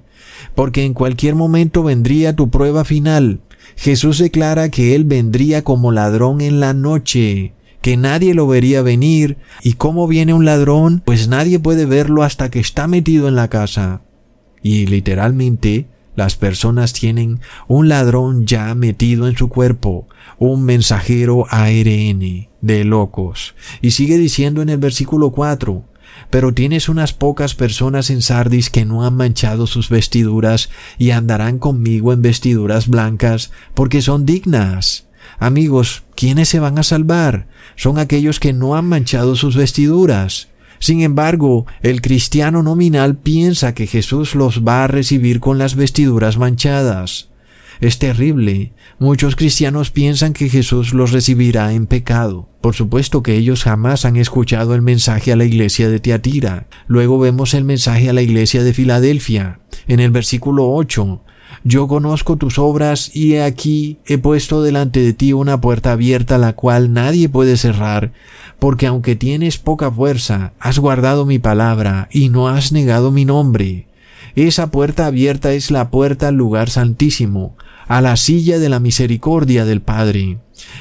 porque 0.56 0.84
en 0.84 0.94
cualquier 0.94 1.36
momento 1.36 1.84
vendría 1.84 2.36
tu 2.36 2.50
prueba 2.50 2.84
final. 2.84 3.42
Jesús 3.78 4.20
declara 4.20 4.70
que 4.70 4.94
Él 4.94 5.06
vendría 5.06 5.64
como 5.64 5.92
ladrón 5.92 6.42
en 6.42 6.60
la 6.60 6.74
noche 6.74 7.54
que 7.84 7.98
nadie 7.98 8.34
lo 8.34 8.48
vería 8.48 8.82
venir, 8.82 9.38
y 9.62 9.74
cómo 9.74 10.08
viene 10.08 10.34
un 10.34 10.46
ladrón, 10.46 11.04
pues 11.04 11.28
nadie 11.28 11.60
puede 11.60 11.86
verlo 11.86 12.24
hasta 12.24 12.50
que 12.50 12.62
está 12.62 12.88
metido 12.88 13.28
en 13.28 13.36
la 13.36 13.50
casa. 13.50 14.04
Y 14.62 14.88
literalmente, 14.88 15.88
las 16.16 16.38
personas 16.38 16.94
tienen 16.94 17.42
un 17.68 17.90
ladrón 17.90 18.48
ya 18.48 18.74
metido 18.74 19.28
en 19.28 19.36
su 19.36 19.50
cuerpo, 19.50 20.08
un 20.40 20.64
mensajero 20.64 21.46
ARN 21.50 22.48
de 22.62 22.84
locos. 22.86 23.54
Y 23.82 23.92
sigue 23.92 24.18
diciendo 24.18 24.62
en 24.62 24.70
el 24.70 24.78
versículo 24.78 25.32
4, 25.32 25.84
pero 26.30 26.54
tienes 26.54 26.88
unas 26.88 27.12
pocas 27.12 27.54
personas 27.54 28.10
en 28.10 28.22
Sardis 28.22 28.70
que 28.70 28.86
no 28.86 29.06
han 29.06 29.18
manchado 29.18 29.68
sus 29.68 29.90
vestiduras 29.90 30.70
y 30.98 31.12
andarán 31.12 31.60
conmigo 31.60 32.14
en 32.14 32.22
vestiduras 32.22 32.88
blancas 32.88 33.52
porque 33.74 34.02
son 34.02 34.26
dignas. 34.26 35.10
Amigos, 35.38 36.04
¿quiénes 36.16 36.48
se 36.48 36.60
van 36.60 36.80
a 36.80 36.84
salvar? 36.84 37.48
Son 37.76 37.98
aquellos 37.98 38.40
que 38.40 38.54
no 38.54 38.76
han 38.76 38.86
manchado 38.86 39.36
sus 39.36 39.56
vestiduras. 39.56 40.50
Sin 40.80 41.02
embargo, 41.02 41.66
el 41.82 42.02
cristiano 42.02 42.62
nominal 42.62 43.18
piensa 43.18 43.74
que 43.74 43.88
Jesús 43.88 44.36
los 44.36 44.66
va 44.68 44.84
a 44.84 44.88
recibir 44.88 45.40
con 45.40 45.58
las 45.58 45.76
vestiduras 45.76 46.38
manchadas. 46.38 47.30
Es 47.80 48.00
terrible. 48.00 48.74
Muchos 49.00 49.36
cristianos 49.36 49.92
piensan 49.92 50.34
que 50.34 50.50
Jesús 50.50 50.94
los 50.94 51.12
recibirá 51.12 51.74
en 51.74 51.88
pecado. 51.88 52.50
Por 52.62 52.76
supuesto 52.76 53.24
que 53.24 53.36
ellos 53.36 53.64
jamás 53.64 54.06
han 54.06 54.16
escuchado 54.16 54.76
el 54.76 54.82
mensaje 54.82 55.32
a 55.32 55.36
la 55.36 55.46
iglesia 55.46 55.90
de 55.90 56.00
Teatira. 56.00 56.68
Luego 56.88 57.20
vemos 57.20 57.54
el 57.54 57.64
mensaje 57.64 58.10
a 58.10 58.14
la 58.14 58.22
iglesia 58.22 58.64
de 58.64 58.74
Filadelfia. 58.74 59.60
En 59.88 60.00
el 60.00 60.12
versículo 60.12 60.70
8, 60.72 61.24
yo 61.64 61.88
conozco 61.88 62.36
tus 62.36 62.60
obras 62.60 63.16
y 63.16 63.38
aquí 63.38 63.98
he 64.06 64.18
puesto 64.18 64.62
delante 64.62 65.00
de 65.00 65.14
ti 65.14 65.32
una 65.32 65.62
puerta 65.62 65.94
abierta 65.94 66.38
la 66.38 66.54
cual 66.54 66.92
nadie 66.92 67.30
puede 67.30 67.56
cerrar, 67.56 68.12
porque 68.60 68.86
aunque 68.86 69.16
tienes 69.16 69.58
poca 69.58 69.90
fuerza, 69.90 70.54
has 70.60 70.80
guardado 70.80 71.26
mi 71.26 71.40
palabra 71.40 72.10
y 72.12 72.28
no 72.28 72.50
has 72.50 72.74
negado 72.74 73.12
mi 73.12 73.24
nombre. 73.24 73.88
Esa 74.36 74.72
puerta 74.72 75.06
abierta 75.06 75.54
es 75.54 75.72
la 75.72 75.90
puerta 75.90 76.28
al 76.28 76.36
lugar 76.36 76.70
santísimo, 76.70 77.56
a 77.88 78.02
la 78.02 78.18
silla 78.18 78.60
de 78.60 78.68
la 78.68 78.80
misericordia 78.80 79.64
del 79.64 79.82
Padre. 79.82 80.40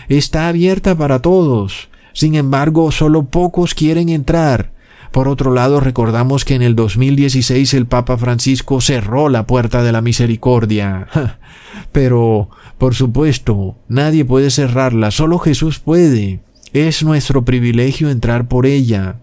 Está 0.08 0.48
abierta 0.48 0.96
para 0.96 1.20
todos, 1.20 1.88
Sin 2.14 2.34
embargo, 2.34 2.92
solo 2.92 3.24
pocos 3.24 3.74
quieren 3.74 4.10
entrar. 4.10 4.71
Por 5.12 5.28
otro 5.28 5.52
lado, 5.52 5.78
recordamos 5.78 6.46
que 6.46 6.54
en 6.54 6.62
el 6.62 6.74
2016 6.74 7.74
el 7.74 7.86
Papa 7.86 8.16
Francisco 8.16 8.80
cerró 8.80 9.28
la 9.28 9.46
puerta 9.46 9.82
de 9.82 9.92
la 9.92 10.00
misericordia. 10.00 11.06
Pero, 11.92 12.48
por 12.78 12.94
supuesto, 12.94 13.76
nadie 13.88 14.24
puede 14.24 14.50
cerrarla, 14.50 15.10
solo 15.10 15.38
Jesús 15.38 15.78
puede. 15.80 16.40
Es 16.72 17.02
nuestro 17.02 17.44
privilegio 17.44 18.08
entrar 18.08 18.48
por 18.48 18.64
ella. 18.64 19.16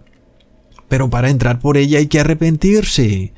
Pero 0.90 1.10
para 1.10 1.32
entrar 1.32 1.60
por 1.60 1.76
ella 1.76 1.98
hay 1.98 2.06
que 2.06 2.20
arrepentirse. 2.20 3.34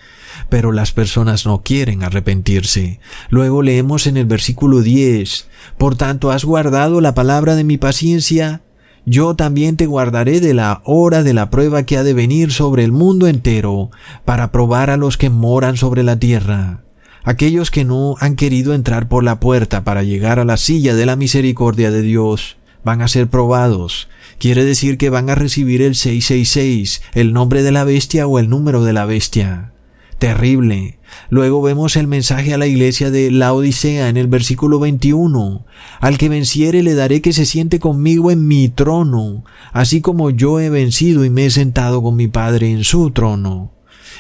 Pero 0.50 0.74
las 0.74 0.92
personas 0.92 1.46
no 1.46 1.64
quieren 1.64 2.04
arrepentirse. 2.04 3.00
Luego 3.30 3.62
leemos 3.62 4.08
en 4.08 4.18
el 4.18 4.26
versículo 4.26 4.82
10, 4.82 5.48
Por 5.78 5.96
tanto 5.96 6.32
has 6.32 6.44
guardado 6.44 7.00
la 7.00 7.14
palabra 7.14 7.56
de 7.56 7.64
mi 7.64 7.78
paciencia, 7.78 8.62
yo 9.06 9.36
también 9.36 9.78
te 9.78 9.86
guardaré 9.86 10.40
de 10.40 10.54
la 10.54 10.82
hora 10.86 11.24
de 11.24 11.34
la 11.34 11.50
prueba 11.50 11.84
que 11.84 11.98
ha 11.98 12.04
de 12.04 12.14
venir 12.14 12.52
sobre 12.52 12.84
el 12.84 12.92
mundo 12.92 13.28
entero, 13.28 13.90
para 14.26 14.52
probar 14.52 14.90
a 14.90 14.98
los 14.98 15.18
que 15.18 15.30
moran 15.30 15.78
sobre 15.78 16.04
la 16.04 16.18
tierra. 16.18 16.84
Aquellos 17.24 17.72
que 17.72 17.86
no 17.86 18.16
han 18.20 18.36
querido 18.36 18.74
entrar 18.74 19.08
por 19.08 19.24
la 19.24 19.40
puerta 19.40 19.84
para 19.84 20.04
llegar 20.04 20.40
a 20.40 20.46
la 20.46 20.58
silla 20.58 20.96
de 20.96 21.06
la 21.06 21.16
misericordia 21.16 21.92
de 21.92 22.02
Dios, 22.02 22.58
van 22.84 23.02
a 23.02 23.08
ser 23.08 23.28
probados. 23.28 24.10
Quiere 24.40 24.66
decir 24.66 24.98
que 24.98 25.10
van 25.10 25.30
a 25.30 25.36
recibir 25.36 25.82
el 25.82 25.96
666, 25.96 27.02
el 27.14 27.34
nombre 27.34 27.64
de 27.64 27.72
la 27.72 27.84
bestia 27.84 28.26
o 28.26 28.40
el 28.40 28.50
número 28.50 28.84
de 28.84 28.94
la 28.94 29.06
bestia. 29.06 29.72
Terrible. 30.18 30.98
Luego 31.30 31.62
vemos 31.62 31.96
el 31.96 32.08
mensaje 32.08 32.54
a 32.54 32.58
la 32.58 32.68
iglesia 32.68 33.12
de 33.12 33.32
la 33.32 33.54
Odisea 33.54 34.10
en 34.10 34.18
el 34.18 34.28
versículo 34.28 34.80
21. 34.80 35.66
Al 36.00 36.18
que 36.18 36.30
venciere 36.30 36.84
le 36.84 36.94
daré 36.94 37.22
que 37.22 37.34
se 37.34 37.46
siente 37.46 37.80
conmigo 37.80 38.32
en 38.32 38.48
mi 38.48 38.70
trono, 38.70 39.44
así 39.74 40.02
como 40.02 40.30
yo 40.30 40.60
he 40.60 40.70
vencido 40.70 41.26
y 41.26 41.30
me 41.30 41.46
he 41.46 41.50
sentado 41.50 42.02
con 42.02 42.16
mi 42.16 42.28
Padre 42.28 42.72
en 42.72 42.84
su 42.84 43.12
trono. 43.12 43.72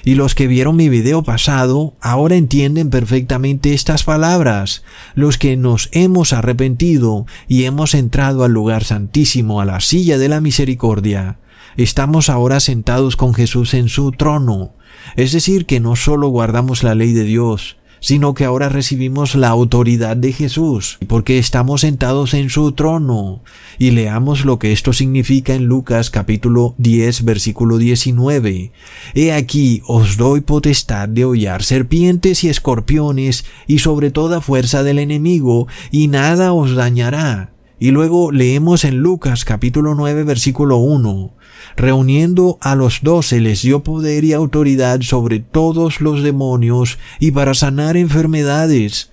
Y 0.04 0.16
los 0.16 0.34
que 0.34 0.48
vieron 0.48 0.76
mi 0.76 0.90
video 0.90 1.24
pasado 1.24 1.94
ahora 2.02 2.36
entienden 2.36 2.90
perfectamente 2.90 3.74
estas 3.74 4.04
palabras. 4.04 4.84
Los 5.14 5.38
que 5.38 5.58
nos 5.58 5.90
hemos 5.92 6.34
arrepentido 6.34 7.26
y 7.48 7.66
hemos 7.66 7.94
entrado 7.94 8.44
al 8.44 8.52
lugar 8.52 8.84
santísimo, 8.84 9.62
a 9.62 9.66
la 9.66 9.80
silla 9.80 10.18
de 10.18 10.30
la 10.30 10.42
misericordia, 10.42 11.38
estamos 11.78 12.30
ahora 12.30 12.60
sentados 12.60 13.16
con 13.16 13.34
Jesús 13.34 13.74
en 13.74 13.90
su 13.90 14.12
trono. 14.12 14.74
Es 15.16 15.32
decir, 15.32 15.66
que 15.66 15.80
no 15.80 15.96
solo 15.96 16.30
guardamos 16.30 16.84
la 16.84 16.96
ley 16.96 17.14
de 17.14 17.24
Dios, 17.24 17.78
sino 18.02 18.34
que 18.34 18.46
ahora 18.46 18.68
recibimos 18.68 19.36
la 19.36 19.50
autoridad 19.50 20.18
de 20.18 20.34
Jesús, 20.34 20.98
porque 21.08 21.38
estamos 21.38 21.82
sentados 21.82 22.34
en 22.34 22.50
su 22.50 22.72
trono. 22.72 23.44
Y 23.78 23.92
leamos 23.92 24.44
lo 24.44 24.60
que 24.60 24.72
esto 24.72 24.92
significa 24.92 25.54
en 25.54 25.66
Lucas 25.66 26.10
capítulo 26.10 26.74
10 26.80 27.24
versículo 27.24 27.78
19. 27.78 28.72
He 29.14 29.32
aquí 29.32 29.84
os 29.86 30.18
doy 30.18 30.42
potestad 30.42 31.08
de 31.08 31.26
hollar 31.26 31.64
serpientes 31.64 32.44
y 32.44 32.50
escorpiones 32.50 33.46
y 33.68 33.80
sobre 33.80 34.10
toda 34.10 34.42
fuerza 34.42 34.82
del 34.82 34.98
enemigo, 34.98 35.68
y 35.92 36.08
nada 36.08 36.54
os 36.54 36.76
dañará. 36.76 37.54
Y 37.80 37.92
luego 37.92 38.32
leemos 38.32 38.84
en 38.84 38.98
Lucas 38.98 39.46
capítulo 39.46 39.94
9 39.96 40.24
versículo 40.24 40.78
1. 40.78 41.34
Reuniendo 41.76 42.58
a 42.62 42.76
los 42.76 43.02
doce 43.02 43.40
les 43.40 43.62
dio 43.62 43.84
poder 43.84 44.24
y 44.24 44.34
autoridad 44.34 45.02
sobre 45.02 45.40
todos 45.40 46.02
los 46.02 46.24
demonios 46.24 46.98
y 47.20 47.32
para 47.32 47.54
sanar 47.54 47.98
enfermedades. 47.98 49.12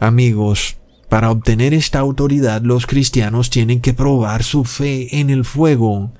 Amigos, 0.00 0.76
para 1.08 1.30
obtener 1.30 1.74
esta 1.74 1.98
autoridad 1.98 2.62
los 2.62 2.86
cristianos 2.86 3.50
tienen 3.50 3.80
que 3.80 3.94
probar 3.94 4.42
su 4.42 4.64
fe 4.64 5.18
en 5.20 5.30
el 5.30 5.44
fuego 5.44 6.12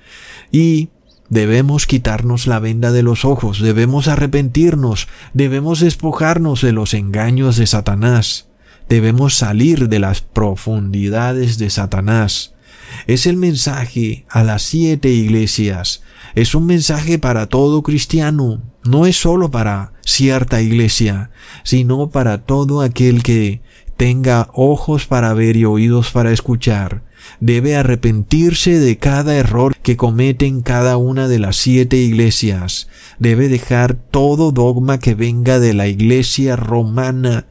y 0.50 0.88
Debemos 1.30 1.86
quitarnos 1.86 2.46
la 2.46 2.58
venda 2.58 2.90
de 2.90 3.02
los 3.02 3.26
ojos, 3.26 3.60
debemos 3.60 4.08
arrepentirnos, 4.08 5.08
debemos 5.34 5.80
despojarnos 5.80 6.62
de 6.62 6.72
los 6.72 6.94
engaños 6.94 7.58
de 7.58 7.66
Satanás, 7.66 8.48
debemos 8.88 9.34
salir 9.34 9.90
de 9.90 9.98
las 9.98 10.22
profundidades 10.22 11.58
de 11.58 11.68
Satanás. 11.68 12.54
Es 13.06 13.26
el 13.26 13.36
mensaje 13.36 14.24
a 14.28 14.44
las 14.44 14.62
siete 14.62 15.10
iglesias. 15.10 16.02
Es 16.34 16.54
un 16.54 16.66
mensaje 16.66 17.18
para 17.18 17.46
todo 17.46 17.82
cristiano. 17.82 18.62
No 18.84 19.06
es 19.06 19.16
solo 19.16 19.50
para 19.50 19.92
cierta 20.04 20.62
iglesia, 20.62 21.30
sino 21.64 22.10
para 22.10 22.44
todo 22.44 22.80
aquel 22.80 23.22
que 23.22 23.60
tenga 23.96 24.48
ojos 24.52 25.06
para 25.06 25.34
ver 25.34 25.56
y 25.56 25.64
oídos 25.64 26.10
para 26.10 26.32
escuchar. 26.32 27.02
Debe 27.40 27.76
arrepentirse 27.76 28.78
de 28.78 28.96
cada 28.96 29.36
error 29.36 29.76
que 29.76 29.96
comete 29.96 30.46
en 30.46 30.62
cada 30.62 30.96
una 30.96 31.28
de 31.28 31.38
las 31.38 31.56
siete 31.56 31.96
iglesias. 31.96 32.88
Debe 33.18 33.48
dejar 33.48 33.94
todo 33.94 34.52
dogma 34.52 34.98
que 34.98 35.14
venga 35.14 35.58
de 35.58 35.74
la 35.74 35.88
iglesia 35.88 36.56
romana, 36.56 37.46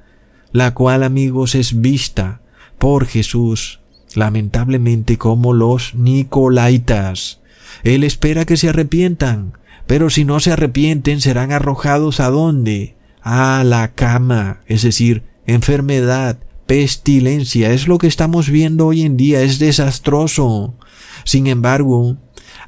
la 0.51 0.73
cual 0.73 1.03
amigos 1.03 1.53
es 1.53 1.81
vista 1.81 2.41
por 2.79 3.05
Jesús 3.05 3.81
lamentablemente 4.16 5.18
como 5.18 5.53
los 5.53 5.95
Nicolaitas. 5.95 7.41
Él 7.84 8.03
espera 8.03 8.45
que 8.45 8.58
se 8.58 8.70
arrepientan, 8.70 9.53
pero 9.86 10.10
si 10.10 10.26
no 10.26 10.39
se 10.39 10.51
arrepienten 10.51 11.22
serán 11.22 11.51
arrojados 11.51 12.20
a 12.20 12.30
dónde? 12.30 12.95
A 13.22 13.64
la 13.64 13.93
cama, 13.93 14.62
es 14.68 14.84
decir, 14.84 15.24
enfermedad, 15.45 16.39
pestilencia, 16.66 17.72
es 17.72 17.88
lo 17.88 17.97
que 17.97 18.08
estamos 18.08 18.49
viendo 18.49 18.88
hoy 18.88 19.03
en 19.03 19.18
día, 19.18 19.41
es 19.41 19.60
desastroso. 19.60 20.76
Sin 21.24 21.47
embargo, 21.47 22.18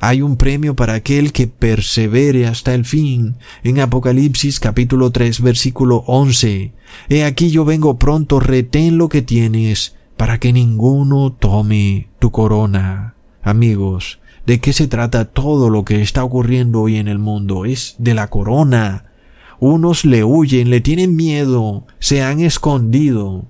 hay 0.02 0.22
un 0.22 0.38
premio 0.38 0.76
para 0.76 0.94
aquel 0.94 1.34
que 1.34 1.48
persevere 1.48 2.48
hasta 2.48 2.74
el 2.74 2.86
fin. 2.86 3.36
En 3.64 3.80
Apocalipsis 3.80 4.60
capítulo 4.60 5.12
3 5.12 5.42
versículo 5.42 6.04
11. 6.08 6.72
He 7.10 7.24
aquí 7.26 7.52
yo 7.52 7.66
vengo 7.66 8.00
pronto, 8.00 8.40
retén 8.40 8.98
lo 8.98 9.10
que 9.10 9.22
tienes, 9.22 9.96
para 10.20 10.38
que 10.38 10.52
ninguno 10.52 11.32
tome 11.32 12.10
tu 12.20 12.30
corona. 12.32 13.16
Amigos, 13.42 14.20
¿de 14.46 14.60
qué 14.60 14.74
se 14.74 14.90
trata 14.90 15.24
todo 15.24 15.70
lo 15.70 15.86
que 15.86 16.02
está 16.02 16.26
ocurriendo 16.26 16.82
hoy 16.82 16.98
en 16.98 17.08
el 17.08 17.20
mundo? 17.20 17.64
Es 17.64 17.96
de 18.00 18.14
la 18.14 18.30
corona. 18.30 19.06
Unos 19.62 20.04
le 20.04 20.26
huyen, 20.26 20.72
le 20.72 20.82
tienen 20.82 21.16
miedo, 21.16 21.88
se 22.00 22.22
han 22.22 22.42
escondido. 22.42 23.46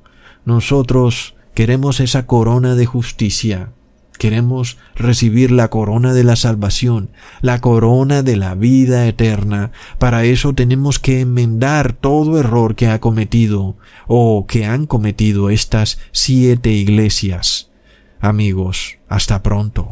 Nosotros 0.45 1.33
queremos 1.55 1.99
esa 1.99 2.27
corona 2.27 2.75
de 2.75 2.85
justicia. 2.85 3.71
Queremos 4.19 4.77
recibir 4.95 5.49
la 5.49 5.69
corona 5.69 6.13
de 6.13 6.25
la 6.25 6.35
salvación, 6.35 7.09
la 7.39 7.61
corona 7.61 8.21
de 8.21 8.35
la 8.35 8.53
vida 8.53 9.07
eterna. 9.07 9.71
Para 9.97 10.25
eso 10.25 10.53
tenemos 10.53 10.99
que 10.99 11.21
enmendar 11.21 11.93
todo 11.93 12.37
error 12.37 12.75
que 12.75 12.87
ha 12.87 12.99
cometido 12.99 13.77
o 14.07 14.45
que 14.45 14.65
han 14.65 14.87
cometido 14.87 15.49
estas 15.49 15.99
siete 16.11 16.69
iglesias. 16.69 17.71
Amigos, 18.19 18.97
hasta 19.07 19.41
pronto. 19.41 19.87